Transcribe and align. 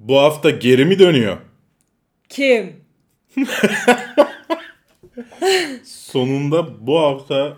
Bu 0.00 0.18
hafta 0.18 0.50
geri 0.50 0.84
mi 0.84 0.98
dönüyor? 0.98 1.36
Kim? 2.28 2.84
Sonunda 5.84 6.86
bu 6.86 6.98
hafta 7.00 7.56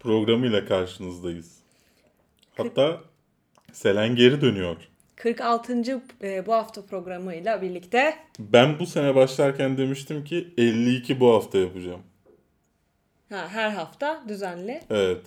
programıyla 0.00 0.64
karşınızdayız. 0.64 1.58
Hatta 2.56 3.00
Selen 3.72 4.16
geri 4.16 4.40
dönüyor. 4.40 4.76
46. 5.16 6.02
e, 6.22 6.46
bu 6.46 6.52
hafta 6.52 6.86
programıyla 6.86 7.62
birlikte 7.62 8.14
Ben 8.38 8.78
bu 8.78 8.86
sene 8.86 9.14
başlarken 9.14 9.78
demiştim 9.78 10.24
ki 10.24 10.54
52 10.58 11.20
bu 11.20 11.34
hafta 11.34 11.58
yapacağım. 11.58 12.00
ha, 13.30 13.48
her 13.48 13.70
hafta 13.70 14.24
düzenli 14.28 14.80
Evet. 14.90 15.20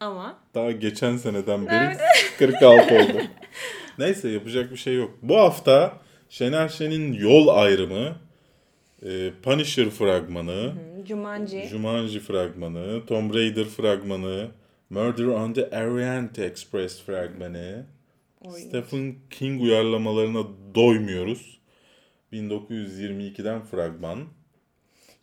Ama 0.00 0.38
Daha 0.54 0.70
geçen 0.70 1.16
seneden 1.16 1.66
beri 1.66 1.96
46 2.38 2.94
oldu. 2.94 3.22
Neyse 3.98 4.28
yapacak 4.28 4.70
bir 4.70 4.76
şey 4.76 4.96
yok. 4.96 5.10
Bu 5.22 5.36
hafta 5.38 5.98
Şener 6.28 6.68
Şen'in 6.68 7.12
Yol 7.12 7.48
Ayrımı, 7.48 8.16
e, 9.02 9.30
Punisher 9.42 9.90
fragmanı, 9.90 10.72
Jumanji, 11.08 11.62
Jumanji 11.68 12.20
fragmanı, 12.20 13.06
Tomb 13.06 13.34
Raider 13.34 13.64
fragmanı, 13.64 14.48
Murder 14.90 15.24
on 15.24 15.52
the 15.52 15.66
Orient 15.66 16.38
Express 16.38 17.02
fragmanı, 17.02 17.86
Oy. 18.40 18.60
Stephen 18.60 19.14
King 19.30 19.62
uyarlamalarına 19.62 20.42
doymuyoruz. 20.74 21.60
1922'den 22.32 23.62
fragman. 23.62 24.24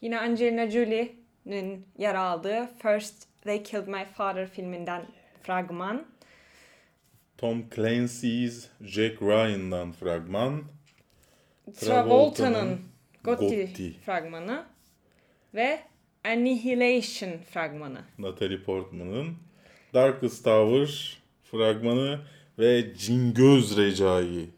yine 0.01 0.19
Angelina 0.19 0.69
Jolie'nin 0.69 1.85
yer 1.97 2.15
aldığı 2.15 2.69
First 2.81 3.26
They 3.43 3.63
Killed 3.63 3.87
My 3.87 4.05
Father 4.05 4.47
filminden 4.47 5.05
fragman. 5.43 6.05
Tom 7.37 7.69
Clancy's 7.75 8.67
Jack 8.81 9.21
Ryan'dan 9.21 9.91
fragman. 9.91 10.63
Travolta'nın 11.79 12.79
Gotti, 13.23 13.65
Gotti. 13.67 13.93
fragmanı 14.05 14.65
ve 15.53 15.79
Annihilation 16.25 17.37
fragmanı. 17.53 18.01
Natalie 18.17 18.63
Portman'ın 18.63 19.35
Darkest 19.93 20.43
Tower 20.43 21.17
fragmanı 21.51 22.19
ve 22.59 22.93
Cingöz 22.97 23.77
Recai. 23.77 24.49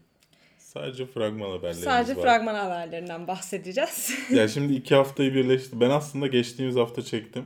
Sadece 0.58 1.06
fragman 1.06 1.50
haberlerimiz 1.50 1.84
Sadece 1.84 2.16
var. 2.16 2.22
fragman 2.22 2.54
haberlerinden 2.54 3.26
bahsedeceğiz. 3.26 4.14
Ya 4.30 4.48
şimdi 4.48 4.74
iki 4.74 4.94
haftayı 4.94 5.34
birleşti. 5.34 5.80
Ben 5.80 5.90
aslında 5.90 6.26
geçtiğimiz 6.26 6.76
hafta 6.76 7.02
çektim. 7.02 7.44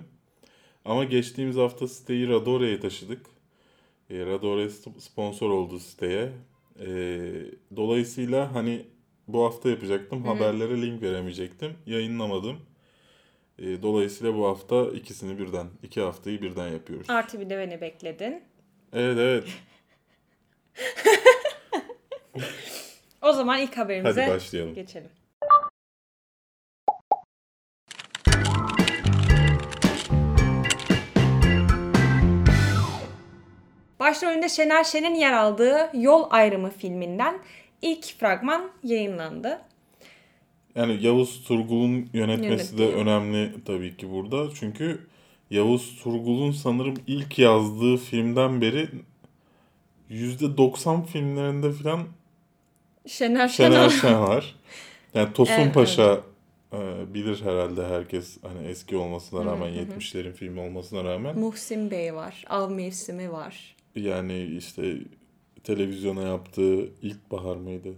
Ama 0.84 1.04
geçtiğimiz 1.04 1.56
hafta 1.56 1.88
siteyi 1.88 2.28
Radore'ye 2.28 2.80
taşıdık. 2.80 3.26
E, 4.10 4.26
Radore 4.26 4.70
sponsor 4.98 5.50
oldu 5.50 5.78
siteye. 5.78 6.32
E, 6.80 6.86
dolayısıyla 7.76 8.54
hani 8.54 8.86
bu 9.28 9.44
hafta 9.44 9.70
yapacaktım. 9.70 10.24
Haberlere 10.24 10.82
link 10.82 11.02
veremeyecektim. 11.02 11.72
Yayınlamadım. 11.86 12.56
E, 13.58 13.82
dolayısıyla 13.82 14.34
bu 14.34 14.46
hafta 14.46 14.84
ikisini 14.90 15.38
birden, 15.38 15.66
iki 15.82 16.00
haftayı 16.00 16.42
birden 16.42 16.68
yapıyoruz. 16.68 17.10
Artı 17.10 17.40
bir 17.40 17.50
de 17.50 17.58
beni 17.58 17.80
bekledin. 17.80 18.42
Evet 18.92 19.18
evet. 19.18 19.44
O 23.22 23.32
zaman 23.32 23.60
ilk 23.60 23.76
haberimize 23.78 24.22
Hadi 24.22 24.30
başlayalım. 24.34 24.74
geçelim. 24.74 25.10
Başrolünde 34.04 34.48
Şener 34.48 34.84
Şen'in 34.84 35.14
yer 35.14 35.32
aldığı 35.32 35.90
Yol 35.94 36.26
Ayrımı 36.30 36.70
filminden 36.70 37.38
ilk 37.82 38.18
fragman 38.18 38.70
yayınlandı. 38.82 39.60
Yani 40.74 40.98
Yavuz 41.02 41.44
Turgul'un 41.44 42.08
yönetmesi 42.12 42.78
de 42.78 42.82
Yönettiği. 42.82 43.02
önemli 43.02 43.64
tabii 43.64 43.96
ki 43.96 44.10
burada. 44.10 44.54
Çünkü 44.54 45.06
Yavuz 45.50 46.02
Turgul'un 46.02 46.50
sanırım 46.52 46.94
ilk 47.06 47.38
yazdığı 47.38 47.96
filmden 47.96 48.60
beri 48.60 48.88
%90 50.10 51.06
filmlerinde 51.06 51.72
falan 51.72 52.02
Şener 53.06 53.48
Şen, 53.48 53.70
Şener 53.70 53.88
Şen 53.88 54.20
var. 54.20 54.56
Yani 55.14 55.32
Tosun 55.32 55.52
Evet, 55.52 55.74
Paşa 55.74 56.20
e, 56.72 56.78
bilir 57.14 57.42
herhalde 57.42 57.86
herkes 57.86 58.38
hani 58.42 58.66
eski 58.66 58.96
olmasına 58.96 59.44
rağmen 59.44 59.68
70'lerin 59.68 60.32
filmi 60.32 60.60
olmasına 60.60 61.04
rağmen 61.04 61.38
Muhsin 61.38 61.90
Bey 61.90 62.14
var. 62.14 62.44
Av 62.48 62.70
mevsimi 62.70 63.32
var. 63.32 63.73
Yani 63.96 64.44
işte 64.58 64.96
televizyona 65.64 66.22
yaptığı 66.22 66.88
ilk 67.02 67.30
bahar 67.30 67.56
mıydı? 67.56 67.94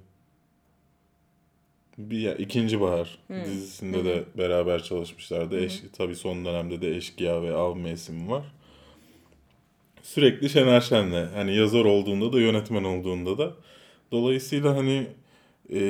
Bir 1.98 2.18
ya, 2.18 2.34
ikinci 2.34 2.80
bahar 2.80 3.18
dizisinde 3.44 4.04
de 4.04 4.24
beraber 4.38 4.82
çalışmışlardı. 4.82 5.60
Eş, 5.60 5.82
tabii 5.92 6.16
son 6.16 6.44
dönemde 6.44 6.80
de 6.80 6.96
Eşkıya 6.96 7.42
ve 7.42 7.54
Av 7.54 7.76
Mevsimi 7.76 8.30
var. 8.30 8.44
Sürekli 10.02 10.50
Şener 10.50 10.80
Şen'le 10.80 11.26
hani 11.34 11.56
yazar 11.56 11.84
olduğunda 11.84 12.32
da 12.32 12.40
yönetmen 12.40 12.84
olduğunda 12.84 13.38
da 13.38 13.54
dolayısıyla 14.12 14.76
hani 14.76 15.06
e, 15.72 15.80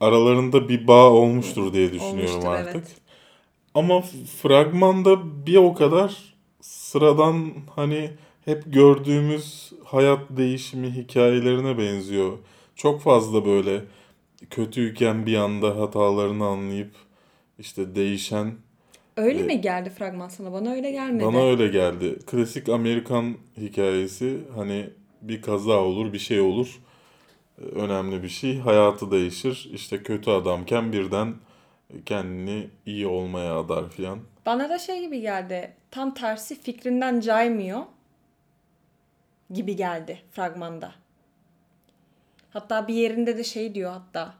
aralarında 0.00 0.68
bir 0.68 0.86
bağ 0.86 1.10
olmuştur 1.10 1.72
diye 1.72 1.92
düşünüyorum 1.92 2.34
Olmuştur, 2.34 2.48
artık. 2.48 2.74
evet. 2.76 2.96
Ama 3.74 4.02
fragmanda 4.42 5.46
bir 5.46 5.56
o 5.56 5.74
kadar 5.74 6.34
sıradan 6.60 7.52
hani 7.76 8.10
hep 8.48 8.72
gördüğümüz 8.72 9.72
hayat 9.84 10.20
değişimi 10.30 10.90
hikayelerine 10.90 11.78
benziyor. 11.78 12.38
Çok 12.76 13.00
fazla 13.00 13.46
böyle 13.46 13.84
kötüyken 14.50 15.26
bir 15.26 15.36
anda 15.36 15.76
hatalarını 15.80 16.46
anlayıp 16.46 16.90
işte 17.58 17.94
değişen 17.94 18.54
Öyle 19.16 19.42
mi 19.42 19.60
geldi 19.60 19.90
fragman 19.90 20.28
sana? 20.28 20.52
Bana 20.52 20.72
öyle 20.72 20.90
gelmedi. 20.90 21.26
bana 21.26 21.42
öyle 21.42 21.68
geldi. 21.68 22.18
Klasik 22.26 22.68
Amerikan 22.68 23.36
hikayesi 23.56 24.38
hani 24.54 24.90
bir 25.22 25.42
kaza 25.42 25.80
olur 25.80 26.12
bir 26.12 26.18
şey 26.18 26.40
olur 26.40 26.78
Ee, 27.58 27.64
önemli 27.64 28.22
bir 28.22 28.28
şey 28.28 28.58
hayatı 28.58 29.10
değişir 29.10 29.70
işte 29.72 30.02
kötü 30.02 30.30
adamken 30.30 30.92
birden 30.92 31.34
kendini 32.06 32.66
iyi 32.86 33.06
olmaya 33.06 33.58
adar 33.58 33.90
filan. 33.90 34.18
Bana 34.46 34.70
da 34.70 34.78
şey 34.78 35.00
gibi 35.00 35.20
geldi. 35.20 35.72
Tam 35.90 36.14
tersi 36.14 36.60
fikrinden 36.62 37.20
caymıyor 37.20 37.80
gibi 39.50 39.76
geldi 39.76 40.18
fragmanda. 40.30 40.92
Hatta 42.50 42.88
bir 42.88 42.94
yerinde 42.94 43.38
de 43.38 43.44
şey 43.44 43.74
diyor 43.74 43.92
hatta. 43.92 44.34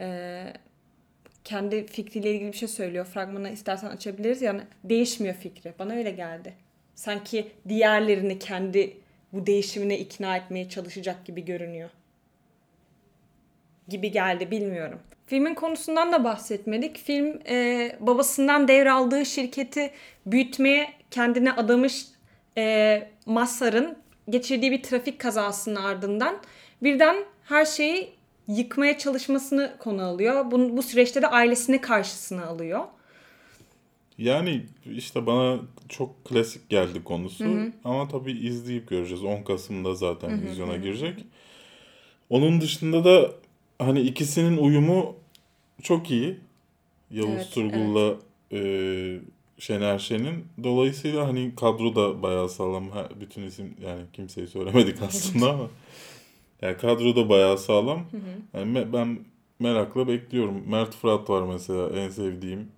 eee, 0.00 0.52
kendi 1.44 1.86
fikriyle 1.86 2.30
ilgili 2.34 2.52
bir 2.52 2.56
şey 2.56 2.68
söylüyor. 2.68 3.04
Fragmanı 3.04 3.50
istersen 3.50 3.88
açabiliriz. 3.88 4.42
Yani 4.42 4.60
değişmiyor 4.84 5.34
fikri. 5.34 5.74
Bana 5.78 5.92
öyle 5.92 6.10
geldi. 6.10 6.54
Sanki 6.94 7.52
diğerlerini 7.68 8.38
kendi 8.38 8.96
bu 9.32 9.46
değişimine 9.46 9.98
ikna 9.98 10.36
etmeye 10.36 10.68
çalışacak 10.68 11.24
gibi 11.24 11.44
görünüyor. 11.44 11.90
Gibi 13.88 14.10
geldi 14.10 14.50
bilmiyorum. 14.50 15.00
Filmin 15.26 15.54
konusundan 15.54 16.12
da 16.12 16.24
bahsetmedik. 16.24 16.98
Film 16.98 17.40
e, 17.48 17.96
babasından 18.00 18.68
devraldığı 18.68 19.26
şirketi 19.26 19.90
büyütmeye 20.26 20.88
kendine 21.10 21.52
adamış 21.52 22.06
e, 22.58 23.08
Mazhar'ın 23.26 23.98
geçirdiği 24.28 24.70
bir 24.70 24.82
trafik 24.82 25.18
kazasının 25.18 25.76
ardından 25.76 26.36
birden 26.82 27.16
her 27.44 27.64
şeyi 27.64 28.12
yıkmaya 28.48 28.98
çalışmasını 28.98 29.76
konu 29.78 30.02
alıyor. 30.02 30.50
Bu, 30.50 30.76
bu 30.76 30.82
süreçte 30.82 31.22
de 31.22 31.26
ailesini 31.26 31.80
karşısına 31.80 32.46
alıyor. 32.46 32.84
Yani 34.18 34.66
işte 34.94 35.26
bana 35.26 35.58
çok 35.88 36.24
klasik 36.24 36.68
geldi 36.68 37.04
konusu. 37.04 37.44
Ama 37.84 38.08
tabii 38.08 38.32
izleyip 38.32 38.88
göreceğiz. 38.88 39.24
10 39.24 39.42
Kasım'da 39.42 39.94
zaten 39.94 40.42
vizyona 40.42 40.76
girecek. 40.76 41.24
Onun 42.30 42.60
dışında 42.60 43.04
da 43.04 43.30
hani 43.78 44.00
ikisinin 44.00 44.56
uyumu 44.56 45.16
çok 45.82 46.10
iyi. 46.10 46.36
Yavuz 47.10 47.34
Evet, 47.34 47.52
Turgul'la 47.54 48.14
e, 48.52 48.58
Şener 49.58 49.98
Şen'in. 49.98 50.44
Dolayısıyla 50.64 51.28
hani 51.28 51.52
kadro 51.56 51.94
da 51.94 52.22
bayağı 52.22 52.48
sağlam. 52.48 52.90
Ha, 52.90 53.08
bütün 53.20 53.42
isim 53.42 53.76
yani 53.84 54.02
kimseyi 54.12 54.46
söylemedik 54.48 55.02
aslında 55.02 55.50
ama. 55.50 55.70
Yani 56.62 56.76
kadro 56.76 57.16
da 57.16 57.28
bayağı 57.28 57.58
sağlam. 57.58 58.06
Yani 58.54 58.78
me- 58.78 58.92
ben 58.92 59.18
merakla 59.58 60.08
bekliyorum. 60.08 60.62
Mert 60.70 60.94
Fırat 60.94 61.30
var 61.30 61.42
mesela 61.42 61.88
en 62.00 62.08
sevdiğim 62.08 62.68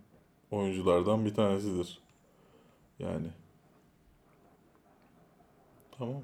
oyunculardan 0.50 1.24
bir 1.26 1.34
tanesidir. 1.34 1.98
Yani. 2.98 3.26
Tamam. 5.98 6.22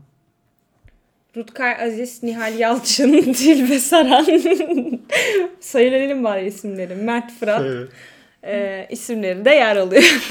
Rutkay 1.36 1.84
Aziz, 1.84 2.22
Nihal 2.22 2.58
Yalçın, 2.58 3.12
Tilbe 3.32 3.78
Saran. 3.78 4.24
Söyleyelim 5.60 6.24
bari 6.24 6.46
isimleri. 6.46 6.94
Mert 6.94 7.32
Fırat. 7.32 7.88
E, 8.46 8.86
isimleri 8.90 9.44
de 9.44 9.50
yer 9.50 9.76
alıyor. 9.76 10.28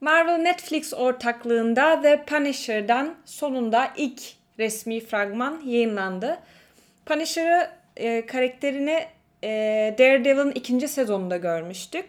Marvel 0.00 0.38
Netflix 0.38 0.94
ortaklığında 0.94 2.02
The 2.02 2.24
Punisher'dan 2.26 3.14
sonunda 3.24 3.92
ilk 3.96 4.22
resmi 4.58 5.00
fragman 5.00 5.60
yayınlandı. 5.66 6.38
Punisher'ı 7.06 7.70
e, 7.96 8.26
karakterini 8.26 9.06
e, 9.44 9.48
Daredevil'ın 9.98 10.50
ikinci 10.50 10.88
sezonunda 10.88 11.36
görmüştük. 11.36 12.06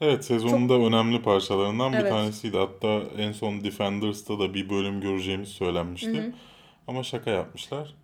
Evet 0.00 0.24
sezonun 0.24 0.68
da 0.68 0.74
önemli 0.74 1.22
parçalarından 1.22 1.92
bir 1.92 1.98
Evet. 1.98 2.10
tanesiydi. 2.10 2.56
Hatta 2.56 3.00
en 3.18 3.32
son 3.32 3.64
Defenders'ta 3.64 4.38
da 4.38 4.54
bir 4.54 4.70
bölüm 4.70 5.00
göreceğimiz 5.00 5.48
söylenmişti. 5.48 6.32
Ama 6.88 7.02
şaka 7.02 7.30
yapmışlar. 7.30 7.94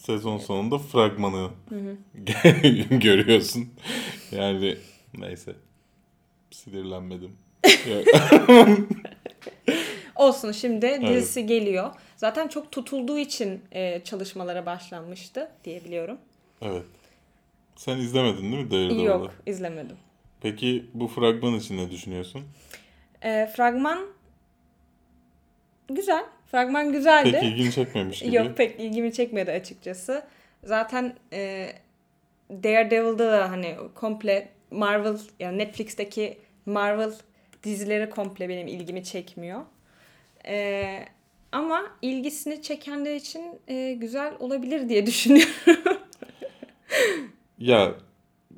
Sezon 0.00 0.38
sonunda 0.38 0.78
fragmanı 0.78 1.50
görüyorsun. 2.90 3.68
Yani 4.32 4.76
neyse. 5.18 5.54
Sinirlenmedim. 6.50 7.36
Olsun 10.16 10.52
şimdi 10.52 11.00
dizisi 11.08 11.46
geliyor. 11.46 11.90
Zaten 12.16 12.48
çok 12.48 12.72
tutulduğu 12.72 13.18
için 13.18 13.60
e, 13.72 14.00
çalışmalara 14.04 14.66
başlanmıştı 14.66 15.50
diyebiliyorum. 15.64 16.18
evet. 16.62 16.84
Sen 17.76 17.96
izlemedin 17.98 18.52
değil 18.52 18.64
mi 18.64 18.70
Daredevil'ı? 18.70 19.02
Yok 19.02 19.30
izlemedim. 19.46 19.96
Peki 20.40 20.86
bu 20.94 21.08
fragman 21.08 21.54
için 21.54 21.76
ne 21.76 21.90
düşünüyorsun? 21.90 22.42
E, 23.22 23.46
fragman 23.56 24.06
güzel. 25.94 26.24
Fragman 26.46 26.92
güzeldi. 26.92 27.32
Pek 27.32 27.42
ilgini 27.42 27.72
çekmemiş 27.72 28.18
gibi. 28.18 28.36
Yok 28.36 28.56
pek 28.56 28.80
ilgimi 28.80 29.12
çekmedi 29.12 29.50
açıkçası. 29.50 30.22
Zaten 30.64 31.14
e, 31.32 31.68
Daredevil'da 32.50 33.32
da 33.32 33.50
hani 33.50 33.76
komple 33.94 34.48
Marvel 34.70 35.18
yani 35.40 35.58
Netflix'teki 35.58 36.38
Marvel 36.66 37.12
dizileri 37.64 38.10
komple 38.10 38.48
benim 38.48 38.66
ilgimi 38.66 39.04
çekmiyor. 39.04 39.60
E, 40.46 41.04
ama 41.52 41.82
ilgisini 42.02 42.62
çekenler 42.62 43.14
için 43.14 43.42
e, 43.68 43.92
güzel 43.92 44.32
olabilir 44.38 44.88
diye 44.88 45.06
düşünüyorum. 45.06 45.98
Ya 47.58 47.94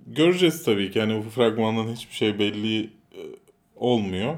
göreceğiz 0.06 0.64
tabii 0.64 0.90
ki. 0.90 0.98
Yani 0.98 1.24
bu 1.26 1.30
fragmandan 1.30 1.92
hiçbir 1.92 2.14
şey 2.14 2.38
belli 2.38 2.84
e, 2.84 3.20
olmuyor. 3.76 4.36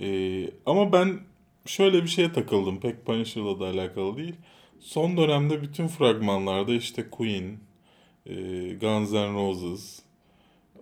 E, 0.00 0.50
ama 0.66 0.92
ben 0.92 1.18
şöyle 1.66 2.02
bir 2.02 2.08
şeye 2.08 2.32
takıldım. 2.32 2.80
Pek 2.80 3.06
Punisher'la 3.06 3.60
da 3.60 3.66
alakalı 3.66 4.16
değil. 4.16 4.36
Son 4.80 5.16
dönemde 5.16 5.62
bütün 5.62 5.88
fragmanlarda 5.88 6.72
işte 6.72 7.10
Queen, 7.10 7.58
e, 8.26 8.34
Guns 8.74 9.12
N' 9.12 9.34
Roses, 9.34 10.02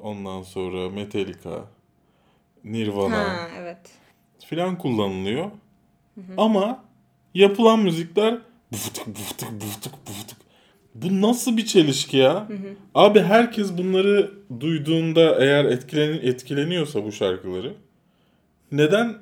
ondan 0.00 0.42
sonra 0.42 0.90
Metallica, 0.90 1.64
Nirvana 2.64 3.18
ha 3.18 3.48
evet. 3.58 3.90
filan 4.46 4.78
kullanılıyor. 4.78 5.50
Ama 6.36 6.84
yapılan 7.34 7.78
müzikler 7.78 8.38
buftuk 8.72 9.06
buftuk 9.06 9.52
buftuk 9.52 9.92
buftuk. 10.06 10.38
Bu 10.94 11.20
nasıl 11.20 11.56
bir 11.56 11.66
çelişki 11.66 12.16
ya? 12.16 12.48
Abi 12.94 13.20
herkes 13.20 13.78
bunları 13.78 14.30
duyduğunda 14.60 15.44
eğer 15.44 15.64
etkilen 15.64 16.12
etkileniyorsa 16.12 17.04
bu 17.04 17.12
şarkıları 17.12 17.74
neden 18.72 19.18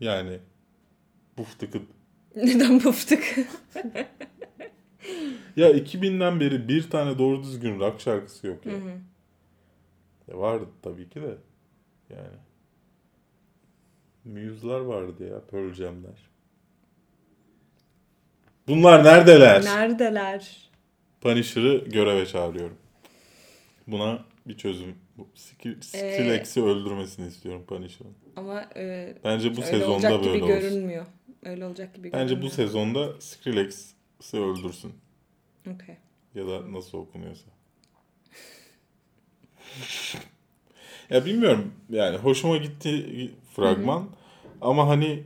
yani 0.00 0.38
buftuk 1.38 1.74
Neden 2.36 2.78
puftuk? 2.78 3.20
ya 5.56 5.70
2000'den 5.70 6.40
beri 6.40 6.68
bir 6.68 6.90
tane 6.90 7.18
doğru 7.18 7.42
düzgün 7.42 7.80
rock 7.80 8.00
şarkısı 8.00 8.46
yok 8.46 8.66
ya. 8.66 8.72
Ya 10.28 10.38
vardı 10.38 10.66
tabii 10.82 11.08
ki 11.08 11.22
de 11.22 11.34
yani. 12.10 12.38
Muse'lar 14.24 14.80
vardı 14.80 15.28
ya 15.30 15.40
Pearl 15.50 15.72
Jam'ler. 15.72 16.30
Bunlar 18.68 19.04
neredeler? 19.04 19.64
Neredeler? 19.64 20.70
Punisher'ı 21.20 21.84
göreve 21.88 22.26
çağırıyorum. 22.26 22.76
Buna 23.86 24.24
bir 24.46 24.56
çözüm. 24.56 24.94
Skrillex'i 25.34 26.62
öldürmesini 26.62 27.26
istiyorum 27.26 27.64
Punisher'ın. 27.66 28.14
Ama 28.36 28.64
e, 28.76 29.14
Bence 29.24 29.56
bu 29.56 29.62
sezonda 29.62 29.92
olacak 29.92 30.22
gibi 30.22 30.32
böyle 30.32 30.44
olsun. 30.44 30.60
görünmüyor. 30.60 31.06
Öyle 31.44 31.66
olacak 31.66 31.94
gibi 31.94 32.12
Bence 32.12 32.42
bu 32.42 32.50
sezonda 32.50 33.20
Skrillex'i 33.20 34.36
öldürsün. 34.36 34.92
Okey. 35.74 35.96
Ya 36.34 36.46
da 36.46 36.72
nasıl 36.72 36.98
okunuyorsa. 36.98 37.46
ya 41.10 41.24
bilmiyorum. 41.24 41.74
Yani 41.90 42.16
hoşuma 42.16 42.56
gitti 42.56 43.30
fragman. 43.56 44.08
Ama 44.60 44.88
hani 44.88 45.24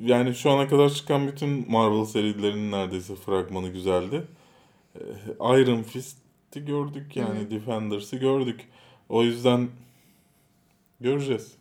yani 0.00 0.34
şu 0.34 0.50
ana 0.50 0.68
kadar 0.68 0.88
çıkan 0.88 1.26
bütün 1.26 1.70
Marvel 1.70 2.04
serilerinin 2.04 2.72
neredeyse 2.72 3.14
fragmanı 3.14 3.68
güzeldi. 3.68 4.24
Ee, 4.94 5.00
Iron 5.60 5.82
Fist'i 5.82 6.64
gördük 6.64 7.16
yani 7.16 7.50
Defenders'ı 7.50 8.16
gördük. 8.16 8.68
O 9.08 9.22
yüzden 9.24 9.68
göreceğiz. 11.00 11.56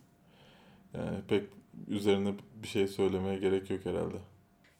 Yani 0.94 1.18
pek 1.28 1.44
üzerine 1.88 2.33
bir 2.63 2.68
şey 2.68 2.88
söylemeye 2.88 3.38
gerek 3.38 3.69
yok 3.69 3.85
herhalde. 3.85 4.18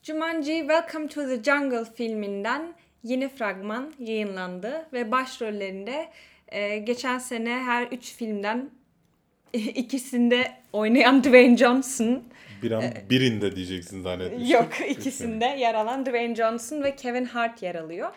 Jumanji 0.04 0.52
Welcome 0.60 1.08
to 1.08 1.22
the 1.22 1.44
Jungle 1.44 1.86
filminden 1.86 2.74
yeni 3.04 3.30
fragman 3.30 3.94
yayınlandı 4.00 4.88
ve 4.94 5.12
başrollerinde 5.12 6.10
e, 6.48 6.78
geçen 6.78 7.18
sene 7.20 7.50
her 7.50 7.88
üç 7.88 8.16
filmden 8.16 8.70
ikisinde 9.54 10.52
oynayan 10.74 11.24
Dwayne 11.24 11.58
Johnson, 11.58 12.24
Bir 12.64 12.72
an 12.72 12.84
birinde 13.10 13.56
diyeceksin 13.56 14.02
zannetmiştim. 14.02 14.56
yok 14.58 14.70
ikisinde 14.90 15.46
yer 15.46 15.76
alan 15.76 16.06
Dwayne 16.06 16.36
Johnson 16.36 16.84
ve 16.84 16.96
Kevin 16.96 17.26
Hart 17.26 17.64
yer 17.64 17.76
alıyor. 17.76 18.12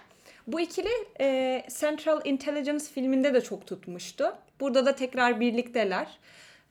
Bu 0.46 0.60
ikili 0.60 0.88
e, 1.20 1.62
Central 1.80 2.20
Intelligence 2.24 2.84
filminde 2.94 3.34
de 3.34 3.40
çok 3.40 3.66
tutmuştu. 3.66 4.24
Burada 4.60 4.86
da 4.86 4.96
tekrar 4.96 5.40
birlikteler. 5.40 6.18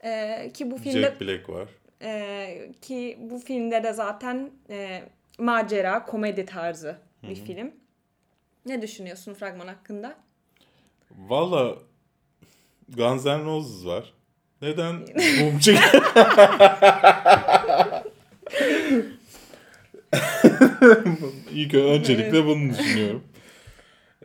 E, 0.03 0.51
ki 0.53 0.71
bu 0.71 0.77
filmde 0.77 1.01
Jack 1.01 1.21
Black 1.21 1.49
var. 1.49 1.69
Ee, 2.01 2.71
ki 2.81 3.17
bu 3.21 3.39
filmde 3.39 3.83
de 3.83 3.93
zaten 3.93 4.51
e, 4.69 5.03
macera, 5.39 6.05
komedi 6.05 6.45
tarzı 6.45 6.97
bir 7.23 7.35
film. 7.35 7.71
Ne 8.65 8.81
düşünüyorsun 8.81 9.33
fragman 9.33 9.67
hakkında? 9.67 10.15
Valla 11.17 11.75
Guns 12.95 13.25
N' 13.25 13.45
Roses 13.45 13.85
var. 13.85 14.13
Neden 14.61 14.99
Bumcuk? 15.41 15.77
İlk 21.51 21.73
öncelikle 21.73 22.45
bunu 22.45 22.69
düşünüyorum. 22.69 23.23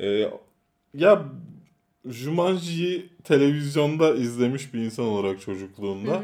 Ee, 0.00 0.30
ya 0.94 1.24
Jumanji'yi 2.06 3.08
televizyonda 3.24 4.14
izlemiş 4.14 4.74
bir 4.74 4.78
insan 4.78 5.04
olarak 5.04 5.40
çocukluğumda 5.40 6.22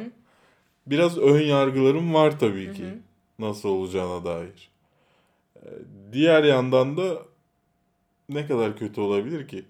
biraz 0.87 1.19
ön 1.19 1.41
yargılarım 1.41 2.15
var 2.15 2.39
tabii 2.39 2.73
ki. 2.73 2.85
Nasıl 3.39 3.69
olacağına 3.69 4.25
dair. 4.25 4.71
Ee, 5.57 5.69
diğer 6.13 6.45
yandan 6.45 6.97
da 6.97 7.19
ne 8.29 8.47
kadar 8.47 8.77
kötü 8.77 9.01
olabilir 9.01 9.49
ki? 9.49 9.65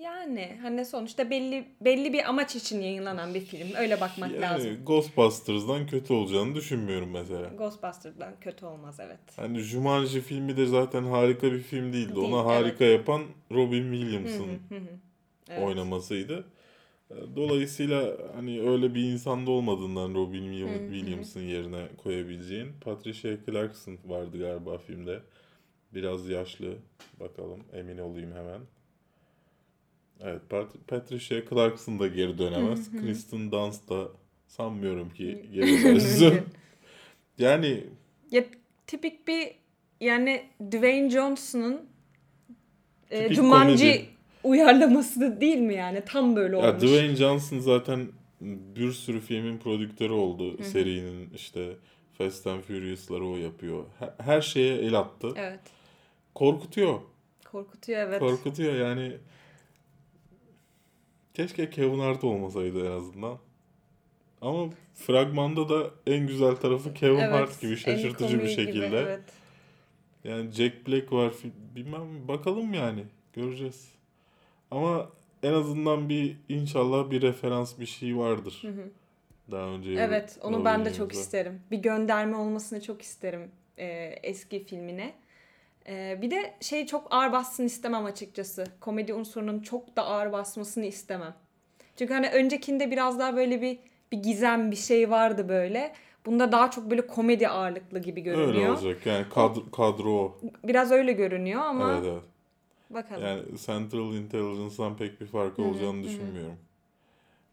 Yani 0.00 0.58
hani 0.62 0.84
sonuçta 0.84 1.30
belli 1.30 1.64
belli 1.80 2.12
bir 2.12 2.28
amaç 2.28 2.56
için 2.56 2.80
yayınlanan 2.80 3.34
bir 3.34 3.40
film. 3.40 3.68
Öyle 3.76 4.00
bakmak 4.00 4.30
Yani 4.30 4.40
lazım. 4.40 4.84
Ghostbusters'dan 4.86 5.86
kötü 5.86 6.12
olacağını 6.12 6.54
düşünmüyorum 6.54 7.10
mesela. 7.10 7.48
Ghostbusters'dan 7.48 8.32
kötü 8.40 8.66
olmaz 8.66 9.00
evet. 9.00 9.18
Hani 9.36 9.58
Jumanji 9.58 10.20
filmi 10.20 10.56
de 10.56 10.66
zaten 10.66 11.02
harika 11.04 11.52
bir 11.52 11.60
film 11.60 11.92
değildi. 11.92 12.14
Değil, 12.16 12.32
Ona 12.32 12.44
harika 12.44 12.84
yapan 12.84 13.22
Robin 13.52 13.92
Williams'ın 13.92 14.58
Evet. 15.50 15.62
oynamasıydı. 15.62 16.44
Dolayısıyla 17.36 18.16
hani 18.34 18.60
öyle 18.70 18.94
bir 18.94 19.02
insanda 19.12 19.50
olmadığından 19.50 20.14
Robin 20.14 20.42
William- 20.42 20.90
Williams'ın 20.92 21.40
yerine 21.40 21.88
koyabileceğin 22.02 22.68
Patricia 22.80 23.36
Clarkson 23.46 23.98
vardı 24.06 24.38
galiba 24.38 24.78
filmde. 24.78 25.20
Biraz 25.94 26.28
yaşlı. 26.28 26.74
Bakalım 27.20 27.60
emin 27.72 27.98
olayım 27.98 28.32
hemen. 28.32 28.60
Evet 30.20 30.40
Pat- 30.50 30.78
Patricia 30.88 31.42
Clarkson 31.50 31.98
da 31.98 32.06
geri 32.06 32.38
dönemez. 32.38 32.90
Kristen 33.00 33.52
Dunst 33.52 33.88
da 33.90 34.08
sanmıyorum 34.46 35.10
ki 35.10 35.46
geri 35.52 35.84
dönsün. 35.84 36.40
yani 37.38 37.84
Ya 38.30 38.44
tipik 38.86 39.28
bir 39.28 39.48
yani 40.00 40.42
Dwayne 40.70 41.10
Johnson'ın 41.10 41.80
e, 43.10 43.34
Jumanji 43.34 43.84
komedi. 43.84 44.06
Uyarlaması 44.44 45.20
da 45.20 45.40
değil 45.40 45.58
mi 45.58 45.74
yani? 45.74 46.02
Tam 46.06 46.36
böyle 46.36 46.56
Ya 46.58 46.68
olmuş. 46.70 46.82
Dwayne 46.82 47.16
Johnson 47.16 47.58
zaten 47.58 48.08
bir 48.40 48.92
sürü 48.92 49.20
filmin 49.20 49.58
prodüktörü 49.58 50.12
oldu. 50.12 50.62
Serinin 50.62 51.30
işte 51.34 51.76
Fast 52.18 52.46
and 52.46 52.60
Furious'ları 52.62 53.26
o 53.26 53.36
yapıyor. 53.36 53.84
Her, 53.98 54.14
her 54.24 54.40
şeye 54.40 54.74
el 54.76 54.94
attı. 54.98 55.32
Evet. 55.36 55.60
Korkutuyor. 56.34 57.00
Korkutuyor 57.52 58.00
evet. 58.00 58.20
Korkutuyor 58.20 58.74
yani. 58.74 59.16
Keşke 61.34 61.70
Kevin 61.70 61.98
Hart 61.98 62.24
olmasaydı 62.24 62.86
en 62.86 62.90
azından. 62.90 63.38
Ama 64.40 64.70
fragmanda 64.94 65.68
da 65.68 65.90
en 66.06 66.26
güzel 66.26 66.56
tarafı 66.56 66.94
Kevin 66.94 67.18
Evet, 67.18 67.32
Hart 67.32 67.60
gibi 67.60 67.76
şaşırtıcı 67.76 68.34
bir 68.34 68.38
komiği 68.38 68.56
gibi, 68.56 68.66
şekilde. 68.66 68.86
evet. 68.98 69.20
Yani 70.24 70.50
Jack 70.50 70.88
Black 70.88 71.12
var. 71.12 71.32
Bilmem 71.76 72.28
bakalım 72.28 72.74
yani. 72.74 73.04
Göreceğiz. 73.32 73.88
Ama 74.72 75.08
en 75.42 75.52
azından 75.52 76.08
bir 76.08 76.36
inşallah 76.48 77.10
bir 77.10 77.22
referans 77.22 77.78
bir 77.78 77.86
şey 77.86 78.18
vardır. 78.18 78.62
Daha 79.50 79.66
önce 79.66 79.92
Evet, 79.92 80.38
onu 80.42 80.64
ben 80.64 80.84
de 80.84 80.92
çok 80.92 81.12
isterim. 81.12 81.60
Bir 81.70 81.78
gönderme 81.78 82.36
olmasını 82.36 82.80
çok 82.82 83.02
isterim 83.02 83.50
e, 83.78 83.86
eski 84.22 84.64
filmine. 84.64 85.12
E, 85.88 86.18
bir 86.22 86.30
de 86.30 86.54
şey 86.60 86.86
çok 86.86 87.06
ağır 87.10 87.32
bassın 87.32 87.64
istemem 87.64 88.04
açıkçası. 88.04 88.64
Komedi 88.80 89.14
unsurunun 89.14 89.60
çok 89.60 89.96
da 89.96 90.06
ağır 90.06 90.32
basmasını 90.32 90.84
istemem. 90.84 91.34
Çünkü 91.96 92.14
hani 92.14 92.28
öncekinde 92.28 92.90
biraz 92.90 93.18
daha 93.18 93.36
böyle 93.36 93.62
bir 93.62 93.78
bir 94.12 94.22
gizem 94.22 94.70
bir 94.70 94.76
şey 94.76 95.10
vardı 95.10 95.48
böyle. 95.48 95.92
Bunda 96.26 96.52
daha 96.52 96.70
çok 96.70 96.90
böyle 96.90 97.06
komedi 97.06 97.48
ağırlıklı 97.48 97.98
gibi 97.98 98.20
Öyle 98.20 98.30
görünüyor. 98.30 98.72
olacak. 98.72 99.06
Yani 99.06 99.26
kadro. 99.72 100.38
Biraz 100.64 100.90
öyle 100.90 101.12
görünüyor 101.12 101.60
ama 101.60 101.92
Evet 101.92 102.04
evet. 102.12 102.22
Bakalım. 102.94 103.22
Yani 103.22 103.42
Central 103.66 104.14
Intelligence'dan 104.14 104.96
pek 104.96 105.20
bir 105.20 105.26
farkı 105.26 105.62
olacağını 105.62 106.04
düşünmüyorum. 106.04 106.56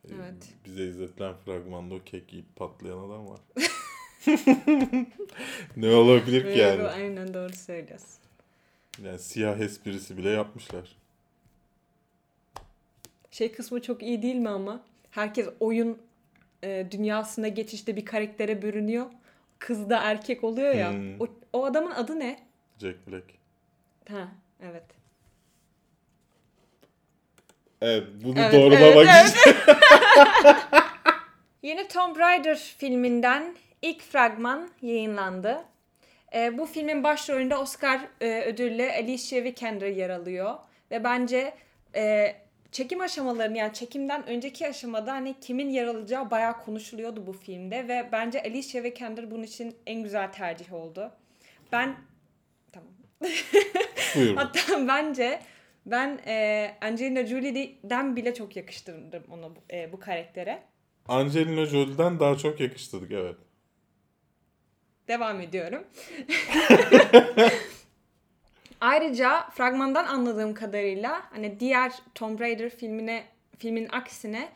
Ee, 0.06 0.14
Evet. 0.16 0.54
Bize 0.66 0.84
izletilen 0.86 1.34
fragmanda 1.46 1.96
o 1.96 2.00
kek 2.06 2.34
yiyip 2.34 2.56
patlayan 2.56 2.98
adam 2.98 3.28
var. 3.28 3.40
ne 5.78 5.96
olabilir 5.96 6.54
ki 6.54 6.60
yani? 6.60 6.84
Aynen 6.84 7.34
doğru 7.34 7.54
söylüyorsun. 7.54 8.20
Yani 9.04 9.20
siyah 9.20 9.60
esprisi 9.60 10.18
bile 10.18 10.30
yapmışlar. 10.30 10.96
Şey 13.32 13.52
kısmı 13.52 13.82
çok 13.82 14.04
iyi 14.04 14.22
değil 14.22 14.36
mi 14.36 14.50
ama? 14.50 14.84
Herkes 15.12 15.48
oyun 15.60 15.98
e, 16.64 16.88
dünyasına 16.92 17.48
geçişte 17.48 17.96
bir 17.96 18.06
karaktere 18.06 18.62
bürünüyor. 18.62 19.06
Kız 19.60 19.90
da 19.90 20.00
erkek 20.04 20.44
oluyor 20.44 20.74
ya. 20.74 20.92
Hmm. 20.92 21.22
O, 21.22 21.28
o 21.54 21.66
adamın 21.66 21.92
adı 21.92 22.20
ne? 22.20 22.40
Jack 22.80 23.08
Black. 23.08 23.26
Ha, 24.10 24.32
evet. 24.62 24.99
Evet 27.82 28.04
bunu 28.24 28.40
Evet, 28.40 28.54
doğrulamak 28.54 29.08
evet, 29.10 29.36
için. 29.36 29.56
Yeni 31.70 31.88
Tomb 31.88 32.18
Raider 32.18 32.58
filminden 32.78 33.56
ilk 33.82 34.02
fragman 34.02 34.70
yayınlandı. 34.82 35.64
E, 36.36 36.58
bu 36.58 36.66
filmin 36.66 37.04
başrolünde 37.04 37.56
Oscar 37.56 38.00
e, 38.22 38.42
ödüllü 38.42 38.92
Alicia 38.92 39.44
Vikander 39.44 39.88
yer 39.88 40.10
alıyor. 40.10 40.56
Ve 40.92 41.04
bence 41.04 41.54
e, 41.96 42.36
çekim 42.72 43.02
aşamalarını 43.02 43.58
yani 43.58 43.74
çekimden 43.74 44.28
önceki 44.28 44.68
aşamada 44.68 45.12
hani 45.12 45.36
kimin 45.42 45.70
yer 45.70 45.88
alacağı 45.88 46.32
bayağı 46.32 46.58
konuşuluyordu 46.58 47.28
bu 47.28 47.34
filmde. 47.34 47.88
Ve 47.88 48.10
bence 48.12 48.44
Alicia 48.44 48.84
Vikander 48.84 49.32
bunun 49.32 49.44
için 49.44 49.76
en 49.86 50.04
güzel 50.04 50.32
tercih 50.32 50.74
oldu. 50.74 51.12
Ben 51.72 51.96
tamam. 52.72 52.90
Buyurun. 54.16 54.36
Hatta 54.36 54.88
bence 54.88 55.40
ben 55.86 56.20
e, 56.28 56.72
Angelina 56.82 57.26
Jolie'den 57.26 58.16
bile 58.16 58.34
çok 58.34 58.56
yakıştırdım 58.56 59.24
onu 59.32 59.56
bu- 59.56 59.74
e, 59.74 59.92
bu 59.92 60.00
karaktere. 60.00 60.64
Angelina 61.08 61.66
Jolie'den 61.66 62.20
daha 62.20 62.38
çok 62.38 62.60
yakıştırdık 62.60 63.12
evet. 63.12 63.36
Devam 65.08 65.42
ediyorum. 65.42 65.84
Ayrıca 68.82 69.50
fragmandan 69.50 70.06
anladığım 70.06 70.54
kadarıyla 70.54 71.22
hani 71.32 71.60
diğer 71.60 71.94
Tomb 72.16 72.40
Raider 72.40 72.70
filmine 72.70 73.24
filmin 73.58 73.88
aksine 73.92 74.50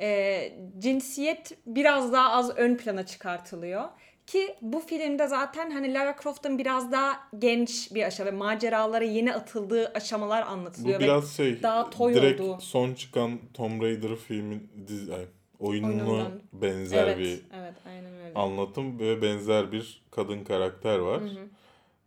e, 0.00 0.52
cinsiyet 0.78 1.52
biraz 1.66 2.12
daha 2.12 2.32
az 2.32 2.56
ön 2.58 2.76
plana 2.76 3.06
çıkartılıyor. 3.06 3.84
Ki 4.30 4.54
bu 4.62 4.80
filmde 4.80 5.28
zaten 5.28 5.70
hani 5.70 5.94
Lara 5.94 6.16
Croft'un 6.22 6.58
biraz 6.58 6.92
daha 6.92 7.20
genç 7.38 7.94
bir 7.94 8.02
aşama, 8.02 8.30
maceralara 8.30 9.04
yeni 9.04 9.34
atıldığı 9.34 9.92
aşamalar 9.94 10.42
Bu 10.42 10.46
anlatılıyor. 10.46 11.00
ve 11.00 11.04
biraz 11.04 11.36
şey 11.36 11.62
daha 11.62 11.90
toy 11.90 12.14
direkt 12.14 12.40
olduğu. 12.40 12.60
son 12.60 12.94
çıkan 12.94 13.38
Tomb 13.54 13.82
Raider 13.82 14.16
filmin 14.16 14.70
dizi, 14.88 15.14
ay, 15.14 15.26
oyununa 15.60 16.02
Oyunundan. 16.10 16.32
benzer 16.52 17.06
evet, 17.06 17.18
bir 17.18 17.40
evet, 17.60 17.74
aynen 17.86 18.14
öyle. 18.24 18.34
anlatım 18.34 18.98
ve 18.98 19.22
benzer 19.22 19.72
bir 19.72 20.02
kadın 20.10 20.44
karakter 20.44 20.98
var. 20.98 21.22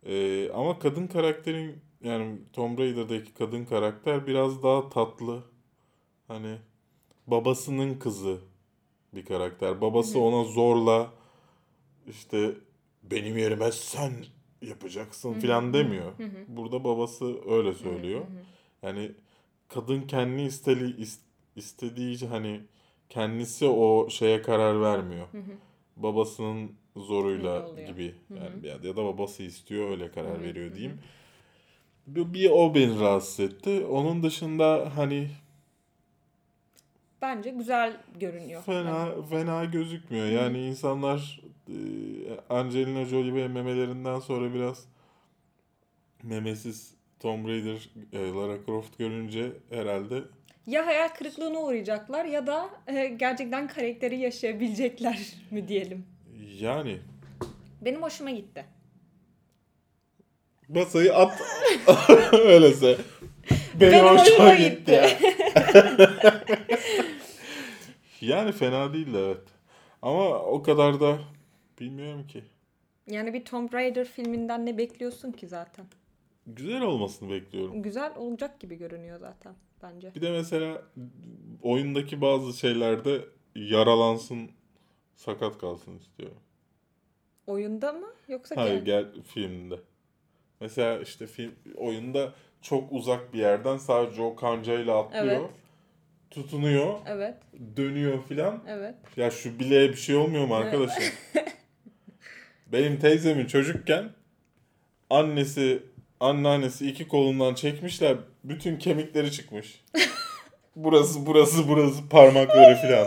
Ee, 0.06 0.50
ama 0.50 0.78
kadın 0.78 1.06
karakterin 1.06 1.76
yani 2.04 2.38
Tomb 2.52 2.78
Raider'daki 2.78 3.34
kadın 3.34 3.64
karakter 3.64 4.26
biraz 4.26 4.62
daha 4.62 4.88
tatlı. 4.88 5.42
Hani 6.28 6.56
babasının 7.26 7.94
kızı 7.98 8.38
bir 9.14 9.24
karakter. 9.24 9.80
Babası 9.80 10.20
ona 10.20 10.44
zorla 10.44 11.10
işte 12.08 12.50
benim 13.02 13.38
yerime 13.38 13.72
sen 13.72 14.12
yapacaksın 14.62 15.32
filan 15.32 15.72
demiyor. 15.74 16.12
Burada 16.48 16.84
babası 16.84 17.50
öyle 17.50 17.74
söylüyor. 17.74 18.24
Yani 18.82 19.12
kadın 19.68 20.02
kendi 20.02 20.42
isteli 20.42 20.84
is- 21.02 21.20
istediği 21.56 22.18
hani 22.26 22.60
kendisi 23.08 23.66
o 23.66 24.10
şeye 24.10 24.42
karar 24.42 24.80
vermiyor. 24.80 25.26
Babasının 25.96 26.72
zoruyla 26.96 27.54
Öyle 27.62 27.66
oluyor. 27.72 27.88
gibi 27.88 28.14
yani 28.30 28.66
ya 28.66 28.78
ya 28.82 28.96
da 28.96 29.04
babası 29.04 29.42
istiyor 29.42 29.90
öyle 29.90 30.10
karar 30.10 30.42
veriyor 30.42 30.74
diyeyim. 30.74 30.98
Bir, 32.06 32.32
bir 32.34 32.50
o 32.50 32.74
beni 32.74 33.00
rahatsız 33.00 33.40
etti. 33.40 33.84
Onun 33.90 34.22
dışında 34.22 34.92
hani 34.96 35.30
Bence 37.24 37.50
güzel 37.50 37.96
görünüyor. 38.20 38.62
fena 38.62 39.08
fena 39.30 39.64
gözükmüyor. 39.64 40.26
Yani 40.26 40.66
insanlar 40.66 41.40
e, 41.68 41.74
Angelina 42.50 43.04
Jolie 43.04 43.34
ve 43.34 43.48
memelerinden 43.48 44.20
sonra 44.20 44.54
biraz 44.54 44.84
memesiz 46.22 46.94
Tomb 47.20 47.48
Raider 47.48 47.88
e, 48.12 48.18
Lara 48.32 48.56
Croft 48.66 48.98
görünce 48.98 49.52
herhalde 49.70 50.22
Ya 50.66 50.86
hayal 50.86 51.08
kırıklığına 51.08 51.58
uğrayacaklar 51.58 52.24
ya 52.24 52.46
da 52.46 52.68
e, 52.86 53.06
gerçekten 53.06 53.68
karakteri 53.68 54.18
yaşayabilecekler 54.18 55.18
mi 55.50 55.68
diyelim. 55.68 56.06
yani 56.60 56.98
Benim 57.80 58.02
hoşuma 58.02 58.30
gitti. 58.30 58.64
masayı 60.68 61.14
at 61.14 61.40
öylese. 62.32 62.96
Benim, 63.80 63.92
Benim 63.92 64.04
hoşuma 64.04 64.20
hoşuma 64.24 64.54
gitti. 64.54 64.70
gitti. 64.76 65.18
ya. 66.48 66.78
yani 68.20 68.52
fena 68.52 68.92
değildi 68.92 69.16
evet. 69.18 69.48
Ama 70.02 70.38
o 70.38 70.62
kadar 70.62 71.00
da 71.00 71.18
bilmiyorum 71.80 72.26
ki. 72.26 72.44
Yani 73.06 73.32
bir 73.34 73.44
Tomb 73.44 73.72
Raider 73.72 74.04
filminden 74.04 74.66
ne 74.66 74.78
bekliyorsun 74.78 75.32
ki 75.32 75.48
zaten? 75.48 75.86
Güzel 76.46 76.82
olmasını 76.82 77.30
bekliyorum. 77.30 77.82
Güzel 77.82 78.16
olacak 78.16 78.60
gibi 78.60 78.76
görünüyor 78.78 79.18
zaten 79.18 79.54
bence. 79.82 80.14
Bir 80.14 80.20
de 80.20 80.30
mesela 80.30 80.82
oyundaki 81.62 82.20
bazı 82.20 82.58
şeylerde 82.58 83.24
yaralansın, 83.54 84.50
sakat 85.14 85.58
kalsın 85.58 85.98
istiyorum. 85.98 86.38
Oyunda 87.46 87.92
mı 87.92 88.06
yoksa 88.28 88.56
Hayır, 88.56 88.84
gel- 88.84 89.12
gel 89.12 89.22
filmde. 89.22 89.80
Mesela 90.60 90.98
işte 90.98 91.26
film 91.26 91.54
oyunda 91.76 92.32
çok 92.62 92.92
uzak 92.92 93.34
bir 93.34 93.38
yerden 93.38 93.76
sadece 93.76 94.22
o 94.22 94.36
kancayla 94.36 94.98
atlıyor. 94.98 95.40
Evet. 95.40 95.50
Tutunuyor, 96.34 96.94
Evet, 97.06 97.34
dönüyor 97.76 98.18
filan. 98.28 98.62
evet. 98.68 98.94
Ya 99.16 99.30
şu 99.30 99.58
bileğe 99.58 99.88
bir 99.88 99.96
şey 99.96 100.16
olmuyor 100.16 100.46
mu 100.46 100.54
arkadaşım? 100.54 101.02
Benim 102.72 102.98
teyzemin 102.98 103.46
çocukken 103.46 104.10
annesi, 105.10 105.82
anneannesi 106.20 106.90
iki 106.90 107.08
kolundan 107.08 107.54
çekmişler. 107.54 108.16
Bütün 108.44 108.76
kemikleri 108.78 109.32
çıkmış. 109.32 109.84
Burası, 110.76 111.26
burası, 111.26 111.68
burası 111.68 112.08
parmakları 112.08 112.76
filan. 112.76 113.06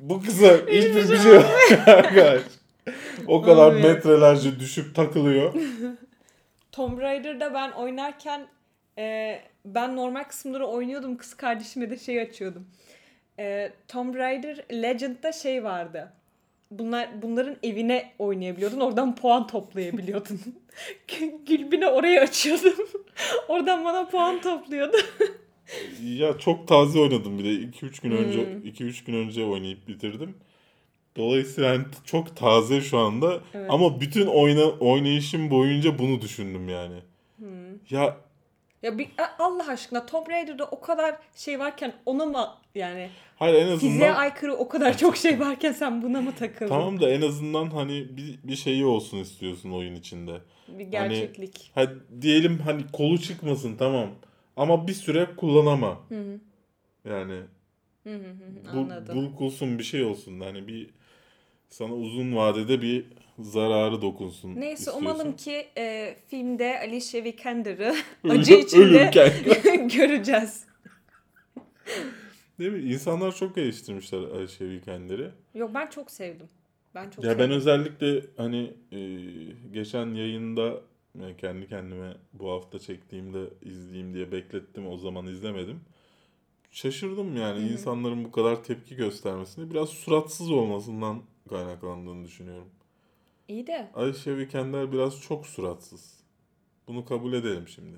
Bu 0.00 0.22
kıza 0.22 0.52
hiçbir 0.56 1.10
bir 1.10 1.18
şey 1.18 1.32
yok 1.34 1.44
arkadaş. 1.86 2.42
O 3.26 3.42
kadar 3.42 3.72
Abi. 3.72 3.82
metrelerce 3.82 4.60
düşüp 4.60 4.94
takılıyor. 4.94 5.54
Tomb 6.72 6.98
Raider'da 7.00 7.54
ben 7.54 7.70
oynarken 7.70 8.46
e, 8.98 9.38
ben 9.64 9.96
normal 9.96 10.24
kısımları 10.24 10.66
oynuyordum. 10.66 11.16
Kız 11.16 11.34
kardeşime 11.34 11.90
de 11.90 11.98
şey 11.98 12.20
açıyordum. 12.20 12.66
E, 13.38 13.72
Tomb 13.88 14.14
Raider 14.14 14.64
Legend'da 14.72 15.32
şey 15.32 15.64
vardı. 15.64 16.12
Bunlar 16.70 17.22
bunların 17.22 17.56
evine 17.62 18.12
oynayabiliyordun. 18.18 18.80
Oradan 18.80 19.16
puan 19.16 19.46
toplayabiliyordun. 19.46 20.40
Gülbin'e 21.46 21.86
oraya 21.86 22.22
açıyordum. 22.22 22.74
Oradan 23.48 23.84
bana 23.84 24.08
puan 24.08 24.40
topluyordu. 24.40 24.96
Ya 26.02 26.38
çok 26.38 26.68
taze 26.68 26.98
oynadım 26.98 27.38
bir 27.38 27.44
de 27.44 27.48
2-3 27.48 28.02
gün 28.02 28.10
Hmm. 28.10 28.16
önce 28.18 28.38
2-3 28.40 29.04
gün 29.06 29.14
önce 29.14 29.44
oynayıp 29.44 29.88
bitirdim. 29.88 30.34
Dolayısıyla 31.16 31.72
yani 31.72 31.84
çok 32.04 32.36
taze 32.36 32.80
şu 32.80 32.98
anda 32.98 33.40
Evet. 33.54 33.66
ama 33.70 34.00
bütün 34.00 34.26
oyna 34.26 34.64
oynayışım 34.64 35.50
boyunca 35.50 35.98
bunu 35.98 36.20
düşündüm 36.20 36.68
yani. 36.68 36.96
Hmm. 37.36 37.46
Ya 37.90 38.16
Ya 38.82 38.98
bir 38.98 39.08
Allah 39.38 39.68
aşkına 39.68 40.06
Tomb 40.06 40.28
Raider'da 40.28 40.64
o 40.64 40.80
kadar 40.80 41.16
şey 41.36 41.58
varken 41.58 41.92
ona 42.06 42.24
mı 42.24 42.48
yani 42.74 43.10
Hayır 43.36 43.54
en 43.54 43.68
azından 43.68 44.14
aykırı 44.14 44.54
o 44.54 44.68
kadar 44.68 44.98
çok 44.98 45.16
şey 45.16 45.40
varken 45.40 45.72
sen 45.72 46.02
buna 46.02 46.20
mı 46.20 46.34
takıldın? 46.34 46.68
tamam 46.68 47.00
da 47.00 47.10
en 47.10 47.22
azından 47.22 47.70
hani 47.70 48.16
bir, 48.16 48.38
bir 48.44 48.56
şeyi 48.56 48.84
olsun 48.84 49.18
istiyorsun 49.18 49.70
oyun 49.70 49.94
içinde. 49.94 50.40
Bir 50.68 50.84
gerçeklik. 50.84 51.70
Hadi 51.74 51.94
diyelim 52.20 52.58
hani 52.58 52.82
kolu 52.92 53.18
çıkmasın 53.18 53.76
tamam. 53.76 54.10
Ama 54.56 54.88
bir 54.88 54.92
süre 54.92 55.28
kullanama. 55.36 56.00
Hı 56.08 56.20
hı. 56.20 56.40
Yani 57.08 57.40
Hı 58.04 58.14
hı 58.14 58.30
hı 58.72 59.08
bu, 59.08 59.14
bulkulsun 59.14 59.78
bir 59.78 59.84
şey 59.84 60.04
olsun. 60.04 60.40
Hani 60.40 60.68
bir 60.68 60.90
sana 61.68 61.94
uzun 61.94 62.36
vadede 62.36 62.82
bir 62.82 63.06
zararı 63.38 64.02
dokunsun. 64.02 64.56
Neyse 64.60 64.72
istiyorsun. 64.72 65.00
umalım 65.02 65.36
ki 65.36 65.68
e, 65.78 66.16
filmde 66.28 66.78
Alicia 66.78 67.24
Vikander'ı 67.24 67.94
acı 68.30 68.54
içinde 68.54 69.10
göreceğiz. 69.96 70.64
Değil 72.58 72.72
mi? 72.72 72.92
İnsanlar 72.92 73.34
çok 73.34 73.58
eleştirmişler 73.58 74.30
Ayşe 74.40 74.70
Vikender'i. 74.70 75.30
Yok 75.54 75.70
ben 75.74 75.86
çok 75.86 76.10
sevdim. 76.10 76.48
Ben 76.94 77.10
çok 77.10 77.24
Ya 77.24 77.30
sevdim. 77.30 77.44
ben 77.44 77.50
özellikle 77.50 78.20
hani 78.36 78.74
e, 78.92 78.98
geçen 79.72 80.06
yayında 80.14 80.80
yani 81.20 81.36
kendi 81.36 81.68
kendime 81.68 82.14
bu 82.32 82.50
hafta 82.50 82.78
çektiğimde 82.78 83.40
izleyeyim 83.62 84.14
diye 84.14 84.32
beklettim. 84.32 84.88
O 84.88 84.96
zaman 84.96 85.26
izlemedim. 85.26 85.80
Şaşırdım 86.70 87.36
yani 87.36 87.60
Hı 87.62 87.66
hı. 87.66 87.72
insanların 87.72 88.24
bu 88.24 88.32
kadar 88.32 88.64
tepki 88.64 88.96
göstermesini. 88.96 89.70
Biraz 89.70 89.88
suratsız 89.88 90.50
olmasından 90.50 91.22
kaynaklandığını 91.48 92.24
düşünüyorum. 92.24 92.68
İyi 93.52 93.66
de. 93.66 93.88
Ayşe 93.94 94.36
Vikander 94.36 94.92
biraz 94.92 95.20
çok 95.20 95.46
suratsız. 95.46 96.20
Bunu 96.88 97.04
kabul 97.04 97.32
edelim 97.32 97.68
şimdi. 97.68 97.96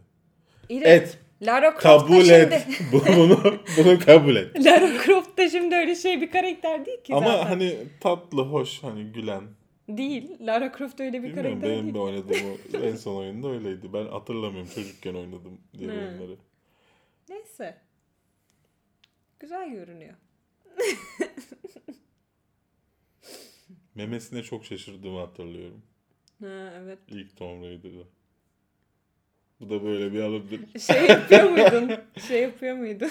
İyi 0.69 0.81
de 0.81 0.85
Et. 0.85 1.19
Lara 1.43 1.71
Croft 1.71 1.83
Kabul 1.83 2.29
da 2.29 2.35
et. 2.37 2.65
şimdi... 2.67 2.93
Bu- 2.93 3.07
bunu 3.17 3.59
bunu 3.79 3.99
kabul 3.99 4.37
et. 4.37 4.57
Lara 4.67 5.05
Croft 5.05 5.39
da 5.39 5.49
şimdi 5.51 5.75
öyle 5.75 5.95
şey 5.95 6.21
bir 6.21 6.31
karakter 6.31 6.87
değil 6.87 7.03
ki 7.03 7.15
Ama 7.15 7.27
zaten. 7.27 7.47
hani 7.47 7.77
tatlı, 8.01 8.43
hoş, 8.43 8.83
hani 8.83 9.05
gülen. 9.05 9.43
Değil. 9.89 10.31
Lara 10.41 10.73
Croft 10.79 11.01
öyle 11.01 11.23
bir 11.23 11.29
Bilmiyorum 11.29 11.51
karakter 11.61 11.71
benim 11.71 11.83
değil. 11.85 11.95
de 11.95 11.99
oynadığım 11.99 12.47
o- 12.75 12.77
en 12.87 12.97
son 12.97 13.17
oyunda 13.17 13.49
öyleydi. 13.49 13.93
Ben 13.93 14.07
hatırlamıyorum 14.07 14.71
çocukken 14.75 15.15
oynadım 15.15 15.61
diğer 15.79 15.91
Hı. 15.93 15.99
oyunları. 15.99 16.37
Neyse. 17.29 17.77
Güzel 19.41 19.71
görünüyor. 19.71 20.15
Memesine 23.95 24.43
çok 24.43 24.65
şaşırdığımı 24.65 25.21
hatırlıyorum. 25.21 25.83
Ha 26.41 26.73
evet. 26.83 26.99
İlk 27.09 27.37
Tomb 27.37 27.63
Raider'da. 27.65 28.05
Bu 29.61 29.71
da 29.71 29.85
böyle 29.85 30.13
bir 30.13 30.21
alabilir. 30.23 30.61
Şey 30.81 31.07
yapıyor 31.07 31.51
muydun? 31.51 31.93
Şey 32.29 32.43
yapıyor 32.43 32.77
muydun? 32.77 33.11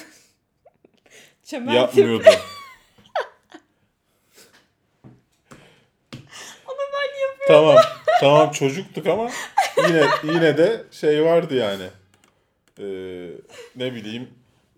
Çömelt 1.44 1.76
Yapmıyordu. 1.76 2.24
Onu 6.68 6.80
ben 6.94 7.22
yapıyorum. 7.22 7.48
tamam. 7.48 7.76
Tamam 8.20 8.52
çocuktuk 8.52 9.08
ama 9.08 9.30
yine 9.88 10.06
yine 10.24 10.58
de 10.58 10.84
şey 10.92 11.24
vardı 11.24 11.56
yani. 11.56 11.88
Ee, 12.80 13.30
ne 13.76 13.94
bileyim 13.94 14.30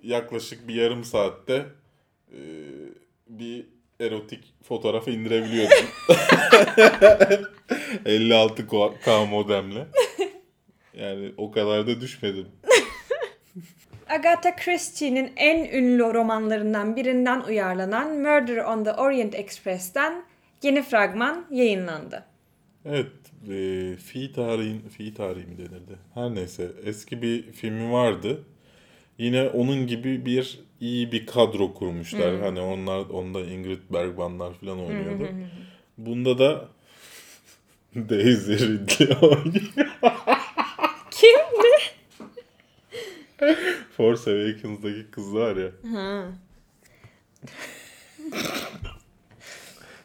yaklaşık 0.04 0.68
bir 0.68 0.74
yarım 0.76 1.04
saatte 1.04 1.66
e, 2.32 2.40
bir 3.28 3.66
erotik 4.00 4.54
fotoğrafı 4.64 5.12
indirebiliyordum. 5.12 5.78
56K 8.06 9.30
modemle. 9.30 9.88
Yani 10.94 11.32
o 11.38 11.52
kadar 11.52 11.88
da 11.88 12.02
düşmedim. 12.02 12.48
Agatha 14.10 14.56
Christie'nin 14.56 15.34
en 15.36 15.66
ünlü 15.66 16.14
romanlarından 16.14 16.96
birinden 16.96 17.42
uyarlanan 17.42 18.18
Murder 18.18 18.58
on 18.58 18.84
the 18.84 18.94
Orient 18.94 19.36
Express'ten 19.36 20.24
yeni 20.64 20.84
fragman 20.84 21.46
yayınlandı. 21.52 22.26
Evet, 22.86 23.12
e, 23.50 23.96
fi 23.98 24.34
tarihin, 24.34 24.90
fi 24.90 25.14
tarihi 25.14 25.46
mi 25.48 25.58
denirdi? 25.58 25.98
Her 26.14 26.36
neyse, 26.36 26.72
eski 26.86 27.22
bir 27.22 27.52
filmi 27.52 27.92
vardı. 27.92 28.44
Yine 29.18 29.50
onun 29.50 29.88
gibi 29.88 30.26
bir 30.26 30.60
iyi 30.80 31.12
bir 31.12 31.26
kadro 31.26 31.74
kurmuşlar. 31.74 32.42
Hani 32.42 32.60
onlar 32.60 33.00
onda 33.10 33.42
Ingrid 33.42 33.80
Bergman'lar 33.94 34.54
falan 34.54 34.80
oynuyordu. 34.80 35.28
Bunda 35.98 36.40
da 36.40 36.66
Daisy 38.10 38.54
Ridley 38.54 39.18
oynuyor. 39.22 39.90
Kim? 41.12 41.40
Force 43.98 44.32
Awakens'daki 44.32 45.12
kız 45.12 45.36
var 45.36 45.56
ya. 45.56 45.70
Ha. 45.94 46.26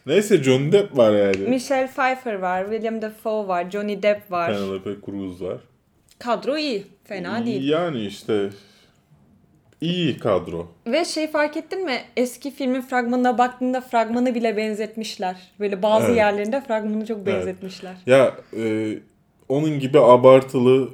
Neyse 0.07 0.43
Johnny 0.43 0.73
Depp 0.73 0.97
var 0.97 1.13
yani. 1.13 1.37
Michelle 1.37 1.87
Pfeiffer 1.87 2.35
var, 2.35 2.65
William 2.65 3.03
Dafoe 3.03 3.49
var, 3.49 3.71
Johnny 3.71 4.03
Depp 4.03 4.31
var. 4.31 4.53
Penelope 4.53 4.91
Cruz 5.07 5.43
var. 5.43 5.59
Kadro 6.19 6.57
iyi. 6.57 6.87
Fena 7.05 7.47
değil. 7.47 7.69
Yani 7.69 8.07
işte 8.07 8.51
iyi 9.81 10.19
kadro. 10.19 10.69
Ve 10.87 11.05
şey 11.05 11.31
fark 11.31 11.57
ettin 11.57 11.85
mi? 11.85 12.01
Eski 12.17 12.51
filmin 12.51 12.81
fragmanına 12.81 13.39
baktığında 13.39 13.81
fragmanı 13.81 14.35
bile 14.35 14.57
benzetmişler. 14.57 15.37
Böyle 15.61 15.83
bazı 15.83 16.07
Evet. 16.07 16.17
yerlerinde 16.17 16.61
fragmanı 16.61 17.07
çok 17.07 17.17
Evet. 17.17 17.27
benzetmişler. 17.27 17.95
Ya 18.07 18.35
e, 18.57 18.95
onun 19.49 19.79
gibi 19.81 20.01
abartılı 20.01 20.89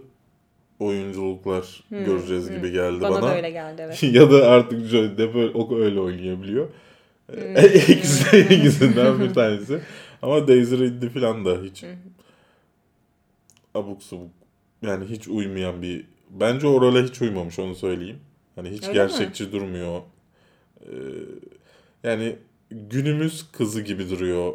oyunculuklar 0.81 1.85
göreceğiz 1.91 2.51
gibi 2.51 2.73
geldi 2.73 2.95
Hmm, 2.95 3.03
Bana, 3.03 3.15
bana. 3.23 3.23
da 3.31 3.37
öyle 3.37 3.51
geldi 3.51 3.83
evet. 3.85 4.03
ya 4.15 4.31
da 4.31 4.49
artık 4.49 4.87
Johnny 4.87 5.19
Depp 5.19 5.35
öyle, 5.37 5.53
o 5.55 5.79
öyle 5.79 6.01
oynayabiliyor. 6.01 6.69
Hmm. 7.31 7.57
E, 7.57 7.65
İkisi, 7.89 8.39
ikisinden 8.39 9.21
bir 9.21 9.35
tanesi. 9.35 9.81
Ama 10.23 10.49
Daisy 10.49 10.75
Ridley 10.75 11.09
falan 11.09 11.45
da 11.45 11.57
hiç 11.65 11.85
abuk 13.75 14.03
subuk 14.03 14.31
yani 14.83 15.05
hiç 15.05 15.29
uymayan 15.29 15.83
bir 15.83 16.05
bence 16.31 16.67
o 16.67 16.81
role 16.81 17.03
hiç 17.03 17.23
uymamış 17.23 17.59
onu 17.59 17.75
söyleyeyim. 17.75 18.19
Hani 18.57 18.71
hiç 18.71 18.83
Öyle 18.89 18.93
mi? 18.93 18.95
gerçekçi 18.95 19.53
durmuyor. 19.53 20.03
Ee, 20.83 20.93
yani 22.05 22.37
günümüz 22.71 23.53
kızı 23.53 23.81
gibi 23.81 24.11
duruyor 24.11 24.53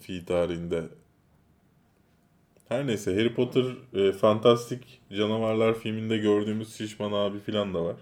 fi 0.00 0.24
tarihinde. 0.24 0.82
Her 2.68 2.86
neyse 2.86 3.14
Harry 3.14 3.34
Potter 3.34 3.64
e, 3.94 4.12
Fantastik 4.12 5.00
Canavarlar 5.16 5.74
filminde 5.78 6.18
gördüğümüz 6.18 6.74
Şişman 6.76 7.12
abi 7.12 7.38
falan 7.40 7.74
da 7.74 7.84
var. 7.84 7.96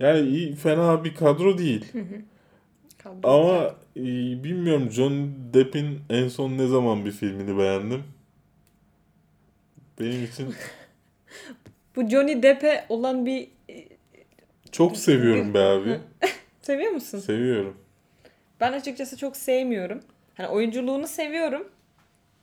Yani 0.00 0.28
iyi, 0.28 0.54
fena 0.56 1.04
bir 1.04 1.14
kadro 1.14 1.58
değil. 1.58 1.84
Kadro 2.98 3.28
Ama 3.28 3.74
e, 3.96 4.02
bilmiyorum 4.44 4.90
John 4.90 5.30
Depp'in 5.54 6.00
en 6.10 6.28
son 6.28 6.58
ne 6.58 6.66
zaman 6.66 7.04
bir 7.04 7.12
filmini 7.12 7.58
beğendim. 7.58 8.04
Benim 10.00 10.24
için 10.24 10.54
Bu 11.96 12.08
Johnny 12.08 12.42
Depp'e 12.42 12.86
olan 12.88 13.26
bir 13.26 13.48
çok 14.72 14.96
seviyorum 14.96 15.54
be 15.54 15.58
abi. 15.58 16.00
seviyor 16.62 16.92
musun? 16.92 17.18
Seviyorum. 17.18 17.76
Ben 18.60 18.72
açıkçası 18.72 19.16
çok 19.16 19.36
sevmiyorum. 19.36 20.00
Hani 20.34 20.48
oyunculuğunu 20.48 21.06
seviyorum 21.06 21.68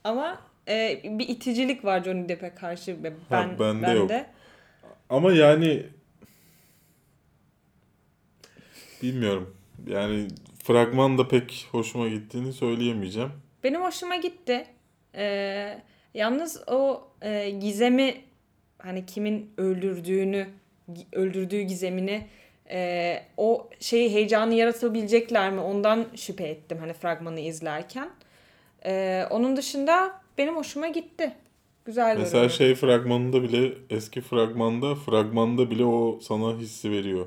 ama 0.04 0.42
e, 0.68 1.02
bir 1.04 1.30
iticilik 1.30 1.86
var 1.86 2.04
Johnny 2.04 2.30
Depp'e 2.30 2.56
karşı 2.56 2.98
ben 3.04 3.14
bende 3.32 3.88
bende. 3.88 3.92
yok. 3.92 4.12
Ama 5.10 5.34
yani 5.34 5.86
bilmiyorum. 9.02 9.56
Yani 9.88 10.28
fragman 10.64 11.18
da 11.18 11.28
pek 11.28 11.68
hoşuma 11.72 12.08
gittiğini 12.08 12.54
söyleyemeyeceğim. 12.54 13.32
Benim 13.64 13.82
hoşuma 13.82 14.16
gitti. 14.16 14.68
Ee, 15.16 15.82
yalnız 16.14 16.62
o 16.68 17.08
e, 17.22 17.50
gizemi 17.50 18.22
hani 18.78 19.06
kimin 19.06 19.54
öldürdüğünü 19.58 20.48
öldürdüğü 21.14 21.62
gizemini 21.62 22.28
e, 22.72 23.20
o 23.38 23.70
şeyi 23.80 24.14
heyecanı 24.14 24.54
yaratabilecekler 24.54 25.52
mi 25.52 25.60
ondan 25.60 26.06
şüphe 26.16 26.44
ettim 26.44 26.78
hani 26.80 26.94
fragmanı 26.94 27.40
izlerken. 27.40 28.10
Ee, 28.86 29.24
onun 29.30 29.58
dışında 29.58 30.22
benim 30.38 30.56
hoşuma 30.56 30.88
gitti. 30.88 31.32
Güzel 31.86 32.18
Mesela 32.18 32.26
görünüyor. 32.32 32.50
şey 32.50 32.76
fragmanında 32.76 33.44
bile 33.44 33.74
eski 33.90 34.22
fragmanda 34.22 34.96
fragmanda 34.96 35.72
bile 35.72 35.86
o 35.86 36.20
sana 36.22 36.58
hissi 36.58 36.92
veriyor. 36.92 37.26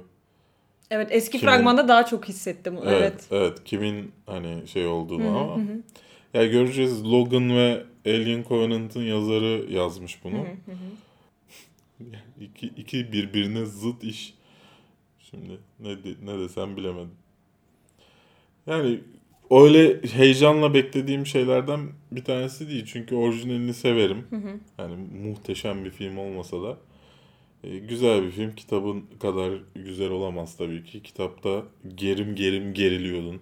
Evet 0.90 1.08
eski 1.10 1.38
Kimin- 1.38 1.50
fragmanda 1.50 1.88
daha 1.88 2.06
çok 2.06 2.28
hissettim. 2.28 2.78
Evet, 2.84 2.92
Evet. 3.00 3.26
evet. 3.30 3.64
Kimin 3.64 4.12
hani 4.26 4.68
şey 4.68 4.86
olduğunu 4.86 5.24
Hı 5.24 5.28
hı, 5.28 5.38
ama 5.38 5.56
hı 5.56 5.60
hı. 5.60 5.82
ya 6.34 6.46
göreceğiz. 6.46 7.04
Logan 7.04 7.56
ve 7.56 7.82
Alien 8.06 8.44
Covenant'ın 8.48 9.02
yazarı 9.02 9.72
yazmış 9.72 10.24
bunu. 10.24 10.38
Hı 10.38 10.42
hı 10.42 10.72
hı. 10.72 11.09
İki, 12.40 12.66
iki 12.66 13.12
birbirine 13.12 13.66
zıt 13.66 14.04
iş. 14.04 14.34
Şimdi 15.30 15.58
ne 15.80 16.04
de- 16.04 16.14
ne 16.26 16.38
desem 16.38 16.76
bilemedim. 16.76 17.10
Yani 18.66 19.00
öyle 19.50 20.02
heyecanla 20.02 20.74
beklediğim 20.74 21.26
şeylerden 21.26 21.80
bir 22.12 22.24
tanesi 22.24 22.68
değil. 22.68 22.84
Çünkü 22.86 23.14
orijinalini 23.14 23.74
severim. 23.74 24.24
Hı 24.30 24.36
hı. 24.36 24.60
Yani 24.78 24.96
muhteşem 25.22 25.84
bir 25.84 25.90
film 25.90 26.18
olmasa 26.18 26.62
da. 26.62 26.76
E, 27.64 27.78
güzel 27.78 28.22
bir 28.22 28.30
film. 28.30 28.54
Kitabın 28.54 29.04
kadar 29.20 29.52
güzel 29.74 30.10
olamaz 30.10 30.56
tabii 30.56 30.84
ki. 30.84 31.02
Kitapta 31.02 31.62
gerim 31.94 32.34
gerim 32.34 32.74
geriliyordun. 32.74 33.40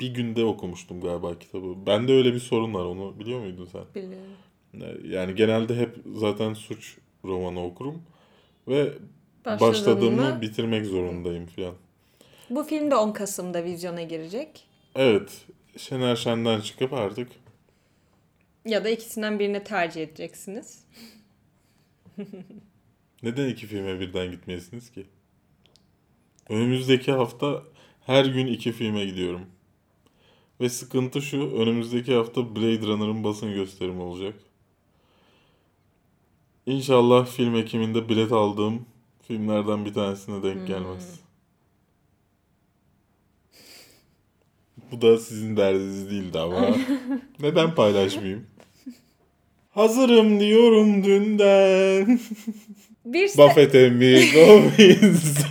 Bir 0.00 0.14
günde 0.14 0.44
okumuştum 0.44 1.00
galiba 1.00 1.38
kitabı. 1.38 1.74
Bende 1.86 2.12
öyle 2.12 2.34
bir 2.34 2.38
sorun 2.38 2.74
var. 2.74 2.84
Onu 2.84 3.18
biliyor 3.20 3.40
muydun 3.40 3.64
sen? 3.64 3.82
Biliyorum. 3.94 4.30
E, 4.74 5.08
Yani 5.14 5.34
genelde 5.34 5.76
hep 5.76 5.96
zaten 6.14 6.54
suç 6.54 6.98
romanı 7.28 7.64
okurum. 7.64 8.02
Ve 8.68 8.92
başladığımı 9.44 10.40
bitirmek 10.40 10.86
zorundayım 10.86 11.46
falan. 11.46 11.74
Bu 12.50 12.64
film 12.64 12.90
de 12.90 12.96
10 12.96 13.12
Kasım'da 13.12 13.64
vizyona 13.64 14.02
girecek. 14.02 14.66
Evet. 14.94 15.46
Şener 15.76 16.16
Şen'den 16.16 16.60
çıkıp 16.60 16.92
artık 16.92 17.28
Ya 18.64 18.84
da 18.84 18.88
ikisinden 18.88 19.38
birini 19.38 19.64
tercih 19.64 20.02
edeceksiniz. 20.02 20.84
neden 23.22 23.48
iki 23.48 23.66
filme 23.66 24.00
birden 24.00 24.30
gitmeyesiniz 24.30 24.90
ki? 24.90 25.06
Önümüzdeki 26.48 27.12
hafta 27.12 27.62
her 28.06 28.24
gün 28.24 28.46
iki 28.46 28.72
filme 28.72 29.04
gidiyorum. 29.04 29.46
Ve 30.60 30.68
sıkıntı 30.68 31.22
şu, 31.22 31.56
önümüzdeki 31.56 32.14
hafta 32.14 32.56
Blade 32.56 32.86
Runner'ın 32.86 33.24
basın 33.24 33.54
gösterimi 33.54 34.02
olacak. 34.02 34.34
İnşallah 36.68 37.26
film 37.26 37.56
ekiminde 37.56 38.08
bilet 38.08 38.32
aldığım 38.32 38.86
filmlerden 39.28 39.84
bir 39.84 39.94
tanesine 39.94 40.42
denk 40.42 40.66
gelmez. 40.66 41.20
Bu 44.92 45.02
da 45.02 45.18
sizin 45.18 45.56
derdiniz 45.56 46.10
değildi 46.10 46.38
ama. 46.38 46.68
Neden 47.40 47.74
paylaşmayayım? 47.74 48.46
Hazırım 49.70 50.40
diyorum 50.40 51.04
dünden. 51.04 52.20
Bir 53.04 53.28
se- 53.28 53.38
Buffett 53.38 53.74
emmi 53.74 54.32
Gomis. 54.32 55.44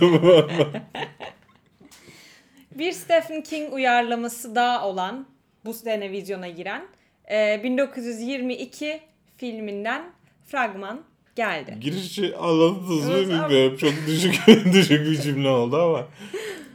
Bir 2.78 2.92
Stephen 2.92 3.42
King 3.42 3.72
uyarlaması 3.72 4.54
daha 4.54 4.88
olan 4.88 5.26
bu 5.64 5.74
sene 5.74 6.10
vizyona 6.10 6.48
giren 6.48 6.86
e, 7.30 7.60
1922 7.64 9.00
filminden 9.36 10.18
fragman 10.46 11.07
geldi. 11.38 11.76
Girişi 11.80 12.36
anladınız 12.36 13.06
mı 13.06 13.12
Evet, 13.12 13.28
bilmiyorum. 13.28 13.76
Çok 13.76 13.92
düşük, 14.06 14.34
düşük 14.72 15.06
bir 15.06 15.20
cümle 15.20 15.48
oldu 15.48 15.76
ama. 15.76 16.06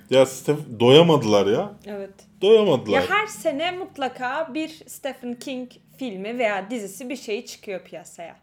Ya 0.10 0.26
Steph 0.26 0.60
doyamadılar 0.80 1.47
ya. 1.47 1.73
Evet. 1.86 2.13
Doyamadılar. 2.41 3.02
Ya 3.02 3.10
her 3.10 3.28
sene 3.28 3.71
mutlaka 3.71 4.54
bir 4.54 4.69
Stephen 4.69 5.36
King 5.36 5.71
filmi 5.97 6.38
veya 6.38 6.69
dizisi 6.69 7.10
bir 7.10 7.15
şey 7.15 7.45
çıkıyor 7.45 7.84
piyasaya. 7.84 8.39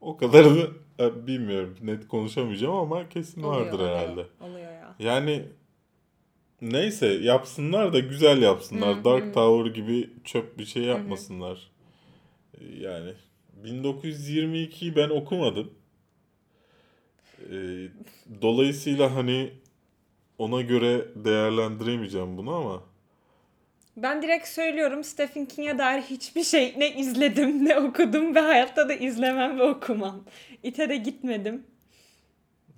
O 0.00 0.16
kadarını 0.16 0.66
e, 1.00 1.26
bilmiyorum. 1.26 1.76
Net 1.82 2.08
konuşamayacağım 2.08 2.74
ama 2.74 3.08
kesin 3.08 3.42
vardır 3.42 3.78
oluyor, 3.78 3.88
herhalde. 3.88 4.26
Oluyor 4.40 4.72
ya. 4.72 4.94
Yani 4.98 5.42
neyse 6.60 7.06
yapsınlar 7.06 7.92
da 7.92 7.98
güzel 7.98 8.42
yapsınlar. 8.42 9.04
Dark 9.04 9.34
Tower 9.34 9.74
gibi 9.74 10.10
çöp 10.24 10.58
bir 10.58 10.64
şey 10.64 10.82
yapmasınlar. 10.82 11.70
Yani 12.80 13.12
1922'yi 13.64 14.96
ben 14.96 15.08
okumadım. 15.10 15.74
Ee, 17.50 17.88
dolayısıyla 18.42 19.14
hani 19.14 19.50
ona 20.38 20.60
göre 20.60 21.04
değerlendiremeyeceğim 21.16 22.36
bunu 22.36 22.54
ama 22.54 22.82
Ben 23.96 24.22
direkt 24.22 24.48
söylüyorum 24.48 25.04
Stephen 25.04 25.46
King'e 25.46 25.78
dair 25.78 26.02
hiçbir 26.02 26.44
şey 26.44 26.74
ne 26.78 26.94
izledim 26.96 27.64
ne 27.64 27.78
okudum 27.78 28.34
ve 28.34 28.40
hayatta 28.40 28.88
da 28.88 28.94
izlemem 28.94 29.58
ve 29.58 29.62
okumam. 29.62 30.24
İte 30.62 30.88
de 30.88 30.96
gitmedim. 30.96 31.66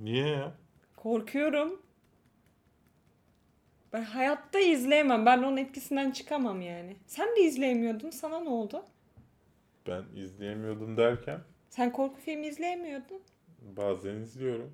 niye 0.01 0.27
ya? 0.29 0.53
Korkuyorum. 0.97 1.83
Ben 3.93 4.03
hayatta 4.03 4.59
izleyemem. 4.61 5.27
Ben 5.27 5.39
onun 5.39 5.57
etkisinden 5.57 6.11
çıkamam 6.11 6.63
yani. 6.63 6.97
Sen 7.07 7.37
de 7.37 7.41
izleyemiyordun. 7.41 8.11
Sana 8.11 8.41
ne 8.41 8.49
oldu? 8.49 8.85
Ben 9.87 10.05
izleyemiyordum 10.17 10.97
derken 10.97 11.41
Sen 11.71 11.93
korku 11.93 12.21
filmi 12.21 12.47
izleyemiyordun. 12.47 13.21
bazen 13.77 14.15
izliyorum. 14.17 14.73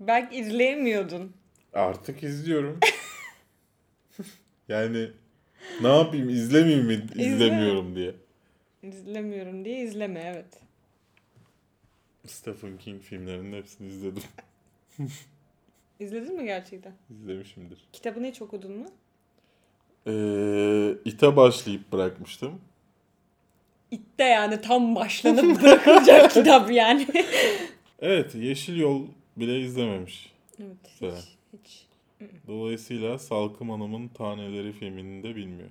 Belki 0.00 0.36
izleyemiyordun. 0.36 1.32
Artık 1.72 2.22
izliyorum. 2.22 2.80
yani 4.68 5.10
ne 5.80 5.88
yapayım 5.88 6.28
izlemeyeyim 6.28 6.86
mi 6.86 7.06
izlemiyorum 7.14 7.96
diye. 7.96 8.14
İzlemiyorum 8.82 9.64
diye 9.64 9.80
izleme 9.84 10.20
evet. 10.20 10.60
Stephen 12.26 12.78
King 12.78 13.02
filmlerinin 13.02 13.52
hepsini 13.56 13.88
izledim. 13.88 14.22
İzledin 16.00 16.36
mi 16.36 16.44
gerçekten? 16.44 16.92
İzlemişimdir. 17.10 17.78
Kitabını 17.92 18.26
hiç 18.26 18.42
okudun 18.42 18.72
mu? 18.78 18.86
Ee, 20.06 20.94
ite 21.04 21.36
başlayıp 21.36 21.92
bırakmıştım. 21.92 22.60
İtte 23.90 24.24
yani 24.24 24.60
tam 24.60 24.94
başlanıp 24.94 25.62
bırakılacak 25.62 26.30
kitap 26.30 26.70
yani. 26.70 27.06
Evet 28.04 28.34
Yeşil 28.34 28.76
Yol 28.76 29.06
bile 29.36 29.60
izlememiş. 29.60 30.32
evet 30.60 30.76
Güzel. 31.00 31.18
hiç, 31.18 31.28
hiç. 31.62 31.86
Dolayısıyla 32.46 33.18
Salkım 33.18 33.70
Hanım'ın 33.70 34.08
Taneleri 34.08 34.72
filmini 34.72 35.22
de 35.22 35.36
bilmiyor. 35.36 35.68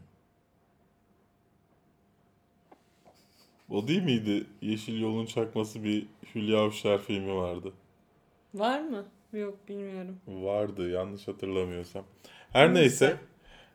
O 3.70 3.88
değil 3.88 4.02
miydi? 4.04 4.46
Yeşil 4.62 5.02
Yol'un 5.02 5.26
çakması 5.26 5.84
bir 5.84 6.06
Hülya 6.36 6.60
Avşar 6.60 7.02
filmi 7.02 7.36
vardı. 7.36 7.74
Var 8.54 8.80
mı? 8.82 9.06
Yok 9.34 9.58
bilmiyorum. 9.70 10.17
Vardı 10.28 10.89
yanlış 10.91 11.28
hatırlamıyorsam. 11.28 12.04
Her 12.54 12.74
neyse. 12.74 13.17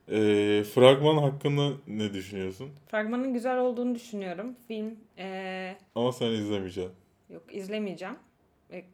Eee, 0.08 0.64
fragman 0.64 1.16
hakkında 1.16 1.70
ne 1.86 2.14
düşünüyorsun? 2.14 2.68
Fragmanın 2.90 3.32
güzel 3.34 3.58
olduğunu 3.58 3.94
düşünüyorum. 3.94 4.56
Film 4.68 4.94
eee, 5.18 5.76
Ama 5.94 6.12
sen 6.12 6.26
izlemeyeceksin. 6.26 6.92
yok 7.30 7.42
izlemeyeceğim. 7.54 8.14
E, 8.72 8.84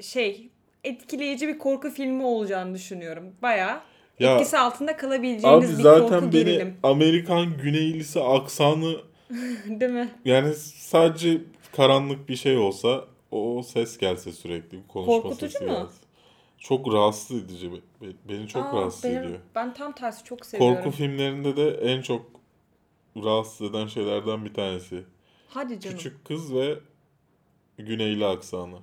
şey 0.00 0.48
etkileyici 0.84 1.48
bir 1.48 1.58
korku 1.58 1.90
filmi 1.90 2.22
olacağını 2.24 2.74
düşünüyorum. 2.74 3.24
Bayağı 3.42 3.80
Ya 4.18 4.32
etkisi 4.34 4.58
altında 4.58 4.90
abi 4.90 4.98
kalabileceğiniz 5.00 5.78
bir 5.78 5.82
zaten 5.82 6.08
korku 6.20 6.32
beni 6.32 6.44
gerilim. 6.44 6.76
Amerikan 6.82 7.56
Güneylisi 7.58 8.20
aksanı 8.20 8.96
Değil 9.66 9.92
mi? 9.92 10.08
yani 10.24 10.54
sadece 10.74 11.38
karanlık 11.76 12.28
bir 12.28 12.36
şey 12.36 12.56
olsa 12.56 13.04
o 13.30 13.62
ses 13.62 13.98
gelse 13.98 14.32
sürekli 14.32 14.78
konuşma 14.88 15.12
Korkutucu 15.22 15.50
sesi 15.52 15.64
mu? 15.64 15.70
gelse. 15.70 15.94
Çok 16.62 16.92
rahatsız 16.92 17.44
edici. 17.44 17.72
Be- 17.72 17.76
Beni 18.28 18.48
çok 18.48 18.64
Aa, 18.66 18.72
rahatsız 18.80 19.04
benim- 19.04 19.22
ediyor. 19.22 19.38
Ben 19.54 19.74
tam 19.74 19.92
tersi 19.92 20.24
çok 20.24 20.46
seviyorum. 20.46 20.76
Korku 20.76 20.90
filmlerinde 20.90 21.56
de 21.56 21.70
en 21.70 22.02
çok 22.02 22.26
rahatsız 23.16 23.70
eden 23.70 23.86
şeylerden 23.86 24.44
bir 24.44 24.54
tanesi. 24.54 25.04
Hadi 25.48 25.80
canım. 25.80 25.96
Küçük 25.96 26.24
kız 26.24 26.54
ve 26.54 26.78
güneyli 27.78 28.26
aksanı. 28.26 28.78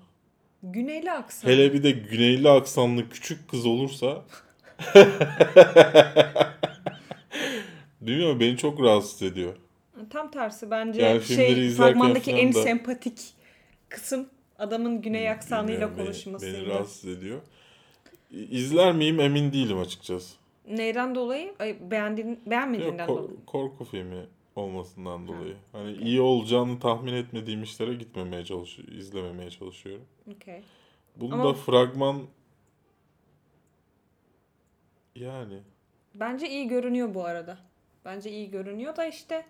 Güneyli 0.63 1.12
aksan. 1.12 1.50
Hele 1.50 1.74
bir 1.74 1.84
de 1.84 1.92
güneyli 1.92 2.50
aksanlı 2.50 3.10
küçük 3.10 3.48
kız 3.50 3.65
olursa 3.65 4.22
Bilmiyorum 8.02 8.39
beni 8.39 8.58
çok 8.58 8.82
rahatsız 8.82 9.22
ediyor. 9.22 9.56
Tam 10.10 10.32
tersi 10.32 10.72
bence 10.72 11.02
Yani 11.02 11.22
şey 11.24 11.70
fragmandaki 11.70 12.32
en 12.32 12.54
da- 12.54 12.63
sempatik 12.63 13.34
kısım 13.89 14.30
adamın 14.60 15.02
güney 15.02 15.30
aksanıyla 15.30 15.68
Bilmiyorum, 15.74 15.96
beni- 15.98 16.06
konuşmasıydı. 16.06 16.58
Beni, 16.58 16.68
rahatsız 16.68 17.06
ediyor. 17.18 17.42
İzler 18.32 18.94
miyim 18.96 19.20
emin 19.20 19.54
değilim 19.54 19.80
açıkçası. 19.80 20.36
Neyden 20.68 21.15
dolayı? 21.15 21.54
Ay, 21.60 21.78
beğendiğin, 21.92 22.30
Yok, 22.30 22.38
beğenmediğinden 22.46 23.08
kor- 23.08 23.18
dolayı. 23.24 23.38
korku 23.46 23.86
filmi 23.86 24.26
olmasından 24.56 25.28
dolayı. 25.28 25.56
Hani 25.72 25.92
iyi 25.98 26.22
olacağını 26.22 26.80
tahmin 26.80 27.13
etmediğim 27.13 27.63
işlere 27.63 27.94
gitmemeye 27.94 28.46
çalışıyorum, 28.46 28.98
izlememeye 29.00 29.50
çalışıyorum. 29.50 30.06
Okey. 30.36 30.62
Bunu 31.15 31.34
Ama- 31.34 31.44
da 31.44 31.54
fragman 31.54 32.22
yani 35.15 35.60
Bence 36.15 36.50
iyi 36.50 36.68
görünüyor 36.68 37.13
bu 37.13 37.26
arada. 37.26 37.58
Bence 38.06 38.32
iyi 38.32 38.52
görünüyor 38.52 38.96
da 38.96 39.06
işte 39.06 39.46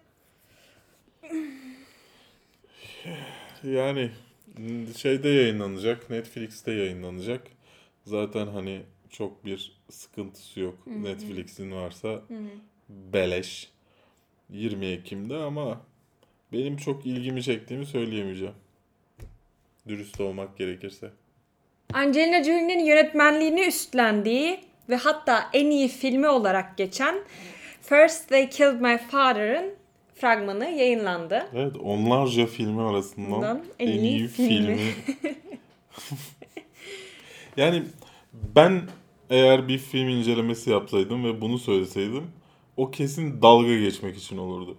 Yani 3.63 4.11
şeyde 4.97 5.29
yayınlanacak, 5.29 6.09
Netflix'te 6.09 6.71
yayınlanacak. 6.71 7.47
Zaten 8.05 8.47
hani 8.47 8.81
çok 9.09 9.45
bir 9.45 9.77
sıkıntısı 9.89 10.59
yok. 10.59 10.87
Netflix'in 10.87 11.71
varsa 11.71 12.21
beleş. 12.89 13.69
20 14.49 14.85
Ekim'de 14.85 15.35
ama 15.37 15.81
benim 16.53 16.77
çok 16.77 17.05
ilgimi 17.05 17.43
çektiğimi 17.43 17.85
söyleyemeyeceğim. 17.85 18.53
Dürüst 19.87 20.21
olmak 20.21 20.57
gerekirse. 20.57 21.11
Angelina 21.93 22.43
Jolie'nin 22.43 22.85
yönetmenliğini 22.85 23.61
üstlendiği 23.61 24.59
ve 24.89 24.95
hatta 24.95 25.49
en 25.53 25.65
iyi 25.65 25.87
filmi 25.87 26.27
olarak 26.27 26.77
geçen 26.77 27.15
First 27.81 28.29
They 28.29 28.49
Killed 28.49 28.81
My 28.81 28.97
Father'ın 28.97 29.73
fragmanı 30.15 30.65
yayınlandı. 30.65 31.47
Evet 31.53 31.77
onlarca 31.77 32.45
filmi 32.45 32.81
arasından 32.81 33.31
Bundan 33.31 33.63
en, 33.79 33.87
iyi, 33.87 34.27
filmi. 34.27 34.79
yani 37.57 37.83
ben 38.55 38.81
eğer 39.29 39.67
bir 39.67 39.77
film 39.77 40.09
incelemesi 40.09 40.69
yapsaydım 40.69 41.23
ve 41.25 41.41
bunu 41.41 41.57
söyleseydim 41.59 42.23
o 42.77 42.91
kesin 42.91 43.41
dalga 43.41 43.77
geçmek 43.77 44.17
için 44.17 44.37
olurdu. 44.37 44.77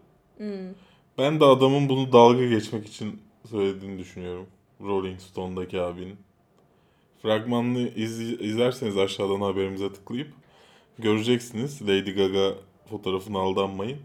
Ben 1.18 1.40
de 1.40 1.44
adamın 1.44 1.88
bunu 1.88 2.12
dalga 2.12 2.46
geçmek 2.46 2.86
için 2.86 3.20
söylediğini 3.50 3.98
düşünüyorum. 3.98 4.46
Rolling 4.80 5.20
Stone'daki 5.20 5.80
abinin. 5.80 6.16
Fragmanını 7.22 7.88
izle- 7.88 8.44
izlerseniz 8.44 8.98
aşağıdan 8.98 9.40
haberimize 9.40 9.92
tıklayıp 9.92 10.32
göreceksiniz. 10.98 11.82
Lady 11.82 12.10
Gaga 12.14 12.54
fotoğrafına 12.90 13.38
aldanmayın. 13.38 13.98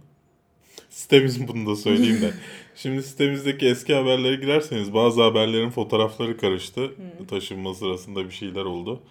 Sitemizin 0.89 1.47
bunu 1.47 1.71
da 1.71 1.75
söyleyeyim 1.75 2.21
de. 2.21 2.31
Şimdi 2.75 3.03
sitemizdeki 3.03 3.67
eski 3.67 3.93
haberlere 3.93 4.35
girerseniz 4.35 4.93
bazı 4.93 5.21
haberlerin 5.23 5.69
fotoğrafları 5.69 6.37
karıştı. 6.37 6.91
Taşınma 7.27 7.73
sırasında 7.73 8.25
bir 8.25 8.31
şeyler 8.33 8.65
oldu. 8.65 9.01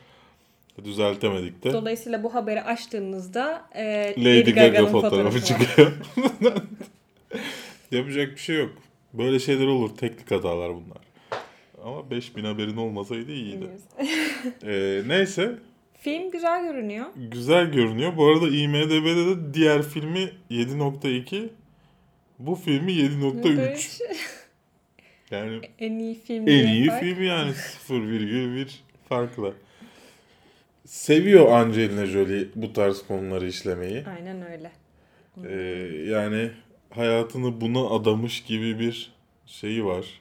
Düzeltemedik 0.84 1.64
de. 1.64 1.72
Dolayısıyla 1.72 2.22
bu 2.22 2.34
haberi 2.34 2.62
açtığınızda 2.62 3.68
e, 3.74 4.14
Lady, 4.18 4.40
Gaga 4.50 4.66
Gaga'nın 4.66 4.92
fotoğrafı 4.92 5.36
var. 5.36 5.44
çıkıyor. 5.44 5.92
Yapacak 7.90 8.32
bir 8.32 8.40
şey 8.40 8.56
yok. 8.56 8.70
Böyle 9.12 9.38
şeyler 9.38 9.66
olur. 9.66 9.90
Teknik 9.96 10.30
hatalar 10.30 10.70
bunlar. 10.74 10.98
Ama 11.84 12.10
5000 12.10 12.44
haberin 12.44 12.76
olmasaydı 12.76 13.32
iyiydi. 13.32 13.66
Ee, 14.62 15.02
neyse. 15.06 15.58
Film 16.04 16.30
güzel 16.30 16.62
görünüyor. 16.62 17.06
Güzel 17.16 17.72
görünüyor. 17.72 18.16
Bu 18.16 18.26
arada 18.26 18.48
IMDB'de 18.48 19.26
de 19.26 19.54
diğer 19.54 19.82
filmi 19.82 20.30
7.2. 20.50 21.48
Bu 22.38 22.54
filmi 22.54 22.92
7.3. 22.92 24.02
Yani 25.30 25.60
en 25.78 25.98
iyi 25.98 26.14
film. 26.14 26.48
en 26.48 26.66
iyi 26.66 26.88
bak. 26.88 27.00
film 27.00 27.22
yani 27.22 27.50
0,1 27.88 28.68
farkla. 29.08 29.52
Seviyor 30.86 31.52
Angelina 31.52 32.06
Jolie 32.06 32.48
bu 32.54 32.72
tarz 32.72 33.06
konuları 33.06 33.48
işlemeyi. 33.48 34.04
Aynen 34.16 34.52
öyle. 34.52 34.72
Ee, 35.44 35.54
yani 36.10 36.50
hayatını 36.90 37.60
buna 37.60 37.86
adamış 37.86 38.42
gibi 38.42 38.78
bir 38.78 39.12
şeyi 39.46 39.84
var. 39.84 40.20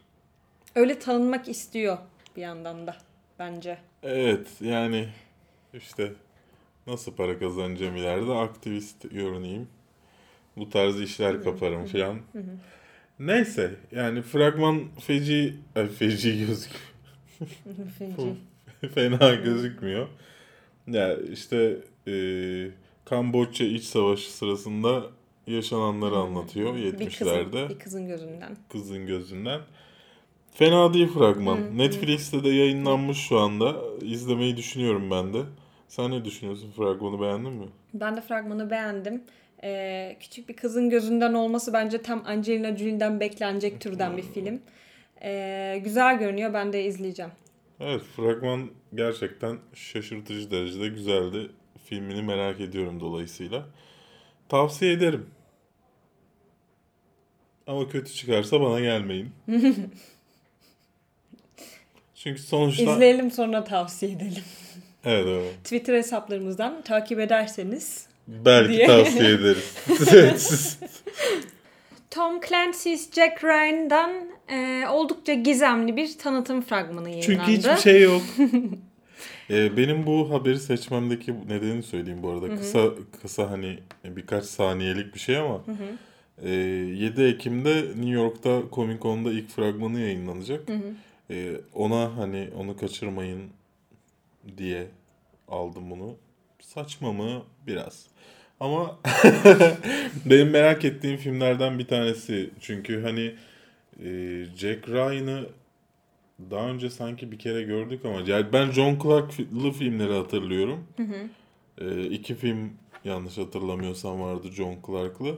Öyle 0.76 1.00
tanınmak 1.00 1.48
istiyor 1.50 1.98
bir 2.36 2.42
yandan 2.42 2.88
da 2.88 2.96
bence. 3.40 3.78
Evet 4.04 4.48
yani 4.62 5.08
işte 5.74 6.14
nasıl 6.88 7.16
para 7.16 7.40
kazanacağım 7.40 7.96
ileride 7.96 8.34
aktivist 8.34 9.12
görüneyim. 9.12 9.68
Bu 10.58 10.70
tarz 10.70 11.02
işler 11.02 11.44
kaparım 11.44 11.86
falan. 11.86 12.20
Neyse 13.20 13.76
yani 13.92 14.22
fragman 14.22 14.84
feci, 15.00 15.56
ay 15.76 15.88
feci 15.88 16.40
gözüküyor. 16.40 16.84
Feci. 18.00 18.34
Fena 18.94 19.36
gözükmüyor. 19.36 20.08
Ya 20.88 21.18
işte 21.18 21.78
e, 22.08 22.14
Kamboçya 23.06 23.68
iç 23.68 23.84
savaşı 23.84 24.34
sırasında 24.34 25.04
yaşananları 25.48 26.16
anlatıyor 26.16 26.76
bir, 26.76 26.94
70'lerde. 26.94 27.52
kızın, 27.52 27.70
bir 27.70 27.80
kızın 27.80 28.08
gözünden. 28.08 28.58
kızın 28.70 29.08
gözünden. 29.08 29.62
Fena 30.54 30.94
değil 30.94 31.08
fragman. 31.08 31.78
Netflix'te 31.78 32.44
de 32.44 32.50
yayınlanmış 32.50 33.18
şu 33.18 33.40
anda. 33.40 33.76
İzlemeyi 34.02 34.58
düşünüyorum 34.58 35.12
ben 35.12 35.34
de. 35.34 35.44
Sen 35.96 36.12
ne 36.12 36.26
düşünüyorsun 36.26 36.72
fragmanı 36.72 37.22
beğendin 37.22 37.54
mi? 37.54 37.68
Ben 37.94 38.18
de 38.18 38.22
fragmanı 38.22 38.70
beğendim. 38.70 39.24
Ee, 39.64 40.18
küçük 40.20 40.50
bir 40.50 40.56
kızın 40.56 40.90
gözünden 40.90 41.34
olması 41.34 41.74
bence 41.74 42.02
tam 42.02 42.24
Angelina 42.26 42.78
Jolie'den 42.78 43.20
beklenecek 43.20 43.82
türden 43.82 44.18
bir 44.18 44.22
film. 44.24 44.62
Ee, 45.22 45.82
güzel 45.84 46.20
görünüyor. 46.20 46.54
Ben 46.54 46.74
de 46.74 46.86
izleyeceğim. 46.86 47.32
Evet 47.80 48.02
fragman 48.16 48.70
gerçekten 48.96 49.58
şaşırtıcı 49.74 50.52
derecede 50.52 50.88
güzeldi. 50.88 51.52
Filmini 51.86 52.22
merak 52.22 52.62
ediyorum 52.62 53.00
dolayısıyla. 53.00 53.66
Tavsiye 54.50 54.92
ederim. 54.92 55.30
Ama 57.68 57.88
kötü 57.88 58.14
çıkarsa 58.14 58.62
bana 58.62 58.80
gelmeyin. 58.80 59.30
Çünkü 62.16 62.42
sonuçta... 62.42 62.94
İzleyelim 62.94 63.32
sonra 63.32 63.64
tavsiye 63.64 64.12
edelim. 64.12 64.44
Evet 65.06 65.28
evet. 65.28 65.64
Twitter 65.64 65.94
hesaplarımızdan 65.94 66.82
takip 66.82 67.20
ederseniz. 67.20 68.08
Belki 68.28 68.74
Diye. 68.74 68.88
tavsiye 68.88 69.30
ederiz. 69.30 70.78
Tom 72.12 72.42
Clancy's 72.42 73.12
Jack 73.12 73.44
Ryan'dan 73.44 74.12
e, 74.50 74.88
oldukça 74.88 75.34
gizemli 75.34 75.98
bir 75.98 76.18
tanıtım 76.18 76.62
fragmanı 76.62 77.10
yayınlandı. 77.10 77.46
Çünkü 77.46 77.58
hiçbir 77.58 77.92
şey 77.92 78.02
yok. 78.02 78.22
Ee, 79.50 79.78
benim 79.78 80.06
bu 80.06 80.32
haberi 80.32 80.60
seçmemdeki 80.60 81.34
nedeni 81.48 81.84
söyleyeyim 81.84 82.24
bu 82.24 82.30
arada. 82.30 82.56
Kısa 82.56 82.90
kısa 83.22 83.52
hani 83.52 83.80
birkaç 84.06 84.46
saniyelik 84.46 85.16
bir 85.16 85.20
şey 85.20 85.38
ama 85.38 85.64
e, 86.44 86.50
7 86.50 87.24
Ekim'de 87.24 87.82
New 87.82 88.10
York'ta 88.10 88.62
Comic 88.72 89.00
Con'da 89.02 89.32
ilk 89.32 89.50
fragmanı 89.50 90.00
yayınlanacak. 90.00 90.62
E, 91.30 91.52
ona 91.74 92.18
hani 92.18 92.50
onu 92.60 92.78
kaçırmayın 92.78 93.42
diye 94.58 94.88
aldım 95.48 95.92
bunu. 95.92 96.16
Saçma 96.60 97.14
mı? 97.14 97.44
Biraz. 97.68 98.06
Ama 98.60 99.00
benim 100.26 100.50
merak 100.50 100.86
ettiğim 100.86 101.18
filmlerden 101.18 101.80
bir 101.80 101.88
tanesi. 101.88 102.50
Çünkü 102.60 103.02
hani 103.02 103.36
e, 104.04 104.10
Jack 104.58 104.90
Ryan'ı 104.90 105.50
daha 106.52 106.70
önce 106.70 106.90
sanki 106.90 107.32
bir 107.32 107.40
kere 107.40 107.64
gördük 107.64 108.06
ama 108.06 108.22
yani 108.28 108.46
ben 108.54 108.72
John 108.72 109.00
Clark'lı 109.04 109.72
filmleri 109.72 110.14
hatırlıyorum. 110.14 110.88
E, 111.82 112.04
iki 112.04 112.36
film 112.36 112.74
yanlış 113.04 113.38
hatırlamıyorsam 113.38 114.22
vardı 114.22 114.48
John 114.52 114.76
Clark'lı. 114.88 115.38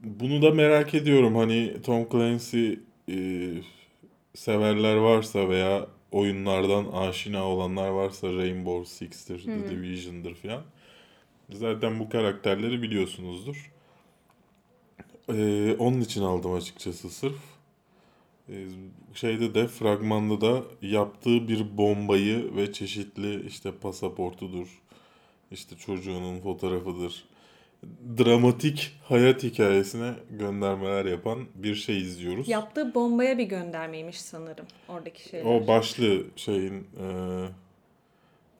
Bunu 0.00 0.42
da 0.42 0.50
merak 0.50 0.94
ediyorum. 0.94 1.36
Hani 1.36 1.82
Tom 1.82 2.08
Clancy 2.12 2.72
e, 3.08 3.16
severler 4.34 4.96
varsa 4.96 5.48
veya 5.48 5.86
oyunlardan 6.12 6.84
aşina 6.92 7.44
olanlar 7.48 7.88
varsa 7.88 8.32
Rainbow 8.32 8.90
Six'tir, 8.90 9.44
The 9.44 9.70
Division'dır 9.70 10.34
falan. 10.34 10.62
Zaten 11.50 11.98
bu 12.00 12.08
karakterleri 12.08 12.82
biliyorsunuzdur. 12.82 13.72
Ee, 15.28 15.76
onun 15.78 16.00
için 16.00 16.22
aldım 16.22 16.52
açıkçası 16.52 17.10
sırf. 17.10 17.38
Ee, 18.48 18.66
şeyde 19.14 19.54
de 19.54 19.66
fragmanda 19.68 20.40
da 20.40 20.62
yaptığı 20.82 21.48
bir 21.48 21.76
bombayı 21.78 22.56
ve 22.56 22.72
çeşitli 22.72 23.46
işte 23.46 23.72
pasaportudur, 23.72 24.82
işte 25.50 25.76
çocuğunun 25.76 26.40
fotoğrafıdır. 26.40 27.24
Dramatik 28.18 29.00
hayat 29.04 29.42
hikayesine 29.42 30.12
göndermeler 30.30 31.04
yapan 31.04 31.46
bir 31.54 31.74
şey 31.74 31.98
izliyoruz. 31.98 32.48
Yaptığı 32.48 32.94
bombaya 32.94 33.38
bir 33.38 33.44
göndermeymiş 33.44 34.20
sanırım 34.20 34.66
oradaki 34.88 35.28
şeyler. 35.28 35.44
O 35.44 35.66
başlı 35.66 36.24
şeyin 36.36 36.74
e, 36.74 37.06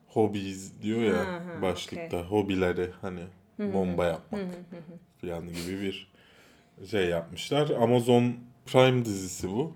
hobbies 0.08 0.72
diyor 0.82 1.00
ya 1.00 1.18
Ha, 1.18 1.42
ha, 1.56 1.62
başlıkta 1.62 2.22
hobileri 2.22 2.90
hani 3.00 3.20
bomba 3.58 4.04
yapmak 4.04 4.40
falan 5.20 5.46
gibi 5.48 5.80
bir 5.82 6.12
şey 6.90 7.08
yapmışlar. 7.08 7.70
Amazon 7.70 8.34
Prime 8.66 9.04
dizisi 9.04 9.50
bu. 9.50 9.72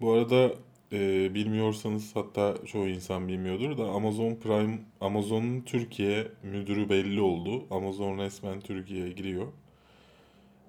Bu 0.00 0.12
arada 0.12 0.50
e, 0.92 1.34
bilmiyorsanız 1.34 2.16
hatta 2.16 2.54
çoğu 2.66 2.88
insan 2.88 3.28
bilmiyordur 3.28 3.78
da 3.78 3.84
Amazon 3.84 4.34
Prime 4.34 4.78
Amazon'un 5.00 5.60
Türkiye 5.60 6.28
müdürü 6.42 6.88
belli 6.88 7.20
oldu. 7.20 7.66
Amazon 7.70 8.18
resmen 8.18 8.60
Türkiye'ye 8.60 9.12
giriyor. 9.12 9.46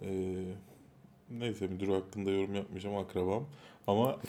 E, 0.01 0.09
neyse 1.31 1.67
müdürü 1.67 1.91
hakkında 1.91 2.31
yorum 2.31 2.55
yapmayacağım 2.55 2.95
akrabam. 2.95 3.45
Ama 3.87 4.17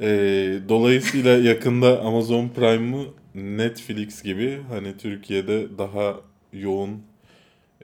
e, 0.00 0.08
dolayısıyla 0.68 1.30
yakında 1.38 2.00
Amazon 2.00 2.48
Prime'ı 2.48 3.06
Netflix 3.34 4.22
gibi 4.22 4.62
hani 4.68 4.96
Türkiye'de 4.96 5.78
daha 5.78 6.20
yoğun 6.52 7.02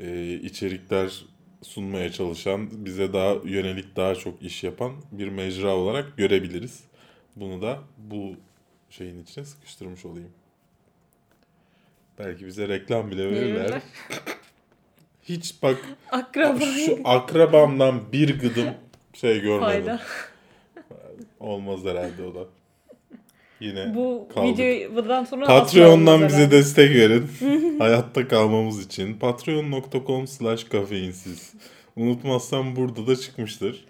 e, 0.00 0.34
içerikler 0.34 1.24
sunmaya 1.64 2.12
çalışan, 2.12 2.84
bize 2.84 3.12
daha 3.12 3.34
yönelik 3.44 3.96
daha 3.96 4.14
çok 4.14 4.42
iş 4.42 4.64
yapan 4.64 4.92
bir 5.12 5.28
mecra 5.28 5.76
olarak 5.76 6.16
görebiliriz. 6.16 6.84
Bunu 7.36 7.62
da 7.62 7.78
bu 7.98 8.34
şeyin 8.90 9.22
içine 9.22 9.44
sıkıştırmış 9.44 10.04
olayım. 10.04 10.32
Belki 12.18 12.46
bize 12.46 12.68
reklam 12.68 13.10
bile 13.10 13.30
verirler. 13.30 13.82
Hiç 15.22 15.62
bak 15.62 15.76
Akraba 16.10 16.60
şu 16.60 17.00
akrabamdan 17.04 18.12
bir 18.12 18.40
gıdım 18.40 18.74
şey 19.14 19.40
görmedim. 19.40 19.84
fayda. 19.86 20.00
Olmaz 21.40 21.84
herhalde 21.84 22.22
o 22.22 22.34
da. 22.34 22.44
Yine 23.60 23.94
Bu 23.94 24.28
kaldık. 24.34 24.52
videoyu 24.54 24.96
bundan 24.96 25.24
sonra 25.24 25.46
Patreon'dan 25.46 26.28
bize 26.28 26.50
destek 26.50 26.90
verin. 26.94 27.28
Hayatta 27.78 28.28
kalmamız 28.28 28.86
için. 28.86 29.14
Patreon.com 29.14 30.26
slash 30.26 30.64
kafeinsiz. 30.64 31.54
Unutmazsam 31.96 32.76
burada 32.76 33.06
da 33.06 33.16
çıkmıştır. 33.16 33.84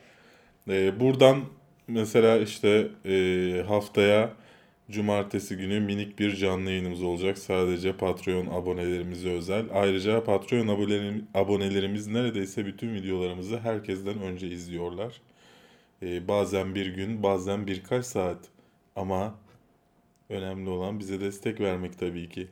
Ee, 0.68 1.00
buradan 1.00 1.40
mesela 1.88 2.38
işte 2.38 2.88
e, 3.06 3.62
haftaya 3.68 4.30
cumartesi 4.90 5.56
günü 5.56 5.80
minik 5.80 6.18
bir 6.18 6.36
canlı 6.36 6.70
yayınımız 6.70 7.02
olacak. 7.02 7.38
Sadece 7.38 7.92
Patreon 7.92 8.46
abonelerimize 8.46 9.30
özel. 9.30 9.64
Ayrıca 9.72 10.24
Patreon 10.24 10.68
abonelerimiz, 10.68 11.22
abonelerimiz 11.34 12.06
neredeyse 12.06 12.66
bütün 12.66 12.94
videolarımızı 12.94 13.58
herkesten 13.58 14.20
önce 14.20 14.48
izliyorlar. 14.48 15.12
Ee, 16.02 16.28
bazen 16.28 16.74
bir 16.74 16.86
gün, 16.86 17.22
bazen 17.22 17.66
birkaç 17.66 18.04
saat. 18.06 18.38
Ama 18.96 19.34
önemli 20.28 20.70
olan 20.70 20.98
bize 21.00 21.20
destek 21.20 21.60
vermek 21.60 21.98
tabii 21.98 22.28
ki. 22.28 22.48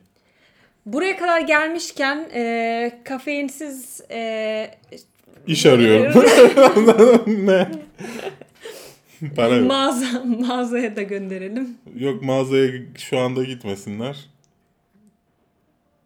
Buraya 0.85 1.17
kadar 1.17 1.41
gelmişken 1.41 2.29
e, 2.33 3.01
kafeinsiz 3.03 4.01
e, 4.11 4.71
İş 5.47 5.65
arıyorum. 5.65 6.23
ne? 7.47 7.71
Para 9.35 9.55
yok. 9.55 9.67
mağaza, 9.67 10.23
mağazaya 10.23 10.95
da 10.95 11.01
gönderelim. 11.01 11.77
Yok 11.95 12.23
mağazaya 12.23 12.71
şu 12.97 13.19
anda 13.19 13.43
gitmesinler. 13.43 14.25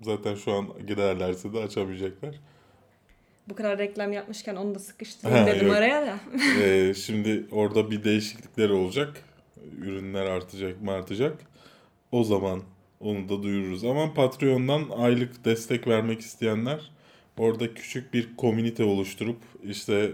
Zaten 0.01 0.35
şu 0.35 0.51
an 0.53 0.67
giderlerse 0.87 1.53
de 1.53 1.59
açamayacaklar. 1.59 2.35
Bu 3.49 3.55
kadar 3.55 3.77
reklam 3.77 4.13
yapmışken 4.13 4.55
onu 4.55 4.75
da 4.75 4.79
sıkıştırayım 4.79 5.47
Ha, 5.47 5.55
dedim 5.55 5.67
yok. 5.67 5.75
araya 5.75 6.05
da. 6.07 6.19
Ee, 6.61 6.93
şimdi 6.93 7.45
orada 7.51 7.91
bir 7.91 8.03
değişiklikler 8.03 8.69
olacak. 8.69 9.23
Ürünler 9.81 10.25
artacak 10.25 10.81
mı 10.81 10.91
artacak. 10.91 11.37
O 12.11 12.23
zaman 12.23 12.61
onu 12.99 13.29
da 13.29 13.43
duyururuz. 13.43 13.83
Ama 13.83 14.13
Patreon'dan 14.13 14.89
aylık 14.97 15.45
destek 15.45 15.87
vermek 15.87 16.21
isteyenler 16.21 16.91
orada 17.37 17.73
küçük 17.73 18.13
bir 18.13 18.35
komünite 18.37 18.83
oluşturup 18.83 19.37
işte 19.63 20.11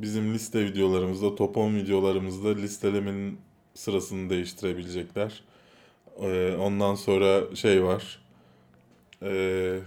bizim 0.00 0.34
liste 0.34 0.64
videolarımızda, 0.64 1.34
top 1.34 1.56
10 1.56 1.74
videolarımızda 1.74 2.48
listelemenin 2.54 3.38
sırasını 3.74 4.30
değiştirebilecekler. 4.30 5.42
Ee, 6.22 6.56
ondan 6.60 6.94
sonra 6.94 7.56
şey 7.56 7.84
var. 7.84 8.22
Ee, 9.22 9.78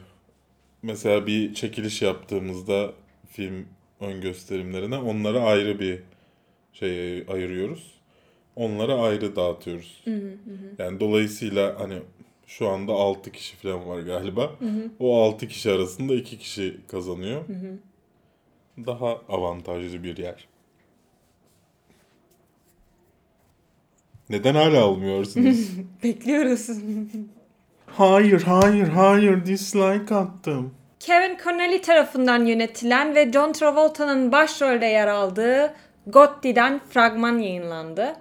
mesela 0.84 1.28
bir 1.28 1.54
çekiliş 1.54 2.02
yaptığımızda 2.02 2.94
film 3.32 3.66
ön 4.00 4.22
gösterimlerine 4.22 4.98
onlara 4.98 5.42
ayrı 5.42 5.80
bir 5.80 6.00
şey 6.74 7.26
ayırıyoruz. 7.28 8.01
Onlara 8.56 8.96
ayrı 8.96 9.36
dağıtıyoruz. 9.36 10.04
Yani 10.78 11.00
dolayısıyla 11.00 11.80
hani 11.80 12.00
şu 12.48 12.70
anda 12.70 12.94
6 12.94 13.32
kişi 13.32 13.56
falan 13.56 13.88
var 13.88 14.00
galiba. 14.00 14.52
O 15.00 15.24
6 15.24 15.48
kişi 15.48 15.72
arasında 15.72 16.16
2 16.16 16.38
kişi 16.38 16.78
kazanıyor. 16.88 17.42
Daha 18.78 19.22
avantajlı 19.30 20.04
bir 20.04 20.18
yer. 20.18 20.48
Neden 24.30 24.56
hala 24.56 24.84
almıyorsunuz? 24.84 25.70
Bekliyoruz. 26.04 26.68
hayır, 27.86 28.42
hayır, 28.42 28.88
hayır 28.88 29.46
dislike 29.46 30.16
attım. 30.16 30.74
Kevin 31.00 31.38
Connelly 31.44 31.82
tarafından 31.82 32.46
yönetilen 32.46 33.16
ve 33.16 33.32
John 33.32 33.52
Travolta'nın 33.52 34.32
başrolde 34.32 34.86
yer 34.86 35.08
aldığı 35.08 35.74
Gotti'den 36.08 36.82
fragman 36.90 37.38
yayınlandı. 37.38 38.16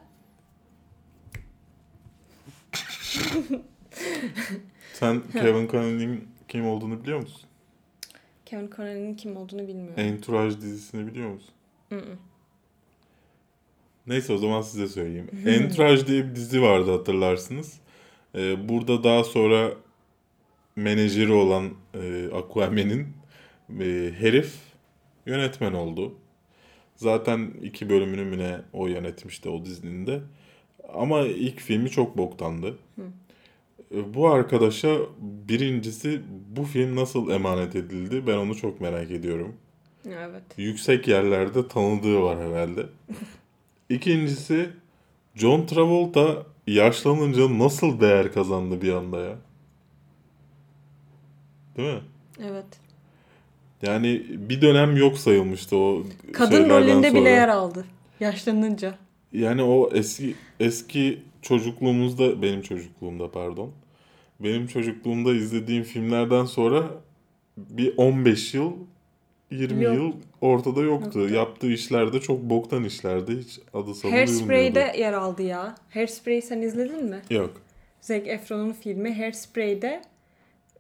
Sen 4.93 5.23
Kevin 5.33 5.69
Connelly'nin 5.69 6.29
kim 6.49 6.67
olduğunu 6.67 7.03
biliyor 7.03 7.21
musun? 7.21 7.43
Kevin 8.47 8.71
Connelly'nin 8.77 9.15
kim 9.15 9.37
olduğunu 9.37 9.69
bilmiyorum. 9.69 9.95
Entourage 9.97 10.57
dizisini 10.57 11.07
biliyor 11.07 11.29
musun? 11.31 11.55
Neyse 14.07 14.33
o 14.33 14.39
zaman 14.39 14.63
size 14.63 14.89
söyleyeyim. 14.89 15.31
Entourage 15.47 16.07
diye 16.07 16.31
bir 16.31 16.35
dizi 16.35 16.63
vardı 16.63 16.91
hatırlarsınız. 16.91 17.81
Ee, 18.35 18.69
burada 18.69 19.05
daha 19.05 19.25
sonra 19.25 19.73
menajeri 20.77 21.33
olan 21.33 21.71
e, 21.95 22.29
Aquaman'in 22.35 23.07
e, 23.81 24.13
herif 24.19 24.55
yönetmen 25.27 25.73
oldu. 25.73 26.15
Zaten 26.97 27.51
iki 27.63 27.89
bölümünü 27.89 28.25
mü 28.25 28.39
ne 28.39 28.61
o 28.73 28.87
yönetmişti 28.87 29.49
o 29.49 29.65
dizinin 29.65 30.07
de. 30.07 30.21
Ama 30.95 31.21
ilk 31.21 31.61
filmi 31.61 31.91
çok 31.91 32.17
boktandı. 32.19 32.79
E, 33.95 34.15
Bu 34.15 34.29
arkadaşa 34.31 34.97
birincisi 35.21 36.21
bu 36.57 36.65
film 36.65 36.97
nasıl 36.97 37.31
emanet 37.31 37.77
edildi 37.77 38.27
ben 38.27 38.37
onu 38.37 38.57
çok 38.57 38.81
merak 38.81 39.11
ediyorum 39.11 39.57
Evet. 40.09 40.43
yüksek 40.57 41.09
yerlerde 41.09 41.69
tanıdığı 41.69 42.23
var 42.23 42.39
herhalde. 42.39 42.87
İkincisi 43.89 44.71
John 45.35 45.67
Travolta 45.67 46.43
yaşlanınca 46.67 47.59
nasıl 47.59 48.01
değer 48.01 48.33
kazandı 48.33 48.83
bir 48.83 48.93
anda 48.93 49.19
ya? 49.21 49.37
Değil 51.77 51.95
mi? 51.95 52.01
Evet. 52.45 52.65
Yani 53.83 54.23
bir 54.31 54.63
dönem 54.63 54.97
yok 54.97 55.19
sayılmıştı 55.19 55.77
o 55.77 56.03
Kadın 56.33 56.69
rolünde 56.71 57.09
sonra. 57.11 57.21
bile 57.21 57.29
yer 57.31 57.49
aldı. 57.49 57.85
Yaşlanınca. 58.21 58.95
Yani 59.33 59.63
o 59.63 59.91
eski 59.95 60.35
eski 60.61 61.23
çocukluğumuzda 61.43 62.43
benim 62.43 62.63
çocukluğumda 62.63 63.31
pardon. 63.31 63.73
Benim 64.41 64.67
çocukluğumda 64.67 65.35
izlediğim 65.35 65.83
filmlerden 65.83 66.45
sonra 66.45 66.91
bir 67.57 67.95
15 67.97 68.55
yıl 68.55 68.73
20 69.51 69.85
Yok. 69.85 69.95
yıl 69.95 70.13
ortada 70.41 70.81
yoktu. 70.81 71.19
Yoktu. 71.19 71.35
Yaptığı 71.35 71.73
işler 71.73 72.13
de 72.13 72.21
çok 72.21 72.43
boktan 72.43 72.85
işlerdi. 72.85 73.39
Hiç 73.39 73.61
adı 73.75 73.95
sanı 73.95 74.13
Hairspray 74.13 74.49
duyulmuyordu. 74.49 74.95
de 74.95 74.99
yer 74.99 75.13
aldı 75.13 75.43
ya. 75.43 75.75
Hairspray 75.91 76.43
sen 76.43 76.63
izledin 76.63 77.05
mi? 77.05 77.23
Yok. 77.31 77.63
Zac 78.01 78.29
Efron'un 78.29 78.73
filmi 78.73 79.15
Hairspray'de 79.17 80.03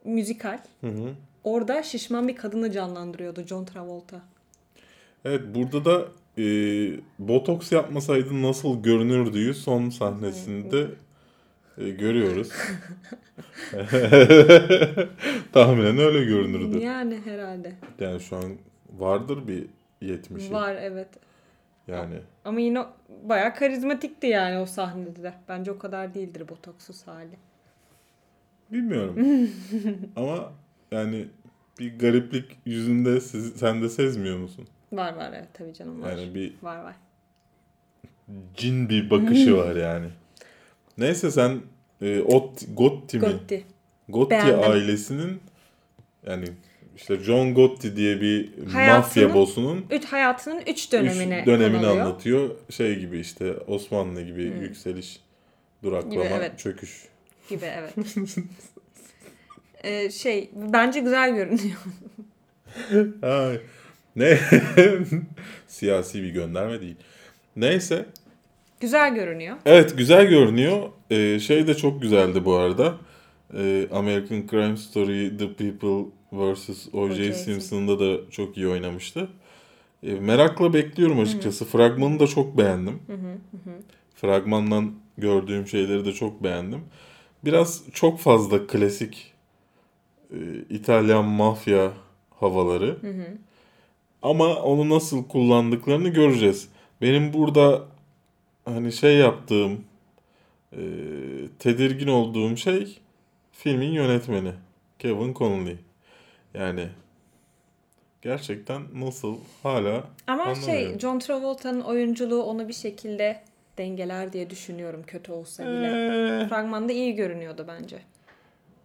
müzikal. 0.05 0.59
Hı 0.81 0.87
hı. 0.87 1.15
Orada 1.45 1.83
şişman 1.83 2.29
bir 2.29 2.37
kadını 2.37 2.73
canlandırıyordu 2.73 3.43
John 3.47 3.65
Travolta. 3.65 4.23
Evet 5.25 5.43
burada 5.55 5.85
da 5.85 6.09
e, 6.39 6.43
botoks 7.19 7.73
yapmasaydı 7.73 8.43
nasıl 8.43 8.83
görünürdüğü 8.83 9.55
son 9.55 9.91
sahnesinde 9.91 10.87
e, 11.79 11.91
görüyoruz. 11.91 12.53
Tahminen 15.53 15.99
öyle 15.99 16.25
görünürdü. 16.25 16.79
Yani 16.79 17.21
herhalde. 17.25 17.73
Yani 18.01 18.21
şu 18.21 18.37
an 18.37 18.53
vardır 18.99 19.49
bir 19.49 19.67
70'i. 20.03 20.53
Var 20.53 20.75
evet. 20.81 21.09
Yani 21.87 22.15
Ama 22.45 22.61
yine 22.61 22.85
bayağı 23.23 23.55
karizmatikti 23.55 24.27
yani 24.27 24.59
o 24.59 24.67
sahnede 24.67 25.23
de. 25.23 25.35
Bence 25.49 25.73
o 25.73 25.79
kadar 25.79 26.15
değildir 26.15 26.49
botoksuz 26.49 27.07
hali. 27.07 27.37
bilmiyorum. 28.73 29.17
Ama 30.17 30.53
yani 30.93 31.29
bir 31.79 31.99
gariplik 31.99 32.59
yüzünde 32.67 33.21
siz, 33.21 33.53
sen 33.57 33.83
de 33.83 33.89
sezmiyor 33.89 34.39
musun? 34.39 34.69
Var 34.93 35.15
var 35.17 35.33
evet 35.35 35.49
tabii 35.55 35.75
canım 35.75 36.03
var. 36.03 36.11
Yani 36.11 36.35
bir 36.35 36.53
Var 36.63 36.83
var. 36.85 36.95
cin 38.57 38.89
bir 38.89 39.11
bakışı 39.11 39.57
var 39.57 39.77
yani. 39.77 40.07
Neyse 40.99 41.31
sen 41.31 41.61
e, 42.03 42.21
Ot, 42.21 42.61
Gotti 42.75 43.19
mi? 43.19 43.27
Gotti. 43.27 43.65
Gotti 44.09 44.31
Beğendim. 44.31 44.71
ailesinin 44.71 45.41
yani 46.27 46.45
işte 46.97 47.19
John 47.19 47.55
Gotti 47.55 47.97
diye 47.97 48.21
bir 48.21 48.67
Hayatının 48.67 48.97
mafya 48.99 49.35
bossunun 49.35 49.87
Üç, 49.91 50.05
hayatının 50.05 50.61
üç 50.61 50.69
üç 50.69 50.93
dönemini 50.93 51.47
dönemini 51.47 51.77
konu 51.81 51.91
alıyor. 51.91 52.05
anlatıyor. 52.07 52.51
Şey 52.71 52.99
gibi 52.99 53.19
işte 53.19 53.53
Osmanlı 53.67 54.23
gibi 54.23 54.43
yükseliş, 54.43 55.21
duraklama, 55.83 56.15
Gibi, 56.15 56.33
evet. 56.35 56.59
çöküş. 56.59 57.09
Gibi 57.49 57.65
evet. 57.65 57.95
Ee, 59.85 60.11
şey 60.11 60.51
bence 60.55 61.01
güzel 61.01 61.35
görünüyor. 61.35 61.79
Ay. 63.23 63.61
Ne? 64.17 64.39
Siyasi 65.67 66.23
bir 66.23 66.31
gönderme 66.31 66.81
değil. 66.81 66.97
Neyse. 67.57 68.07
güzel 68.81 69.15
görünüyor. 69.15 69.57
Evet 69.67 69.99
güzel 69.99 70.27
görünüyor. 70.27 70.89
Ee, 71.11 71.39
şey 71.39 71.67
de 71.67 71.75
çok 71.75 72.03
güzeldi 72.03 72.45
bu 72.45 72.55
arada. 72.55 72.95
Ee, 73.57 73.87
American 73.93 74.47
Crime 74.51 74.77
Story 74.77 75.37
The 75.37 75.53
People 75.53 76.11
vs. 76.33 76.89
O.J. 76.93 77.33
Simpson'da 77.33 78.01
da 78.01 78.31
çok 78.31 78.57
iyi 78.57 78.69
oynamıştı. 78.69 79.29
Ee, 80.03 80.13
merakla 80.13 80.75
bekliyorum 80.75 81.21
açıkçası. 81.21 81.65
Fragmanı 81.65 82.21
da 82.21 82.27
çok 82.27 82.59
beğendim. 82.59 82.99
Fragmandan 84.15 84.93
gördüğüm 85.19 85.67
şeyleri 85.67 86.05
de 86.05 86.13
çok 86.13 86.43
beğendim. 86.45 86.81
Biraz 87.45 87.83
çok 87.93 88.19
fazla 88.21 88.67
klasik 88.67 89.33
e, 90.33 90.37
İtalyan 90.71 91.25
mafya 91.25 91.93
havaları. 92.41 92.97
Ama 94.23 94.55
onu 94.55 94.89
nasıl 94.89 95.29
kullandıklarını 95.29 96.09
göreceğiz. 96.09 96.69
Benim 97.03 97.33
burada 97.33 97.83
hani 98.65 98.93
şey 98.93 99.17
yaptığım 99.17 99.85
Ee, 100.73 100.79
tedirgin 101.59 102.07
olduğum 102.09 102.57
şey 102.57 102.99
filmin 103.53 103.93
yönetmeni 103.93 104.53
Kevin 104.99 105.35
Connolly. 105.35 105.77
Yani 106.55 106.89
gerçekten 108.23 108.83
nasıl 108.95 109.37
hala 109.63 110.05
Ama 110.27 110.55
şey. 110.55 110.99
John 110.99 111.19
Travolta'nın 111.19 111.81
oyunculuğu 111.81 112.43
onu 112.43 112.69
bir 112.69 112.73
şekilde 112.73 113.41
dengeler 113.79 114.33
diye 114.33 114.51
düşünüyorum 114.51 115.03
kötü 115.07 115.33
olsa 115.33 115.65
bile. 115.67 115.87
Ee, 115.87 116.49
Fragmanda 116.49 116.93
iyi 116.93 117.15
görünüyordu 117.15 117.65
bence. 117.69 117.99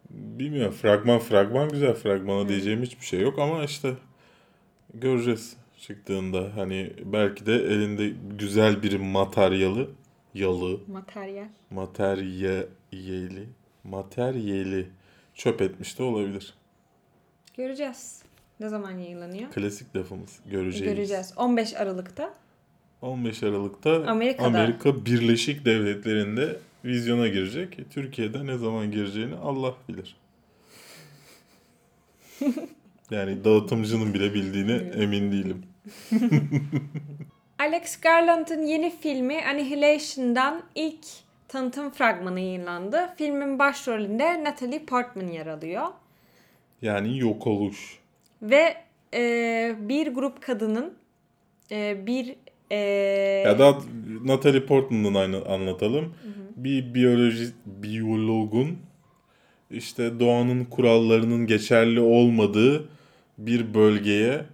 bilmiyorum 0.10 0.74
fragman 0.74 1.20
fragman 1.20 1.70
güzel 1.70 1.94
fragmana 1.94 2.50
diyeceğim 2.50 2.82
hiçbir 2.82 3.06
şey 3.06 3.20
yok 3.22 3.40
ama 3.40 3.64
işte 3.64 3.94
göreceğiz 5.02 5.58
çıktığında 5.80 6.52
hani 6.56 6.94
belki 7.06 7.46
de 7.46 7.54
elinde 7.54 8.14
güzel 8.40 8.84
bir 8.84 9.00
materyalı 9.00 9.90
yalı 10.34 10.80
Materyal. 10.88 11.48
materyali 11.72 13.48
materyali 13.84 14.88
çöp 15.36 15.62
etmiş 15.62 16.00
de 16.00 16.04
olabilir. 16.04 16.54
Göreceğiz. 17.58 18.22
Ne 18.60 18.70
zaman 18.70 18.92
yayınlanıyor? 18.92 19.52
Klasik 19.52 19.96
lafımız. 19.96 20.40
Göreceğiz. 20.46 20.96
Göreceğiz. 20.96 21.34
15 21.38 21.74
Aralık'ta 21.76 22.34
15 23.02 23.44
Aralık'ta 23.44 24.06
Amerika'da. 24.08 24.48
Amerika 24.48 25.06
Birleşik 25.06 25.66
Devletleri'nde 25.66 26.60
vizyona 26.86 27.28
girecek. 27.28 27.78
Türkiye'de 27.92 28.46
ne 28.46 28.58
zaman 28.58 28.92
gireceğini 28.92 29.36
Allah 29.36 29.76
bilir. 29.90 30.16
yani 33.12 33.44
dağıtımcının 33.44 34.14
bile 34.14 34.34
bildiğine 34.34 34.74
emin 34.74 35.32
değilim. 35.32 35.64
Alex 37.60 38.02
Garland'ın 38.02 38.66
yeni 38.66 38.94
filmi 39.02 39.42
Annihilation'dan 39.46 40.62
ilk 40.76 41.06
tanıtım 41.48 41.92
fragmanı 41.92 42.40
yayınlandı. 42.40 43.10
Filmin 43.18 43.60
başrolünde 43.60 44.44
Natalie 44.44 44.86
Portman 44.86 45.28
yer 45.28 45.48
alıyor. 45.48 45.88
Yani 46.82 47.20
yok 47.20 47.48
oluş. 47.48 48.00
Ve 48.42 48.76
e, 49.14 49.76
bir 49.80 50.08
grup 50.08 50.42
kadının 50.42 50.94
e, 51.72 52.08
bir 52.08 52.36
e, 52.72 52.78
Ya 53.46 53.60
da 53.60 53.78
Natalie 54.26 54.66
Portman'dan 54.66 55.14
aynı 55.14 55.46
anlatalım. 55.46 56.14
Bir 56.56 56.94
biyoloji 56.94 57.48
biyologun 57.66 58.78
işte 59.72 60.20
doğanın 60.20 60.66
kurallarının 60.66 61.48
geçerli 61.48 62.00
olmadığı 62.00 62.90
bir 63.38 63.74
bölgeye 63.74 64.46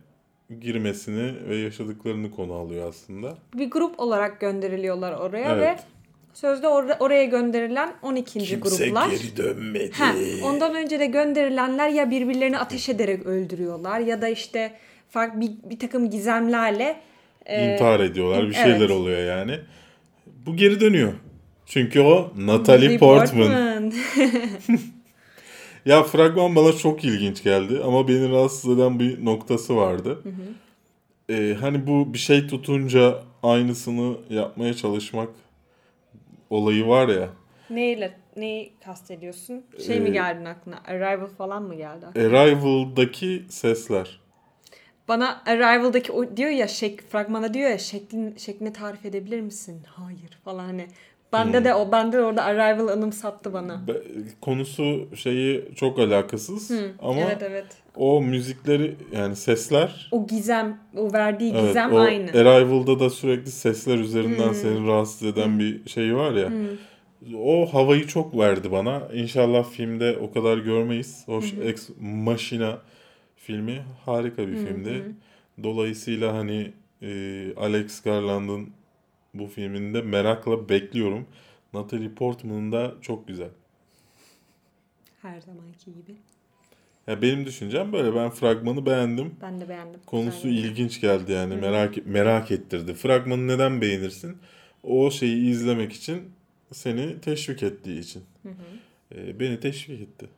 girmesini 0.60 1.50
ve 1.50 1.56
yaşadıklarını 1.56 2.32
konu 2.32 2.54
alıyor 2.54 2.90
aslında. 2.90 3.38
bir 3.54 3.72
grup 3.72 4.00
olarak 4.00 4.40
gönderiliyorlar 4.40 5.14
oraya 5.14 5.56
Evet. 5.56 5.80
ve 5.80 5.84
sözde 6.34 6.68
or- 6.68 6.98
oraya 7.00 7.26
gönderilen 7.26 7.94
12. 8.02 8.60
gruplar. 8.60 9.10
dönmedi. 9.38 9.92
Ha, 9.94 10.14
ondan 10.44 10.76
önce 10.76 11.00
de 11.00 11.06
gönderilenler 11.06 11.90
ya 11.90 12.12
birbirlerini 12.12 12.58
ateş 12.58 12.90
ederek 12.90 13.26
öldürüyorlar 13.26 14.00
ya 14.00 14.22
da 14.22 14.28
işte 14.28 14.74
farklı 15.10 15.42
bir, 15.42 15.52
bir 15.70 15.80
takım 15.80 16.10
gizemlerle 16.10 17.02
e, 17.46 17.74
İntihar 17.74 18.00
ediyorlar. 18.00 18.50
Bir 18.50 18.54
şeyler 18.54 18.76
evet. 18.78 18.92
oluyor 18.92 19.20
yani. 19.38 19.60
Bu 20.46 20.56
geri 20.56 20.80
dönüyor. 20.80 21.14
Çünkü 21.66 22.00
o 22.00 22.32
Natalie 22.38 22.98
Portman. 22.98 23.94
Ya 25.86 26.04
fragman 26.04 26.56
bana 26.56 26.74
çok 26.74 27.04
ilginç 27.06 27.44
geldi 27.44 27.82
ama 27.84 28.08
beni 28.08 28.30
rahatsız 28.30 28.78
eden 28.80 29.00
bir 29.00 29.26
noktası 29.26 29.76
vardı. 29.76 30.24
Ee, 31.30 31.58
hani 31.62 31.88
bu 31.88 32.14
bir 32.14 32.18
şey 32.18 32.48
tutunca 32.48 33.24
aynısını 33.44 34.18
yapmaya 34.30 34.74
çalışmak 34.74 35.30
olayı 36.50 36.88
var 36.88 37.08
ya. 37.08 37.30
Neyle 37.70 38.18
neyi 38.38 38.74
kastediyorsun? 38.86 39.64
Şey 39.88 39.98
Ee, 39.98 40.00
mi 40.00 40.12
geldi 40.12 40.50
aklına? 40.50 40.82
Arrival 40.88 41.28
falan 41.38 41.64
mı 41.64 41.76
geldi? 41.76 42.06
Arrival'daki 42.06 43.46
sesler. 43.50 44.22
Bana 45.08 45.44
Arrival'daki 45.46 46.12
o 46.12 46.38
diyor 46.38 46.50
ya 46.50 46.68
şek 46.68 47.10
fragmana 47.10 47.54
diyor 47.54 47.70
ya 47.70 47.78
şeklin 47.78 48.36
şeklini 48.38 48.74
tarif 48.74 49.06
edebilir 49.06 49.42
misin? 49.42 49.82
Hayır 49.88 50.40
falan 50.46 50.66
hani. 50.66 50.88
Bende 51.34 51.58
Hmm. 51.58 51.66
de 51.66 51.74
o 51.76 51.92
bende 51.92 52.18
de 52.18 52.22
orada 52.22 52.44
Arrival 52.44 52.88
anımsattı 52.88 53.54
bana. 53.54 53.88
Be- 53.88 54.02
Konusu 54.42 55.08
şeyi 55.16 55.66
çok 55.76 56.00
alakasız 56.00 56.72
ama 57.02 57.20
evet 57.22 57.38
evet. 57.44 57.66
o 57.96 58.22
müzikleri 58.22 58.96
yani 59.16 59.36
sesler 59.36 60.10
O 60.12 60.28
gizem, 60.28 60.80
o 60.98 61.14
verdiği 61.14 61.52
Evet, 61.54 61.68
gizem 61.68 61.94
o 61.94 62.00
aynı. 62.00 62.32
Arrival'da 62.32 63.00
da 63.00 63.10
sürekli 63.10 63.52
sesler 63.52 63.98
üzerinden 63.98 64.48
Hmm. 64.48 64.54
seni 64.56 64.88
rahatsız 64.88 65.24
eden 65.24 65.60
bir 65.60 65.90
şey 65.90 66.16
var 66.16 66.32
ya. 66.32 66.50
O 67.38 67.74
havayı 67.74 68.08
çok 68.08 68.38
verdi 68.38 68.72
bana. 68.72 69.02
İnşallah 69.14 69.64
filmde 69.70 70.18
o 70.22 70.32
kadar 70.34 70.58
görmeyiz. 70.58 71.26
O 71.28 71.40
Ex 71.64 71.90
Machina 72.02 72.78
filmi 73.36 73.82
harika 74.06 74.48
bir 74.48 74.56
filmdi. 74.56 75.04
Dolayısıyla 75.64 76.34
hani 76.34 76.72
e, 77.02 77.08
Alex 77.58 78.02
Garland'ın 78.02 78.70
bu 79.34 79.48
filminde 79.48 80.02
merakla 80.02 80.70
bekliyorum. 80.70 81.28
Natalie 81.74 82.14
Portman'ın 82.14 82.72
da 82.72 82.94
çok 83.02 83.28
güzel. 83.28 83.50
Her 85.22 85.42
zamanki 85.42 85.86
gibi. 85.86 86.16
Ya 87.08 87.22
benim 87.22 87.46
düşüncem 87.46 87.94
böyle. 87.94 88.16
Ben 88.16 88.30
fragmanı 88.30 88.86
beğendim. 88.86 89.36
Ben 89.42 89.62
de 89.62 89.70
beğendim. 89.70 90.00
Konusu 90.06 90.48
Güzel. 90.48 90.64
ilginç 90.64 91.02
geldi 91.02 91.32
yani 91.32 91.56
merak 91.56 92.06
merak 92.06 92.52
ettirdi. 92.52 92.94
Fragmanı 92.94 93.48
neden 93.48 93.82
beğenirsin? 93.82 94.38
O 94.84 95.12
şeyi 95.12 95.50
izlemek 95.50 95.94
için 95.94 96.32
seni 96.72 97.22
teşvik 97.22 97.64
ettiği 97.64 98.00
için. 98.00 98.24
Ee, 99.16 99.40
beni 99.40 99.60
teşvik 99.60 100.02
etti. 100.02 100.30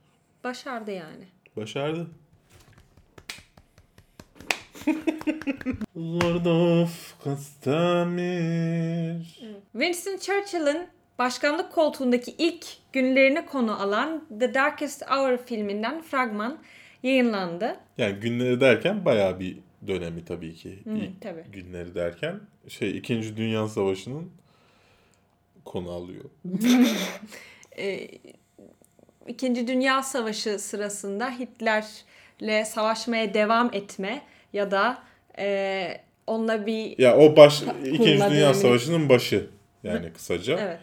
Başardı 0.44 0.92
yani. 0.92 1.24
Başardı. 1.56 2.08
Lord 5.98 6.46
of 6.46 7.24
Castamir. 7.26 8.24
Winston 9.72 10.18
Churchill'ın 10.18 10.88
başkanlık 11.20 11.72
koltuğundaki 11.72 12.36
ilk 12.38 12.66
günlerini 12.94 13.46
konu 13.46 13.82
alan 13.82 14.24
The 14.40 14.54
Darkest 14.54 15.06
Hour 15.10 15.38
filminden 15.38 16.02
fragman 16.02 16.58
yayınlandı. 17.04 17.80
Yani 17.98 18.20
günleri 18.20 18.62
derken 18.62 19.06
bayağı 19.06 19.40
bir 19.40 19.58
dönemi 19.88 20.26
tabii 20.26 20.54
ki. 20.56 20.80
İlk 20.86 21.22
tabii. 21.22 21.46
günleri 21.52 21.96
derken 21.96 22.40
şey 22.68 22.98
2. 22.98 23.38
Dünya 23.38 23.68
Savaşı'nın 23.68 24.32
konu 25.66 25.92
alıyor. 25.92 26.26
Ee, 27.78 28.08
İkinci 29.28 29.68
Dünya 29.68 30.04
Savaşı 30.04 30.60
sırasında 30.60 31.30
Hitler'le 31.40 32.66
savaşmaya 32.66 33.34
devam 33.34 33.70
etme 33.74 34.22
ya 34.54 34.72
da 34.72 35.04
e, 35.38 35.98
onunla 36.28 36.66
bir 36.66 37.00
Ya 37.00 37.18
o 37.18 37.36
baş 37.36 37.62
İkinci 37.62 38.00
Dünya 38.04 38.30
dönemini- 38.30 38.54
Savaşı'nın 38.54 39.10
başı 39.10 39.48
yani 39.84 40.14
kısaca. 40.14 40.60
evet 40.60 40.80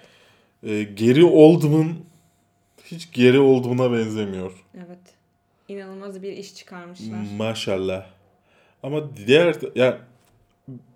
Ee, 0.66 0.82
geri 0.82 1.24
Oldman 1.24 1.94
hiç 2.84 3.12
geri 3.12 3.38
Oldman'a 3.40 3.92
benzemiyor. 3.92 4.52
evet 4.76 4.98
inanılmaz 5.68 6.22
bir 6.22 6.32
iş 6.32 6.54
çıkarmışlar. 6.54 7.18
Maşallah. 7.38 8.06
Ama 8.82 9.16
diğer 9.26 9.56
ya 9.74 9.98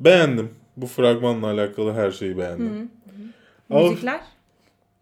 beğendim. 0.01 0.55
Bu 0.77 0.87
fragmanla 0.87 1.47
alakalı 1.51 1.93
her 1.95 2.11
şeyi 2.11 2.39
beğendim. 2.39 2.91
Ama 3.71 3.83
Müzikler 3.89 4.21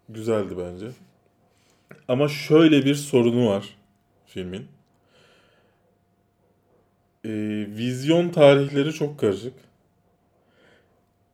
güzeldi 0.08 0.54
bence. 0.58 0.86
Ama 2.08 2.28
şöyle 2.28 2.84
bir 2.84 2.94
sorunu 2.94 3.48
var 3.48 3.64
filmin. 4.26 4.66
Ee, 7.26 7.66
vizyon 7.68 8.28
tarihleri 8.28 8.92
çok 8.92 9.18
karışık. 9.20 9.54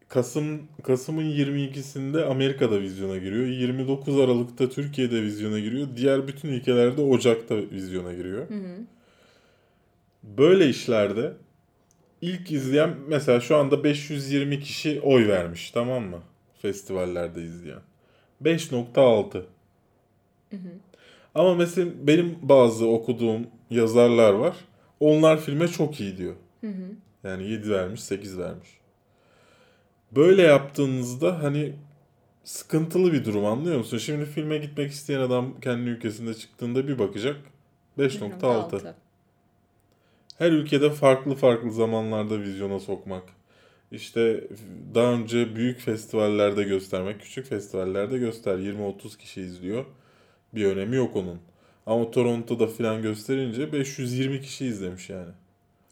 Kasım 0.08 0.62
Kasım'ın 0.82 1.24
22'sinde 1.24 2.24
Amerika'da 2.24 2.80
vizyona 2.80 3.16
giriyor. 3.18 3.46
29 3.46 4.18
Aralık'ta 4.18 4.68
Türkiye'de 4.68 5.22
vizyona 5.22 5.58
giriyor. 5.58 5.88
Diğer 5.96 6.28
bütün 6.28 6.48
ülkelerde 6.48 7.00
Ocak'ta 7.02 7.56
vizyona 7.56 8.12
giriyor. 8.12 8.46
Böyle 10.22 10.68
işlerde 10.68 11.32
ilk 12.22 12.52
izleyen 12.52 12.96
mesela 13.08 13.40
şu 13.40 13.56
anda 13.56 13.84
520 13.84 14.60
kişi 14.60 15.00
oy 15.00 15.28
vermiş 15.28 15.70
tamam 15.70 16.04
mı? 16.04 16.22
Festivallerde 16.62 17.42
izleyen. 17.42 17.80
5.6. 18.42 19.42
Ama 21.34 21.54
mesela 21.54 21.90
benim 22.02 22.38
bazı 22.42 22.86
okuduğum 22.88 23.46
yazarlar 23.70 24.32
var. 24.32 24.56
Onlar 25.00 25.40
filme 25.40 25.68
çok 25.68 26.00
iyi 26.00 26.16
diyor. 26.16 26.34
Yani 27.24 27.48
7 27.50 27.70
vermiş, 27.70 28.00
8 28.02 28.38
vermiş. 28.38 28.68
Böyle 30.12 30.42
yaptığınızda 30.42 31.42
hani 31.42 31.72
sıkıntılı 32.44 33.12
bir 33.12 33.24
durum 33.24 33.44
anlıyor 33.44 33.78
musun? 33.78 33.98
Şimdi 33.98 34.24
filme 34.26 34.58
gitmek 34.58 34.90
isteyen 34.92 35.20
adam 35.20 35.60
kendi 35.60 35.90
ülkesinde 35.90 36.34
çıktığında 36.34 36.88
bir 36.88 36.98
bakacak. 36.98 37.36
5.6. 37.98 38.94
Her 40.38 40.52
ülkede 40.52 40.90
farklı 40.90 41.34
farklı 41.34 41.72
zamanlarda 41.72 42.40
vizyona 42.40 42.80
sokmak. 42.80 43.22
işte 43.92 44.44
daha 44.94 45.12
önce 45.12 45.56
büyük 45.56 45.80
festivallerde 45.80 46.62
göstermek, 46.62 47.20
küçük 47.20 47.46
festivallerde 47.46 48.18
göster 48.18 48.58
20-30 48.58 49.18
kişi 49.18 49.40
izliyor. 49.40 49.84
Bir 50.54 50.64
önemi 50.64 50.96
yok 50.96 51.16
onun. 51.16 51.38
Ama 51.88 52.10
Toronto'da 52.10 52.66
falan 52.66 53.02
gösterince 53.02 53.72
520 53.72 54.40
kişi 54.40 54.66
izlemiş 54.66 55.10
yani. 55.10 55.30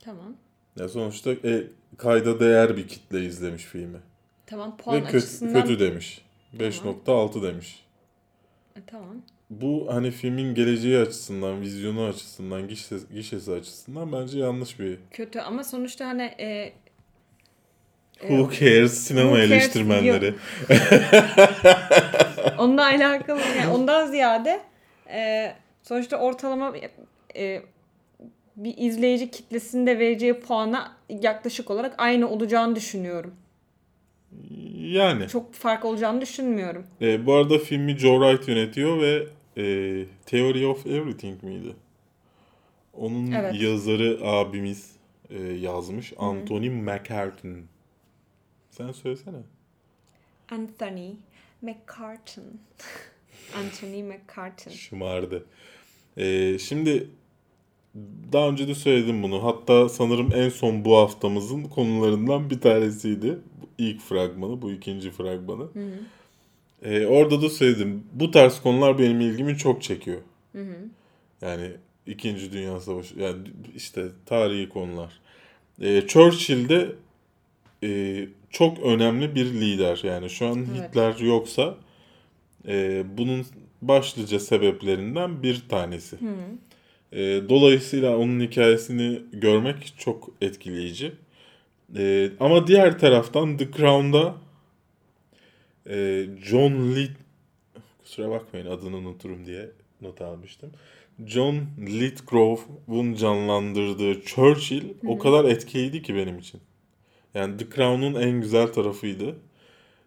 Tamam. 0.05 0.37
Ya 0.79 0.89
sonuçta 0.89 1.33
e, 1.33 1.65
kayda 1.97 2.41
değer 2.41 2.77
bir 2.77 2.89
kitle 2.89 3.25
izlemiş 3.25 3.65
filmi. 3.65 3.99
Tamam 4.47 4.77
puan 4.77 4.97
Ve 4.97 5.05
kötü, 5.05 5.17
açısından. 5.17 5.63
kötü 5.63 5.81
demiş. 5.81 6.23
5.6 6.59 7.43
demiş. 7.43 7.85
E, 8.77 8.81
tamam. 8.87 9.17
Bu 9.51 9.89
hani 9.91 10.11
filmin 10.11 10.55
geleceği 10.55 10.99
açısından, 10.99 11.61
vizyonu 11.61 12.05
açısından, 12.05 12.69
gişesi, 12.69 13.15
gişesi 13.15 13.53
açısından 13.53 14.13
bence 14.13 14.39
yanlış 14.39 14.81
bir 14.81 14.99
Kötü 15.11 15.41
ama 15.41 15.65
sonuçta 15.65 16.07
hani 16.07 16.23
e, 16.23 16.47
e, 16.47 16.73
Who 18.21 18.51
cares 18.53 18.93
sinema 18.93 19.31
Who 19.31 19.37
cares 19.37 19.51
eleştirmenleri. 19.51 20.35
onunla 22.59 22.85
alakalı 22.85 23.41
yani 23.59 23.73
ondan 23.75 24.07
ziyade 24.07 24.61
e, 25.11 25.53
sonuçta 25.89 26.17
ortalama 26.17 26.75
e, 27.37 27.63
bir 28.57 28.75
izleyici 28.79 29.31
kitlesinde 29.31 29.99
vereceği 29.99 30.41
puana 30.41 30.97
yaklaşık 31.09 31.71
olarak 31.71 31.95
aynı 31.99 32.29
olacağını 32.31 32.77
düşünüyorum. 32.77 33.35
Yani. 34.77 35.29
Çok 35.29 35.55
fark 35.55 35.85
olacağını 35.85 36.21
düşünmüyorum. 36.21 36.87
E, 37.01 37.27
bu 37.27 37.35
arada 37.35 37.59
filmi 37.59 37.99
Joe 37.99 38.21
Wright 38.21 38.49
yönetiyor 38.49 39.01
ve 39.01 39.27
e, 39.57 39.65
Theory 40.27 40.67
of 40.67 40.87
Everything 40.87 41.43
miydi? 41.43 41.77
Onun 42.95 43.33
Evet. 43.33 43.63
yazarı 43.63 44.19
abimiz 44.23 44.97
e, 45.31 45.43
yazmış. 45.43 46.13
Anthony 46.19 46.69
McCartan. 46.69 47.63
Sen 48.71 48.93
söylesene. 48.93 49.39
Anthony 50.51 51.11
McCartan. 51.63 52.45
Anthony 53.57 54.03
McCartan. 54.03 54.71
Şımardı. 54.71 55.47
E, 56.17 56.59
şimdi 56.59 57.09
daha 58.33 58.49
önce 58.49 58.69
de 58.69 58.75
söyledim 58.75 59.23
bunu. 59.23 59.45
Hatta 59.45 59.89
sanırım 59.89 60.31
en 60.35 60.49
son 60.49 60.85
bu 60.85 60.97
haftamızın 60.97 61.63
konularından 61.63 62.51
bir 62.51 62.61
tanesiydi. 62.61 63.39
İlk 63.79 64.01
fragmanı, 64.01 64.63
bu 64.63 64.73
ikinci 64.73 65.11
fragmanı. 65.11 65.69
E, 66.83 67.07
orada 67.07 67.43
da 67.43 67.51
söyledim. 67.51 68.05
Bu 68.13 68.31
tarz 68.31 68.61
konular 68.61 68.99
benim 68.99 69.21
ilgimi 69.21 69.57
çok 69.57 69.83
çekiyor. 69.83 70.21
Yani 71.43 71.71
İkinci 72.07 72.53
Dünya 72.53 72.81
Savaşı, 72.81 73.21
yani 73.21 73.39
işte 73.77 74.07
tarihi 74.27 74.69
konular. 74.69 75.21
E, 75.81 76.07
Churchill 76.07 76.69
de 76.69 76.93
e, 77.83 78.29
çok 78.51 78.79
önemli 78.79 79.35
bir 79.35 79.45
lider. 79.47 80.01
Yani 80.05 80.31
şu 80.31 80.47
an 80.47 80.59
Evet. 80.59 80.89
Hitler 80.89 81.19
yoksa 81.19 81.75
e, 82.69 83.05
bunun 83.19 83.47
başlıca 83.89 84.41
sebeplerinden 84.41 85.43
bir 85.43 85.69
tanesi. 85.69 86.17
E, 87.13 87.19
dolayısıyla 87.49 88.17
onun 88.17 88.41
hikayesini 88.41 89.23
görmek 89.33 89.95
çok 89.99 90.31
etkileyici. 90.41 91.13
E, 91.97 92.31
ama 92.41 92.67
diğer 92.67 92.99
taraftan 92.99 93.57
The 93.57 93.71
Crown'da 93.71 94.35
e, 95.91 96.27
John 96.45 96.97
Lee 96.97 97.09
kusura 97.99 98.31
bakmayın 98.31 98.67
adını 98.67 98.97
unuturum 98.97 99.47
diye 99.47 99.71
not 100.01 100.23
almıştım. 100.23 100.71
John 101.27 101.67
Lithgow'un 101.79 103.15
canlandırdığı 103.15 104.23
Churchill 104.23 104.83
o 105.07 105.19
kadar 105.19 105.45
etkiliydi 105.45 106.03
ki 106.03 106.15
benim 106.15 106.39
için. 106.39 106.61
Yani 107.35 107.57
The 107.57 107.67
Crown'un 107.77 108.15
en 108.15 108.41
güzel 108.41 108.67
tarafıydı. 108.67 109.37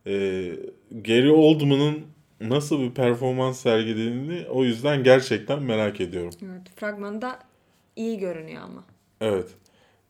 Ee, 0.07 0.51
Gary 0.91 1.32
Oldman'ın 1.32 2.01
nasıl 2.41 2.79
bir 2.79 2.91
performans 2.91 3.59
sergilediğini 3.59 4.47
o 4.49 4.63
yüzden 4.63 5.03
gerçekten 5.03 5.63
merak 5.63 6.01
ediyorum. 6.01 6.33
Evet, 6.45 6.61
fragmanda 6.75 7.39
iyi 7.95 8.19
görünüyor 8.19 8.61
ama. 8.61 8.83
Evet. 9.21 9.47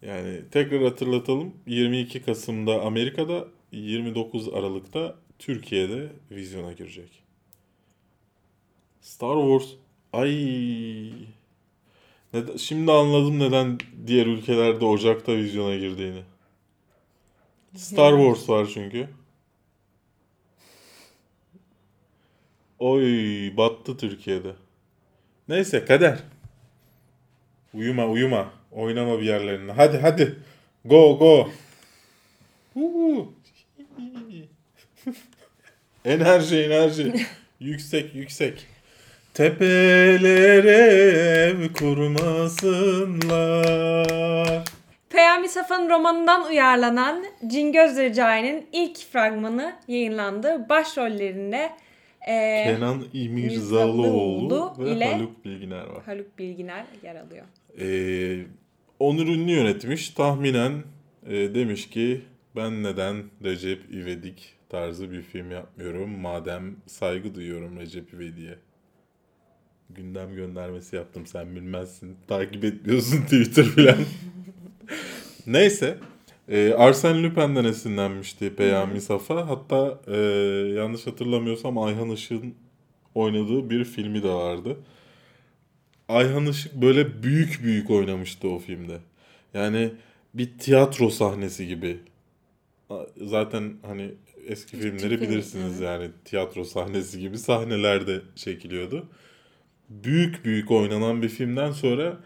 Yani 0.01 0.41
tekrar 0.51 0.83
hatırlatalım. 0.83 1.53
22 1.67 2.21
Kasım'da 2.21 2.81
Amerika'da, 2.81 3.47
29 3.71 4.49
Aralık'ta 4.49 5.15
Türkiye'de 5.39 6.09
vizyona 6.31 6.73
girecek. 6.73 7.23
Star 9.01 9.35
Wars. 9.35 9.75
Ay. 10.13 11.11
Neden, 12.33 12.57
şimdi 12.57 12.91
anladım 12.91 13.39
neden 13.39 13.77
diğer 14.07 14.25
ülkelerde 14.25 14.85
Ocak'ta 14.85 15.35
vizyona 15.35 15.75
girdiğini. 15.75 16.21
Star 17.75 18.17
Wars 18.17 18.49
var 18.49 18.69
çünkü. 18.73 19.07
Oy 22.79 23.03
battı 23.57 23.97
Türkiye'de. 23.97 24.51
Neyse 25.47 25.85
kader. 25.85 26.17
Uyuma 27.73 28.05
uyuma. 28.05 28.51
Oynama 28.71 29.19
bir 29.19 29.25
yerlerine. 29.25 29.71
Hadi 29.71 29.97
hadi. 29.97 30.35
Go 30.85 31.17
go. 31.17 31.49
Enerji 36.05 36.57
enerji. 36.63 37.13
yüksek 37.59 38.15
yüksek. 38.15 38.67
Tepelere 39.33 40.77
ev 41.49 41.73
kurmasınlar. 41.73 42.79
Peyami 45.09 45.49
Safa'nın 45.49 45.89
romanından 45.89 46.47
uyarlanan 46.47 47.25
Cingöz 47.47 47.97
Recai'nin 47.97 48.67
ilk 48.71 48.97
fragmanı 49.11 49.75
yayınlandı. 49.87 50.69
Başrollerinde 50.69 51.71
e, 52.27 52.63
Kenan 52.63 53.03
İmirzalıoğlu 53.13 54.73
ve 54.79 54.91
ile- 54.91 55.11
Haluk 55.13 55.45
Bilginer 55.45 55.83
var. 55.85 56.03
Haluk 56.05 56.39
Bilginer 56.39 56.85
yer 57.03 57.15
alıyor. 57.15 57.45
Ee, 57.79 58.45
Onur 58.99 59.27
Ünlü 59.27 59.51
yönetmiş. 59.51 60.09
Tahminen 60.09 60.83
e, 61.27 61.31
demiş 61.55 61.89
ki 61.89 62.21
ben 62.55 62.83
neden 62.83 63.23
Recep 63.43 63.91
İvedik 63.91 64.53
tarzı 64.69 65.11
bir 65.11 65.21
film 65.21 65.51
yapmıyorum 65.51 66.09
madem 66.19 66.75
saygı 66.85 67.35
duyuyorum 67.35 67.79
Recep 67.79 68.13
İvedik'e. 68.13 68.55
Gündem 69.89 70.35
göndermesi 70.35 70.95
yaptım 70.95 71.25
sen 71.25 71.55
bilmezsin. 71.55 72.17
Takip 72.27 72.63
etmiyorsun 72.63 73.21
Twitter 73.23 73.65
filan. 73.65 73.97
Neyse. 75.47 75.97
E, 76.49 76.73
Arsène 76.73 77.23
Lupin'den 77.23 77.65
esinlenmişti 77.65 78.55
Peyami 78.55 79.01
Safa. 79.01 79.49
Hatta 79.49 80.01
e, 80.07 80.17
yanlış 80.75 81.07
hatırlamıyorsam 81.07 81.77
Ayhan 81.77 82.09
Işık'ın 82.09 82.55
oynadığı 83.15 83.69
bir 83.69 83.83
filmi 83.85 84.23
de 84.23 84.29
vardı. 84.29 84.77
Ayhan 86.07 86.45
Işık 86.45 86.75
böyle 86.75 87.23
büyük 87.23 87.63
büyük 87.63 87.89
oynamıştı 87.89 88.49
o 88.49 88.59
filmde. 88.59 88.97
Yani 89.53 89.91
bir 90.33 90.57
tiyatro 90.57 91.09
sahnesi 91.09 91.67
gibi. 91.67 91.97
Zaten 93.17 93.73
hani 93.85 94.11
eski 94.47 94.77
filmleri 94.77 95.17
film, 95.17 95.21
bilirsiniz 95.21 95.81
evet. 95.81 95.81
yani 95.81 96.11
tiyatro 96.25 96.63
sahnesi 96.63 97.19
gibi 97.19 97.37
sahnelerde 97.37 98.21
çekiliyordu. 98.35 99.07
Büyük 99.89 100.45
büyük 100.45 100.71
oynanan 100.71 101.21
bir 101.21 101.29
filmden 101.29 101.71
sonra 101.71 102.17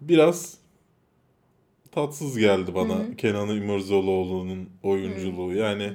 biraz 0.00 0.59
tatsız 1.92 2.38
geldi 2.38 2.74
bana 2.74 3.16
Kenan 3.16 3.48
İmirzalıoğlu'nun 3.48 4.68
oyunculuğu. 4.82 5.52
Yani 5.54 5.92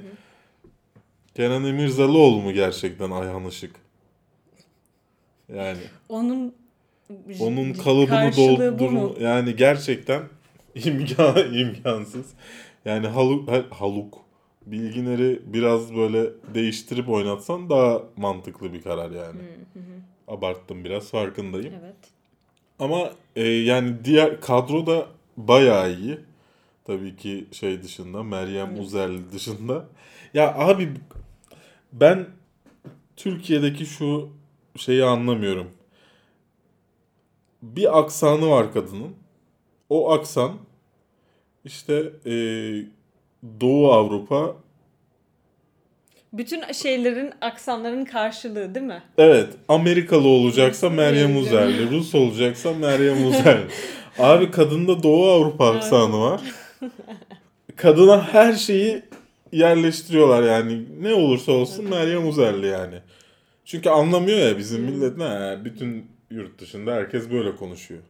Kenan 1.34 1.64
İmirzalıoğlu 1.64 2.40
mu 2.40 2.52
gerçekten 2.52 3.10
Ayhan 3.10 3.44
Işık? 3.44 3.76
Yani 5.54 5.78
Onun 6.08 6.54
onun 7.40 7.72
kalıbını 7.72 8.36
doldurun 8.36 9.16
yani 9.20 9.56
gerçekten 9.56 10.22
imkan 10.74 11.54
imkansız. 11.54 12.26
Yani 12.84 13.06
Haluk 13.06 13.50
Ha- 13.50 13.64
Haluk 13.70 14.18
Bilginer'i 14.66 15.42
biraz 15.46 15.94
böyle 15.96 16.30
değiştirip 16.54 17.08
oynatsan 17.08 17.70
daha 17.70 18.02
mantıklı 18.16 18.72
bir 18.72 18.82
karar 18.82 19.10
yani. 19.10 19.40
Abarttım 20.28 20.84
biraz 20.84 21.10
farkındayım. 21.10 21.74
Evet. 21.82 21.94
Ama 22.78 23.10
e, 23.36 23.42
yani 23.48 24.04
diğer 24.04 24.40
kadro 24.40 24.86
da 24.86 25.06
bayağı 25.36 25.92
iyi. 25.92 26.18
Tabii 26.84 27.16
ki 27.16 27.46
şey 27.52 27.82
dışında 27.82 28.22
Meryem 28.22 28.80
Uzerli 28.80 29.32
dışında. 29.32 29.84
Ya 30.34 30.54
abi 30.54 30.92
ben 31.92 32.26
Türkiye'deki 33.16 33.86
şu 33.86 34.28
şeyi 34.76 35.04
anlamıyorum. 35.04 35.70
Bir 37.62 37.98
aksanı 37.98 38.50
var 38.50 38.72
kadının. 38.72 39.14
O 39.88 40.12
aksan 40.12 40.52
işte 41.64 42.12
e, 42.26 42.32
Doğu 43.60 43.92
Avrupa 43.92 44.56
Bütün 46.32 46.72
şeylerin, 46.72 47.32
aksanların 47.40 48.04
karşılığı 48.04 48.74
değil 48.74 48.86
mi? 48.86 49.02
Evet, 49.18 49.48
Amerikalı 49.68 50.28
olacaksa 50.28 50.90
Meryem. 50.90 51.36
Uzerli, 51.36 51.90
Rus 51.90 52.14
olacaksa 52.14 52.72
Meryem 52.74 53.26
Uzerli. 53.26 53.66
Abi 54.18 54.50
kadında 54.50 55.02
Doğu 55.02 55.26
Avrupa 55.30 55.66
aksanı 55.70 56.20
var. 56.20 56.40
kadına 57.76 58.22
her 58.32 58.52
şeyi 58.54 59.02
yerleştiriyorlar 59.52 60.42
yani. 60.42 60.84
Ne 61.02 61.14
olursa 61.14 61.52
olsun 61.52 61.84
Meryem 61.84 62.28
Uzerli 62.28 62.66
yani. 62.66 63.00
Çünkü 63.64 63.88
anlamıyor 63.90 64.38
ya 64.38 64.58
bizim 64.58 64.82
millet 64.82 65.16
ne 65.16 65.64
bütün 65.64 66.06
yurt 66.30 66.58
dışında 66.60 66.92
herkes 66.94 67.30
böyle 67.30 67.56
konuşuyor. 67.56 68.00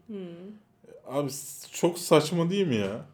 Abi 1.06 1.30
s- 1.30 1.68
çok 1.72 1.98
saçma 1.98 2.50
değil 2.50 2.66
mi 2.66 2.76
ya? 2.76 3.04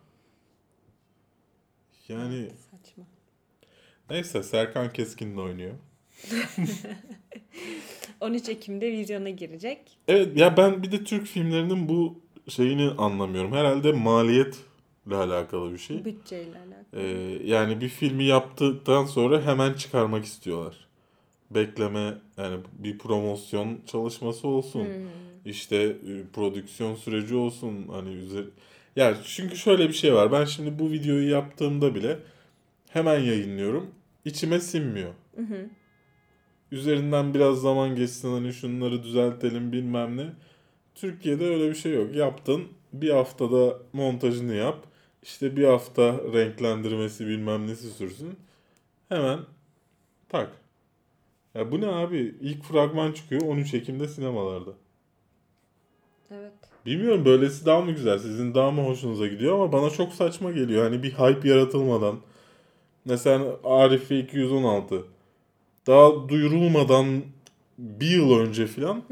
Yani 2.08 2.46
Saçma. 2.70 3.04
neyse 4.10 4.42
Serkan 4.42 4.92
Keskin 4.92 5.36
de 5.36 5.40
oynuyor. 5.40 5.72
13 8.20 8.48
Ekim'de 8.48 8.92
vizyona 8.92 9.30
girecek. 9.30 9.78
Evet 10.08 10.36
ya 10.36 10.56
ben 10.56 10.82
bir 10.82 10.92
de 10.92 11.04
Türk 11.04 11.26
filmlerinin 11.26 11.88
bu 11.88 12.20
şeyini 12.48 12.90
anlamıyorum. 12.90 13.52
Herhalde 13.52 13.92
maliyetle 13.92 15.16
alakalı 15.16 15.72
bir 15.72 15.78
şey. 15.78 16.04
Bütçeyle 16.04 16.58
alakalı. 16.58 17.02
Ee, 17.02 17.38
yani 17.44 17.80
bir 17.80 17.88
filmi 17.88 18.24
yaptıktan 18.24 19.04
sonra 19.04 19.42
hemen 19.42 19.72
çıkarmak 19.72 20.24
istiyorlar. 20.24 20.76
Bekleme 21.50 22.14
yani 22.36 22.56
bir 22.78 22.98
promosyon 22.98 23.78
çalışması 23.86 24.48
olsun. 24.48 24.88
İşte 25.44 25.76
e, 25.76 26.22
prodüksiyon 26.32 26.94
süreci 26.94 27.34
olsun 27.34 27.88
hani 27.90 28.14
üzeri 28.14 28.46
ya 28.96 29.16
çünkü 29.24 29.56
şöyle 29.56 29.88
bir 29.88 29.92
şey 29.94 30.14
var. 30.14 30.32
Ben 30.32 30.44
şimdi 30.44 30.78
bu 30.78 30.90
videoyu 30.90 31.30
yaptığımda 31.30 31.94
bile 31.94 32.18
hemen 32.88 33.18
yayınlıyorum. 33.20 33.90
İçime 34.24 34.60
sinmiyor. 34.60 35.10
Üzerinden 36.72 37.34
biraz 37.34 37.60
zaman 37.60 37.96
geçsin 37.96 38.32
hani 38.32 38.52
şunları 38.52 39.02
düzeltelim 39.02 39.72
bilmem 39.72 40.16
ne. 40.16 40.26
Türkiye'de 40.94 41.46
öyle 41.46 41.70
bir 41.70 41.74
şey 41.74 41.94
yok. 41.94 42.14
Yaptın 42.14 42.68
bir 42.92 43.10
haftada 43.10 43.78
montajını 43.92 44.54
yap. 44.54 44.78
İşte 45.22 45.56
bir 45.56 45.64
hafta 45.64 46.12
renklendirmesi 46.32 47.26
bilmem 47.26 47.66
nesi 47.66 47.90
sürsün. 47.90 48.36
Hemen 49.08 49.38
tak. 50.28 50.50
Ya 51.54 51.72
bu 51.72 51.80
ne 51.80 51.86
abi? 51.86 52.34
İlk 52.40 52.64
fragman 52.64 53.12
çıkıyor 53.12 53.42
13 53.42 53.74
Ekim'de 53.74 54.08
sinemalarda. 54.08 54.70
Evet. 56.30 56.52
Bilmiyorum 56.86 57.24
böylesi 57.24 57.66
daha 57.66 57.80
mı 57.80 57.92
güzel? 57.92 58.18
Sizin 58.18 58.54
daha 58.54 58.70
mı 58.70 58.82
hoşunuza 58.82 59.26
gidiyor 59.26 59.54
ama 59.54 59.72
bana 59.72 59.90
çok 59.90 60.12
saçma 60.12 60.52
geliyor. 60.52 60.84
Hani 60.84 61.02
bir 61.02 61.12
hype 61.12 61.48
yaratılmadan. 61.48 62.16
Mesela 63.04 63.56
Arife 63.64 64.18
216. 64.18 65.04
Daha 65.86 66.28
duyurulmadan 66.28 67.22
bir 67.78 68.10
yıl 68.10 68.38
önce 68.38 68.66
filan 68.66 69.02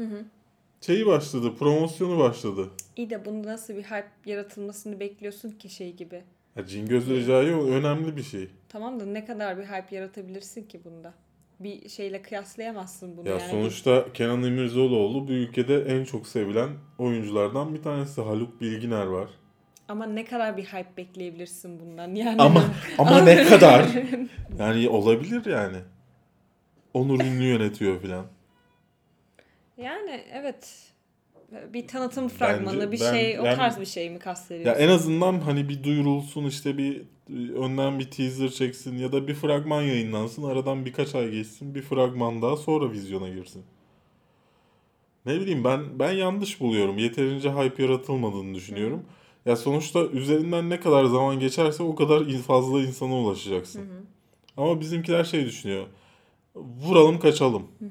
şeyi 0.81 1.05
başladı. 1.05 1.55
Promosyonu 1.59 2.19
başladı. 2.19 2.69
İyi 2.95 3.09
de 3.09 3.25
bunda 3.25 3.47
nasıl 3.47 3.75
bir 3.75 3.83
hype 3.83 4.09
yaratılmasını 4.25 4.99
bekliyorsun 4.99 5.49
ki 5.51 5.69
şey 5.69 5.93
gibi. 5.95 6.23
Ya 6.55 6.65
Cingöz 6.65 7.09
Recai 7.09 7.53
önemli 7.53 8.17
bir 8.17 8.23
şey. 8.23 8.47
Tamam 8.69 8.99
da 8.99 9.05
ne 9.05 9.25
kadar 9.25 9.57
bir 9.57 9.63
hype 9.63 9.95
yaratabilirsin 9.95 10.63
ki 10.63 10.81
bunda? 10.85 11.13
Bir 11.59 11.89
şeyle 11.89 12.21
kıyaslayamazsın 12.21 13.17
bunu 13.17 13.29
Ya 13.29 13.37
yani. 13.37 13.51
sonuçta 13.51 14.13
Kenan 14.13 14.43
İmirzalıoğlu 14.43 15.27
bu 15.27 15.31
ülkede 15.31 15.81
en 15.81 16.03
çok 16.03 16.27
sevilen 16.27 16.69
oyunculardan 16.97 17.73
bir 17.73 17.81
tanesi. 17.81 18.21
Haluk 18.21 18.61
Bilginer 18.61 19.05
var. 19.05 19.29
Ama 19.87 20.05
ne 20.05 20.25
kadar 20.25 20.57
bir 20.57 20.63
hype 20.63 20.97
bekleyebilirsin 20.97 21.79
bundan 21.79 22.15
yani. 22.15 22.41
Ama 22.41 22.63
ama 22.97 23.21
ne 23.21 23.43
kadar? 23.43 23.87
Yani 24.59 24.89
olabilir 24.89 25.45
yani. 25.45 25.77
Onur 26.93 27.19
Ünlü 27.19 27.43
yönetiyor 27.43 28.01
filan. 28.01 28.25
Yani 29.83 30.23
evet. 30.31 30.87
Bir 31.73 31.87
tanıtım 31.87 32.27
fragmanı, 32.27 32.91
bir 32.91 32.99
ben- 32.99 33.11
şey, 33.13 33.39
o 33.39 33.43
yani- 33.45 33.55
tarz 33.55 33.79
bir 33.79 33.85
şey 33.85 34.09
mi 34.09 34.13
Ya 34.13 34.19
kastediyorsun? 34.19 34.81
en 34.81 34.87
azından 34.87 35.39
hani 35.39 35.69
bir 35.69 35.83
duyurulsun 35.83 36.45
işte 36.45 36.77
bir 36.77 37.01
önden 37.55 37.99
bir 37.99 38.11
teaser 38.11 38.49
çeksin 38.49 38.97
ya 38.97 39.11
da 39.11 39.27
bir 39.27 39.33
fragman 39.33 39.81
yayınlansın. 39.81 40.43
Aradan 40.43 40.85
birkaç 40.85 41.15
ay 41.15 41.31
geçsin. 41.31 41.75
Bir 41.75 41.81
fragman 41.81 42.41
daha 42.41 42.57
sonra 42.57 42.91
vizyona 42.91 43.29
girsin. 43.29 43.63
Ne 45.25 45.39
bileyim 45.39 45.63
ben 45.63 45.99
ben 45.99 46.11
yanlış 46.11 46.59
buluyorum. 46.59 46.97
Yeterince 46.97 47.51
hype 47.51 47.83
yaratılmadığını 47.83 48.55
düşünüyorum. 48.55 49.03
Ya 49.45 49.55
sonuçta 49.55 50.05
üzerinden 50.05 50.69
ne 50.69 50.79
kadar 50.79 51.05
zaman 51.05 51.39
geçerse 51.39 51.83
o 51.83 51.95
kadar 51.95 52.29
fazla 52.29 52.81
insana 52.81 53.13
ulaşacaksın. 53.15 53.81
Ama 54.57 54.79
bizimkiler 54.79 55.23
şey 55.23 55.45
düşünüyor. 55.45 55.85
Vuralım 56.55 57.19
kaçalım. 57.19 57.63
Ee, 57.81 57.85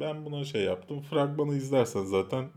ben 0.00 0.24
buna 0.24 0.44
şey 0.44 0.62
yaptım. 0.62 1.02
Fragmanı 1.02 1.54
izlersen 1.56 2.04
zaten 2.04 2.48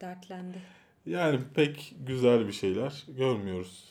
Dertlendi. 0.00 0.58
Yani 1.06 1.40
pek 1.54 1.94
güzel 2.06 2.46
bir 2.46 2.52
şeyler 2.52 3.04
görmüyoruz. 3.08 3.88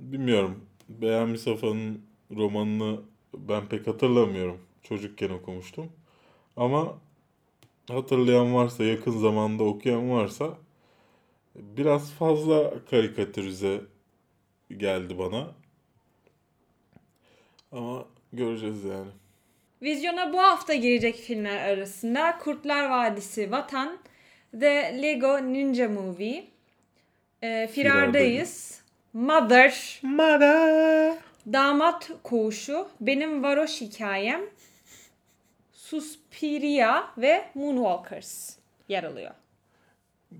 Bilmiyorum. 0.00 0.64
Beyan 0.88 1.34
Safa'nın 1.34 2.02
romanını 2.36 3.00
ben 3.34 3.68
pek 3.68 3.86
hatırlamıyorum. 3.86 4.60
Çocukken 4.82 5.30
okumuştum. 5.30 5.92
Ama 6.56 6.98
hatırlayan 7.88 8.54
varsa, 8.54 8.84
yakın 8.84 9.10
zamanda 9.18 9.64
okuyan 9.64 10.10
varsa 10.10 10.58
biraz 11.54 12.12
fazla 12.12 12.84
karikatürize 12.90 13.80
geldi 14.76 15.18
bana. 15.18 15.54
Ama 17.72 18.04
göreceğiz 18.32 18.84
yani. 18.84 19.10
Vizyona 19.82 20.32
bu 20.32 20.42
hafta 20.42 20.74
girecek 20.74 21.16
filmler 21.16 21.68
arasında 21.68 22.38
Kurtlar 22.38 22.90
Vadisi 22.90 23.50
Vatan, 23.50 23.98
The 24.60 25.02
Lego 25.02 25.52
Ninja 25.52 25.88
Movie, 25.88 26.44
e, 27.42 27.66
Firardayız, 27.66 28.82
Mother, 29.12 30.00
Mada. 30.02 31.18
Damat 31.52 32.10
Koğuşu, 32.22 32.88
Benim 33.00 33.42
Varoş 33.42 33.80
Hikayem, 33.80 34.40
Suspiria 35.72 37.02
ve 37.18 37.44
Moonwalkers 37.54 38.56
yer 38.88 39.04
alıyor. 39.04 39.30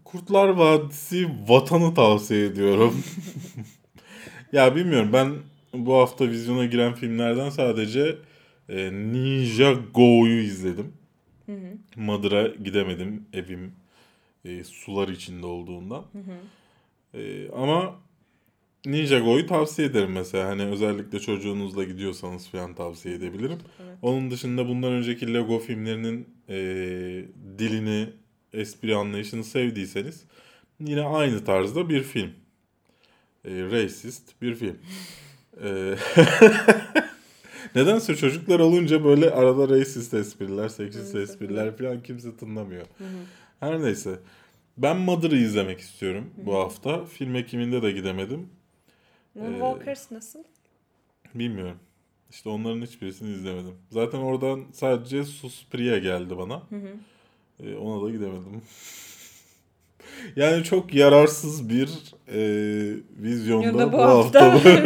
Kurtlar 0.05 0.49
Vadisi 0.49 1.29
Vatan'ı 1.49 1.95
tavsiye 1.95 2.47
ediyorum. 2.47 3.05
ya 4.53 4.77
bilmiyorum 4.77 5.11
ben 5.13 5.35
bu 5.75 5.95
hafta 5.95 6.29
vizyona 6.29 6.65
giren 6.65 6.95
filmlerden 6.95 7.51
sadece 7.51 8.19
e, 8.69 8.93
Ninja 8.93 9.73
Go'yu 9.95 10.43
izledim. 10.43 10.93
Madır'a 11.97 12.47
gidemedim 12.49 13.25
evim 13.33 13.73
e, 14.45 14.65
sular 14.65 15.09
içinde 15.09 15.47
olduğundan. 15.47 16.05
E, 17.15 17.51
ama 17.51 17.95
Ninja 18.87 19.19
Go'yu 19.19 19.47
tavsiye 19.47 19.89
ederim 19.89 20.13
mesela. 20.13 20.49
Hani 20.49 20.65
özellikle 20.65 21.21
çocuğunuzla 21.21 21.85
gidiyorsanız 21.85 22.49
falan 22.49 22.75
tavsiye 22.75 23.15
edebilirim. 23.15 23.59
Onun 24.03 24.31
dışında 24.31 24.69
bundan 24.69 24.93
önceki 24.93 25.35
Lego 25.35 25.59
filmlerinin 25.59 26.29
e, 26.49 26.57
dilini, 27.59 28.09
espri 28.53 28.97
anlayışını 28.97 29.45
sevdiyseniz 29.45 30.25
yine 30.81 31.03
aynı 31.03 31.45
tarzda 31.45 31.89
bir 31.89 32.03
film. 32.03 32.31
E, 33.45 33.51
racist 33.51 34.43
bir 34.43 34.55
film. 34.55 34.77
E, 35.65 35.97
Nedense 37.75 38.17
çocuklar 38.17 38.61
olunca 38.61 39.05
böyle 39.05 39.31
arada 39.31 39.69
racist 39.69 40.15
espriler, 40.15 40.69
seksist 40.69 41.15
espriler 41.15 41.77
falan 41.77 42.03
kimse 42.03 42.37
tınlamıyor. 42.37 42.87
Her 43.61 43.83
neyse. 43.83 44.19
Ben 44.77 44.97
Mother'ı 44.97 45.37
izlemek 45.37 45.81
istiyorum 45.81 46.31
bu 46.37 46.55
hafta. 46.55 47.05
Film 47.05 47.37
ekiminde 47.37 47.83
de 47.83 47.93
gidemedim. 47.93 48.49
Moonwalkers 49.35 50.11
nasıl? 50.11 50.39
Bilmiyorum. 51.35 51.77
İşte 52.31 52.49
onların 52.49 52.83
hiçbirisini 52.83 53.31
izlemedim. 53.35 53.75
Zaten 53.91 54.19
oradan 54.19 54.65
sadece 54.73 55.25
Suspiria 55.25 55.99
geldi 55.99 56.39
bana. 56.39 56.63
Ee, 57.63 57.75
ona 57.77 58.07
da 58.07 58.11
gidemedim. 58.11 58.63
yani 60.37 60.65
çok 60.65 60.95
yararsız 60.95 61.69
bir 61.69 61.89
e, 62.29 62.41
vizyonda 63.19 63.67
Ya 63.67 63.93
bu, 63.93 63.93
bu 63.93 64.03
hafta, 64.03 64.53
hafta. 64.53 64.71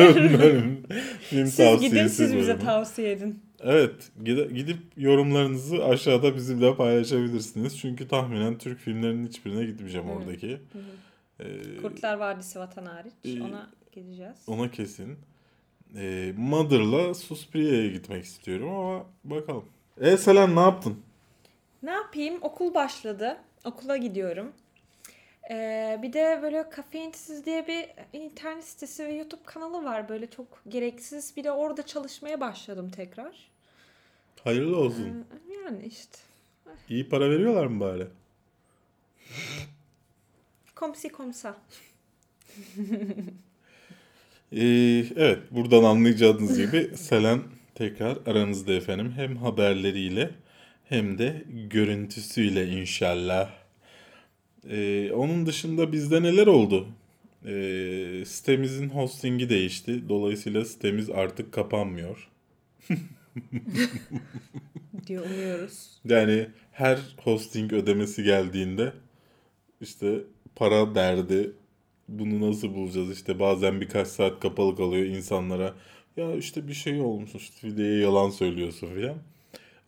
film 1.20 1.46
Siz 1.46 1.56
tavsiyesi 1.56 1.90
gidin 1.90 2.06
siz 2.06 2.36
bize 2.36 2.58
tavsiye 2.58 3.12
edin. 3.12 3.42
Evet, 3.64 4.10
gidip 4.24 4.78
yorumlarınızı 4.96 5.84
aşağıda 5.84 6.36
bizimle 6.36 6.76
paylaşabilirsiniz. 6.76 7.78
Çünkü 7.78 8.08
tahminen 8.08 8.58
Türk 8.58 8.78
filmlerinin 8.78 9.26
hiçbirine 9.26 9.64
gitmeyeceğim 9.64 10.10
oradaki. 10.10 10.58
Ee, 11.40 11.76
Kurtlar 11.82 12.16
Vadisi 12.16 12.58
Vatan 12.58 12.86
hariç. 12.86 13.12
Ee, 13.24 13.42
Ona 13.42 13.70
gideceğiz. 13.92 14.36
Ona 14.46 14.70
kesin. 14.70 15.16
Ee, 15.96 16.32
Mother'la 16.36 17.14
Suspiria'ya 17.14 17.88
gitmek 17.88 18.24
istiyorum 18.24 18.68
ama 18.70 19.06
bakalım. 19.24 19.64
E 20.00 20.16
Selen 20.16 20.56
ne 20.56 20.60
yaptın? 20.60 20.96
Ne 21.82 21.90
yapayım? 21.90 22.38
Okul 22.40 22.74
başladı. 22.74 23.36
Okula 23.64 23.96
gidiyorum. 23.96 24.52
Ee, 25.52 25.98
bir 26.02 26.12
de 26.12 26.40
böyle 26.42 26.70
Kafeinsiz 26.70 27.46
diye 27.46 27.66
bir 27.66 27.86
internet 28.12 28.64
sitesi 28.64 29.04
ve 29.04 29.12
YouTube 29.12 29.42
kanalı 29.44 29.84
var. 29.84 30.08
Böyle 30.08 30.30
çok 30.30 30.62
gereksiz. 30.68 31.36
Bir 31.36 31.44
de 31.44 31.52
orada 31.52 31.86
çalışmaya 31.86 32.40
başladım 32.40 32.90
tekrar. 32.96 33.50
Hayırlı 34.44 34.76
olsun. 34.76 35.26
Ee, 35.50 35.52
Yani 35.64 35.86
işte. 35.86 36.18
İyi 36.88 37.08
para 37.08 37.30
veriyorlar 37.30 37.66
mı 37.66 37.80
bari? 37.80 38.06
Komsi 40.74 41.08
komsa. 41.08 41.56
Ee, 44.56 45.04
evet 45.16 45.38
buradan 45.50 45.84
anlayacağınız 45.84 46.58
gibi 46.58 46.96
Selen 46.96 47.42
tekrar 47.74 48.18
aranızda 48.26 48.72
efendim. 48.72 49.12
Hem 49.16 49.36
haberleriyle 49.36 50.30
hem 50.88 51.18
de 51.18 51.44
görüntüsüyle 51.48 52.68
inşallah. 52.68 53.61
Ee, 54.70 55.12
onun 55.12 55.46
dışında 55.46 55.92
bizde 55.92 56.22
neler 56.22 56.46
oldu? 56.46 56.88
Ee, 57.46 58.24
sitemizin 58.26 58.88
hostingi 58.88 59.48
değişti. 59.48 60.08
Dolayısıyla 60.08 60.64
sitemiz 60.64 61.10
artık 61.10 61.52
kapanmıyor. 61.52 62.28
diye 65.06 65.20
umuyoruz. 65.20 66.00
Yani 66.04 66.46
her 66.72 66.98
hosting 67.24 67.72
ödemesi 67.72 68.22
geldiğinde 68.22 68.92
işte 69.80 70.20
para 70.56 70.94
derdi. 70.94 71.52
Bunu 72.08 72.50
nasıl 72.50 72.74
bulacağız? 72.74 73.10
İşte 73.10 73.38
bazen 73.38 73.80
birkaç 73.80 74.08
saat 74.08 74.40
kapalı 74.40 74.76
kalıyor 74.76 75.06
insanlara. 75.06 75.74
Ya 76.16 76.36
işte 76.36 76.68
bir 76.68 76.74
şey 76.74 77.00
olmuş 77.00 77.34
işte 77.34 77.76
diye 77.76 77.98
yalan 77.98 78.30
söylüyorsun 78.30 78.94
filan. 78.94 79.16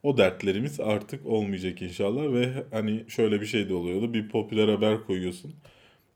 O 0.05 0.17
dertlerimiz 0.17 0.81
artık 0.81 1.27
olmayacak 1.27 1.83
inşallah 1.83 2.33
ve 2.33 2.65
hani 2.71 3.05
şöyle 3.09 3.41
bir 3.41 3.47
şey 3.47 3.69
de 3.69 3.75
oluyordu. 3.75 4.15
Bir 4.15 4.29
popüler 4.29 4.69
haber 4.69 5.05
koyuyorsun. 5.05 5.55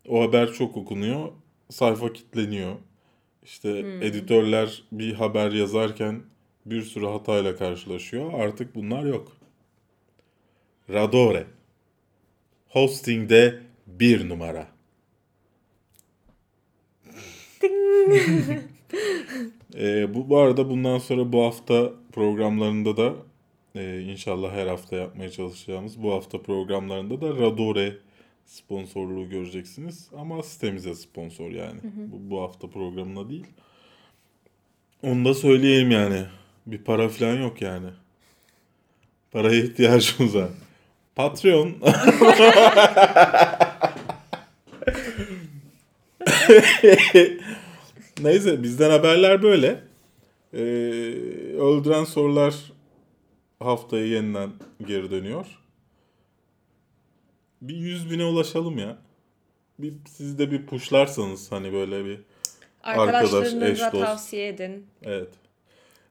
O 0.09 0.23
haber 0.23 0.53
çok 0.53 0.77
okunuyor. 0.77 1.29
Sayfa 1.71 2.13
kilitleniyor. 2.13 2.77
İşte 3.45 3.79
editörler 3.79 4.83
bir 4.93 5.13
haber 5.13 5.53
yazarken 5.53 6.23
bir 6.67 6.83
sürü 6.83 7.07
hatayla 7.07 7.57
karşılaşıyor. 7.57 8.33
Artık 8.33 8.75
bunlar 8.75 9.05
yok. 9.05 9.33
Radore. 10.91 11.47
Hosting'de 12.69 13.61
bir 13.87 14.29
numara. 14.29 14.69
Ee, 19.75 20.15
bu, 20.15 20.31
bu 20.31 20.39
arada 20.39 20.71
bundan 20.71 20.99
sonra 20.99 21.33
bu 21.33 21.45
hafta 21.45 21.93
programlarında 22.13 22.97
da 22.97 23.15
e, 23.75 24.01
inşallah 24.01 24.53
her 24.53 24.67
hafta 24.67 24.97
yapmaya 24.97 25.31
çalışacağımız 25.31 26.03
bu 26.03 26.13
hafta 26.13 26.43
programlarında 26.43 27.21
da 27.21 27.29
Radore 27.29 27.97
sponsorluğu 28.47 29.29
göreceksiniz. 29.29 30.09
Ama 30.17 30.43
sitemize 30.43 30.95
sponsor 30.95 31.51
yani. 31.51 31.81
Bu, 31.97 32.31
bu 32.31 32.43
hafta 32.43 32.71
programına 32.71 33.29
değil. 33.29 33.47
Onu 35.03 35.25
da 35.25 35.35
söyleyeyim 35.35 35.91
yani. 35.91 36.25
Bir 36.67 36.79
para 36.79 37.09
falan 37.09 37.35
yok 37.35 37.63
yani. 37.63 37.89
Paraya 39.31 39.63
ihtiyacımız 39.63 40.37
var. 40.37 40.49
Patreon. 41.17 41.75
Neyse 48.23 48.63
bizden 48.63 48.91
haberler 48.91 49.43
böyle. 49.43 49.81
Ee, 50.55 50.59
öldüren 51.59 52.05
sorular 52.05 52.55
haftaya 53.61 54.07
yeniden 54.07 54.51
geri 54.87 55.11
dönüyor. 55.11 55.47
Bir 57.63 57.77
100 57.77 58.11
bine 58.11 58.25
ulaşalım 58.25 58.79
ya. 58.79 58.99
Bir, 59.79 59.93
siz 60.09 60.39
de 60.39 60.51
bir 60.51 60.67
puşlarsanız 60.67 61.53
hani 61.53 61.73
böyle 61.73 62.05
bir 62.05 62.21
Arkadaşlarınıza 62.83 63.69
eş, 63.69 63.81
dost. 63.81 64.05
tavsiye 64.05 64.49
edin. 64.49 64.87
Evet. 65.03 65.29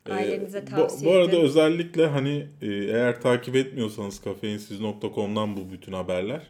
Ee, 0.09 0.13
Ailenize 0.13 0.61
bu- 0.61 0.71
tavsiye 0.71 1.11
bu, 1.13 1.17
arada 1.17 1.31
edin. 1.31 1.41
özellikle 1.41 2.07
hani 2.07 2.47
e, 2.61 2.67
eğer 2.67 3.21
takip 3.21 3.55
etmiyorsanız 3.55 4.21
kafeinsiz.com'dan 4.21 5.57
bu 5.57 5.71
bütün 5.71 5.93
haberler. 5.93 6.41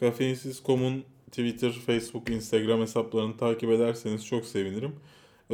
Kafeinsiz.com'un 0.00 1.04
Twitter, 1.30 1.72
Facebook, 1.72 2.30
Instagram 2.30 2.80
hesaplarını 2.80 3.36
takip 3.36 3.70
ederseniz 3.70 4.26
çok 4.26 4.44
sevinirim. 4.46 4.96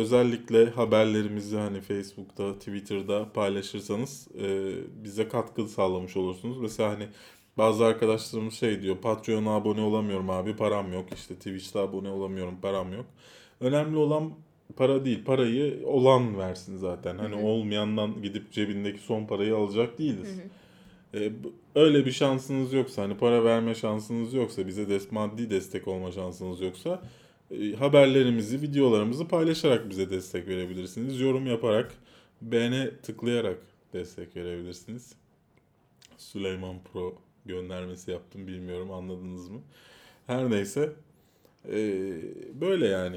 Özellikle 0.00 0.70
haberlerimizi 0.70 1.56
hani 1.56 1.80
Facebook'ta, 1.80 2.54
Twitter'da 2.58 3.32
paylaşırsanız 3.32 4.28
e, 4.42 4.72
bize 5.04 5.28
katkı 5.28 5.68
sağlamış 5.68 6.16
olursunuz. 6.16 6.58
Mesela 6.58 6.90
hani 6.90 7.06
bazı 7.58 7.84
arkadaşlarımız 7.84 8.54
şey 8.54 8.82
diyor 8.82 8.96
Patreon'a 8.96 9.50
abone 9.50 9.80
olamıyorum 9.80 10.30
abi 10.30 10.56
param 10.56 10.92
yok. 10.92 11.06
İşte 11.14 11.34
Twitch'te 11.34 11.78
abone 11.78 12.08
olamıyorum 12.10 12.54
param 12.62 12.92
yok. 12.92 13.06
Önemli 13.60 13.96
olan 13.96 14.30
para 14.76 15.04
değil. 15.04 15.24
Parayı 15.24 15.86
olan 15.86 16.38
versin 16.38 16.76
zaten. 16.76 17.18
Hani 17.18 17.34
olmayandan 17.46 18.22
gidip 18.22 18.52
cebindeki 18.52 18.98
son 18.98 19.26
parayı 19.26 19.56
alacak 19.56 19.98
değiliz. 19.98 20.38
E, 21.14 21.44
bu- 21.44 21.52
öyle 21.74 22.06
bir 22.06 22.12
şansınız 22.12 22.72
yoksa 22.72 23.02
hani 23.02 23.16
para 23.16 23.44
verme 23.44 23.74
şansınız 23.74 24.34
yoksa 24.34 24.66
bize 24.66 24.88
des 24.88 25.12
maddi 25.12 25.50
destek 25.50 25.88
olma 25.88 26.12
şansınız 26.12 26.60
yoksa 26.60 27.02
haberlerimizi, 27.78 28.62
videolarımızı 28.62 29.28
paylaşarak 29.28 29.90
bize 29.90 30.10
destek 30.10 30.48
verebilirsiniz. 30.48 31.20
Yorum 31.20 31.46
yaparak, 31.46 31.92
beğene 32.42 32.90
tıklayarak 32.96 33.58
destek 33.92 34.36
verebilirsiniz. 34.36 35.12
Süleyman 36.16 36.76
Pro 36.92 37.14
göndermesi 37.46 38.10
yaptım 38.10 38.46
bilmiyorum 38.46 38.90
anladınız 38.90 39.48
mı? 39.48 39.60
Her 40.26 40.50
neyse 40.50 40.92
e, 41.68 41.78
böyle 42.60 42.86
yani. 42.86 43.16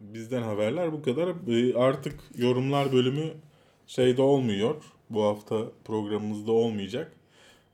Bizden 0.00 0.42
haberler 0.42 0.92
bu 0.92 1.02
kadar. 1.02 1.28
E, 1.48 1.74
artık 1.74 2.20
yorumlar 2.36 2.92
bölümü 2.92 3.32
şeyde 3.86 4.22
olmuyor. 4.22 4.82
Bu 5.10 5.22
hafta 5.22 5.70
programımızda 5.84 6.52
olmayacak. 6.52 7.12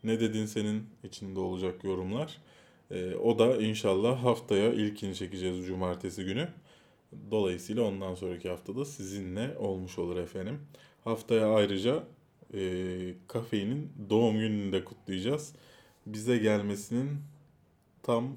Ne 0.04 0.20
dedin 0.20 0.46
senin 0.46 0.86
içinde 1.04 1.40
olacak 1.40 1.84
yorumlar. 1.84 2.38
E, 2.90 3.14
o 3.14 3.38
da 3.38 3.56
inşallah 3.56 4.24
haftaya 4.24 4.72
ilkini 4.72 5.14
çekeceğiz 5.14 5.66
cumartesi 5.66 6.24
günü. 6.24 6.48
Dolayısıyla 7.30 7.82
ondan 7.82 8.14
sonraki 8.14 8.48
haftada 8.48 8.84
sizinle 8.84 9.58
olmuş 9.58 9.98
olur 9.98 10.16
efendim. 10.16 10.58
Haftaya 11.04 11.54
ayrıca 11.54 12.04
e, 12.54 13.14
kafeinin 13.28 13.92
doğum 14.10 14.38
gününü 14.38 14.72
de 14.72 14.84
kutlayacağız. 14.84 15.54
Bize 16.06 16.38
gelmesinin 16.38 17.18
tam 18.02 18.36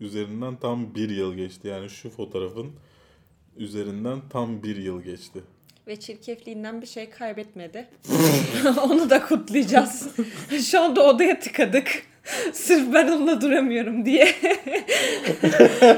üzerinden 0.00 0.56
tam 0.56 0.94
bir 0.94 1.10
yıl 1.10 1.34
geçti. 1.34 1.68
Yani 1.68 1.90
şu 1.90 2.10
fotoğrafın 2.10 2.72
üzerinden 3.56 4.28
tam 4.28 4.62
bir 4.62 4.76
yıl 4.76 5.02
geçti. 5.02 5.42
Ve 5.86 6.00
çirkefliğinden 6.00 6.82
bir 6.82 6.86
şey 6.86 7.10
kaybetmedi. 7.10 7.88
Onu 8.82 9.10
da 9.10 9.26
kutlayacağız. 9.26 10.08
Şu 10.70 10.80
anda 10.80 11.06
odaya 11.06 11.40
tıkadık. 11.40 12.06
Sırf 12.52 12.94
ben 12.94 13.08
onunla 13.08 13.40
duramıyorum 13.40 14.04
diye. 14.04 14.24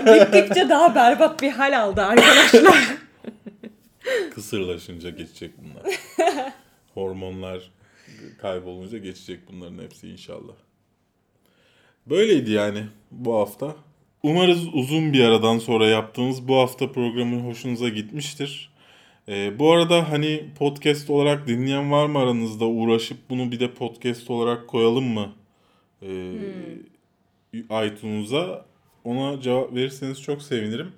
Gittikçe 0.06 0.68
daha 0.68 0.94
berbat 0.94 1.42
bir 1.42 1.50
hal 1.50 1.80
aldı 1.80 2.02
arkadaşlar. 2.02 2.96
Kısırlaşınca 4.34 5.10
geçecek 5.10 5.52
bunlar. 5.58 5.98
Hormonlar 6.94 7.70
kaybolunca 8.42 8.98
geçecek 8.98 9.40
bunların 9.48 9.78
hepsi 9.78 10.08
inşallah. 10.08 10.54
Böyleydi 12.06 12.50
yani 12.50 12.84
bu 13.10 13.34
hafta. 13.34 13.76
Umarız 14.22 14.74
uzun 14.74 15.12
bir 15.12 15.24
aradan 15.24 15.58
sonra 15.58 15.88
yaptığımız 15.88 16.48
bu 16.48 16.56
hafta 16.56 16.92
programı 16.92 17.40
hoşunuza 17.40 17.88
gitmiştir. 17.88 18.75
Ee, 19.28 19.58
bu 19.58 19.72
arada 19.72 20.10
hani 20.12 20.44
podcast 20.58 21.10
olarak 21.10 21.46
dinleyen 21.46 21.90
var 21.90 22.06
mı 22.06 22.18
aranızda 22.18 22.64
uğraşıp 22.64 23.18
bunu 23.30 23.52
bir 23.52 23.60
de 23.60 23.74
podcast 23.74 24.30
olarak 24.30 24.68
koyalım 24.68 25.04
mı? 25.04 25.32
Ee, 26.02 26.34
iTunes'a 27.54 28.64
ona 29.04 29.40
cevap 29.40 29.74
verirseniz 29.74 30.22
çok 30.22 30.42
sevinirim. 30.42 30.92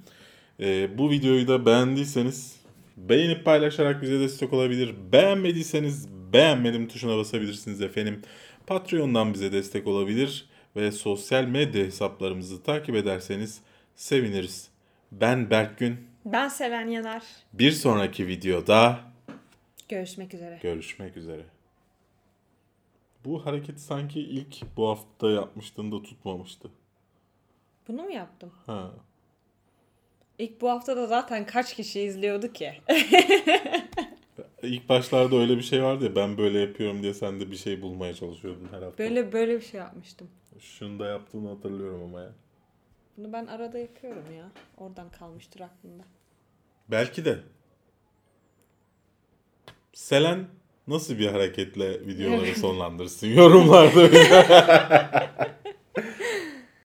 Ee, 0.60 0.98
bu 0.98 1.10
videoyu 1.10 1.48
da 1.48 1.66
beğendiyseniz 1.66 2.56
beğenip 2.96 3.44
paylaşarak 3.44 4.02
bize 4.02 4.20
destek 4.20 4.52
olabilir. 4.52 4.94
Beğenmediyseniz 5.12 6.08
beğenmedim 6.32 6.88
tuşuna 6.88 7.16
basabilirsiniz 7.16 7.82
efendim. 7.82 8.22
Patreon'dan 8.66 9.34
bize 9.34 9.52
destek 9.52 9.86
olabilir 9.86 10.46
ve 10.76 10.92
sosyal 10.92 11.44
medya 11.44 11.84
hesaplarımızı 11.84 12.62
takip 12.62 12.94
ederseniz 12.94 13.60
seviniriz. 13.96 14.68
Ben 15.12 15.50
Berkgün. 15.50 16.07
Ben 16.32 16.48
Seven 16.48 16.86
Yanar. 16.88 17.22
Bir 17.52 17.72
sonraki 17.72 18.26
videoda 18.26 19.00
Görüşmek 19.88 20.34
üzere. 20.34 20.58
görüşmek 20.62 21.16
üzere. 21.16 21.42
Bu 23.24 23.46
hareketi 23.46 23.80
sanki 23.80 24.20
ilk 24.20 24.76
bu 24.76 24.88
hafta 24.88 25.30
yapmıştığında 25.30 26.02
tutmamıştı. 26.02 26.70
Bunu 27.88 28.02
mu 28.02 28.10
yaptım? 28.10 28.52
Ha. 28.66 28.90
İlk 30.38 30.60
bu 30.60 30.70
haftada 30.70 31.06
zaten 31.06 31.46
kaç 31.46 31.74
kişi 31.74 32.00
izliyordu 32.00 32.52
ki? 32.52 32.72
İlk 34.62 34.88
başlarda 34.88 35.36
öyle 35.36 35.56
bir 35.56 35.62
şey 35.62 35.82
vardı 35.82 36.04
ya 36.04 36.16
ben 36.16 36.38
böyle 36.38 36.58
yapıyorum 36.60 37.02
diye 37.02 37.14
sen 37.14 37.40
de 37.40 37.50
bir 37.50 37.56
şey 37.56 37.82
bulmaya 37.82 38.14
çalışıyordun 38.14 38.68
her 38.72 38.82
hafta. 38.82 38.98
Böyle 38.98 39.32
böyle 39.32 39.56
bir 39.56 39.64
şey 39.64 39.80
yapmıştım. 39.80 40.28
Şunu 40.58 40.98
da 40.98 41.06
yaptığını 41.06 41.48
hatırlıyorum 41.48 42.02
ama 42.02 42.20
ya. 42.20 42.32
Bunu 43.16 43.32
ben 43.32 43.46
arada 43.46 43.78
yapıyorum 43.78 44.24
ya. 44.36 44.50
Oradan 44.76 45.10
kalmıştır 45.10 45.60
aklımda. 45.60 46.04
Belki 46.90 47.24
de. 47.24 47.38
Selen 49.92 50.46
nasıl 50.86 51.18
bir 51.18 51.26
hareketle 51.26 52.06
videoları 52.06 52.54
sonlandırsın 52.54 53.26
yorumlarda. 53.26 54.08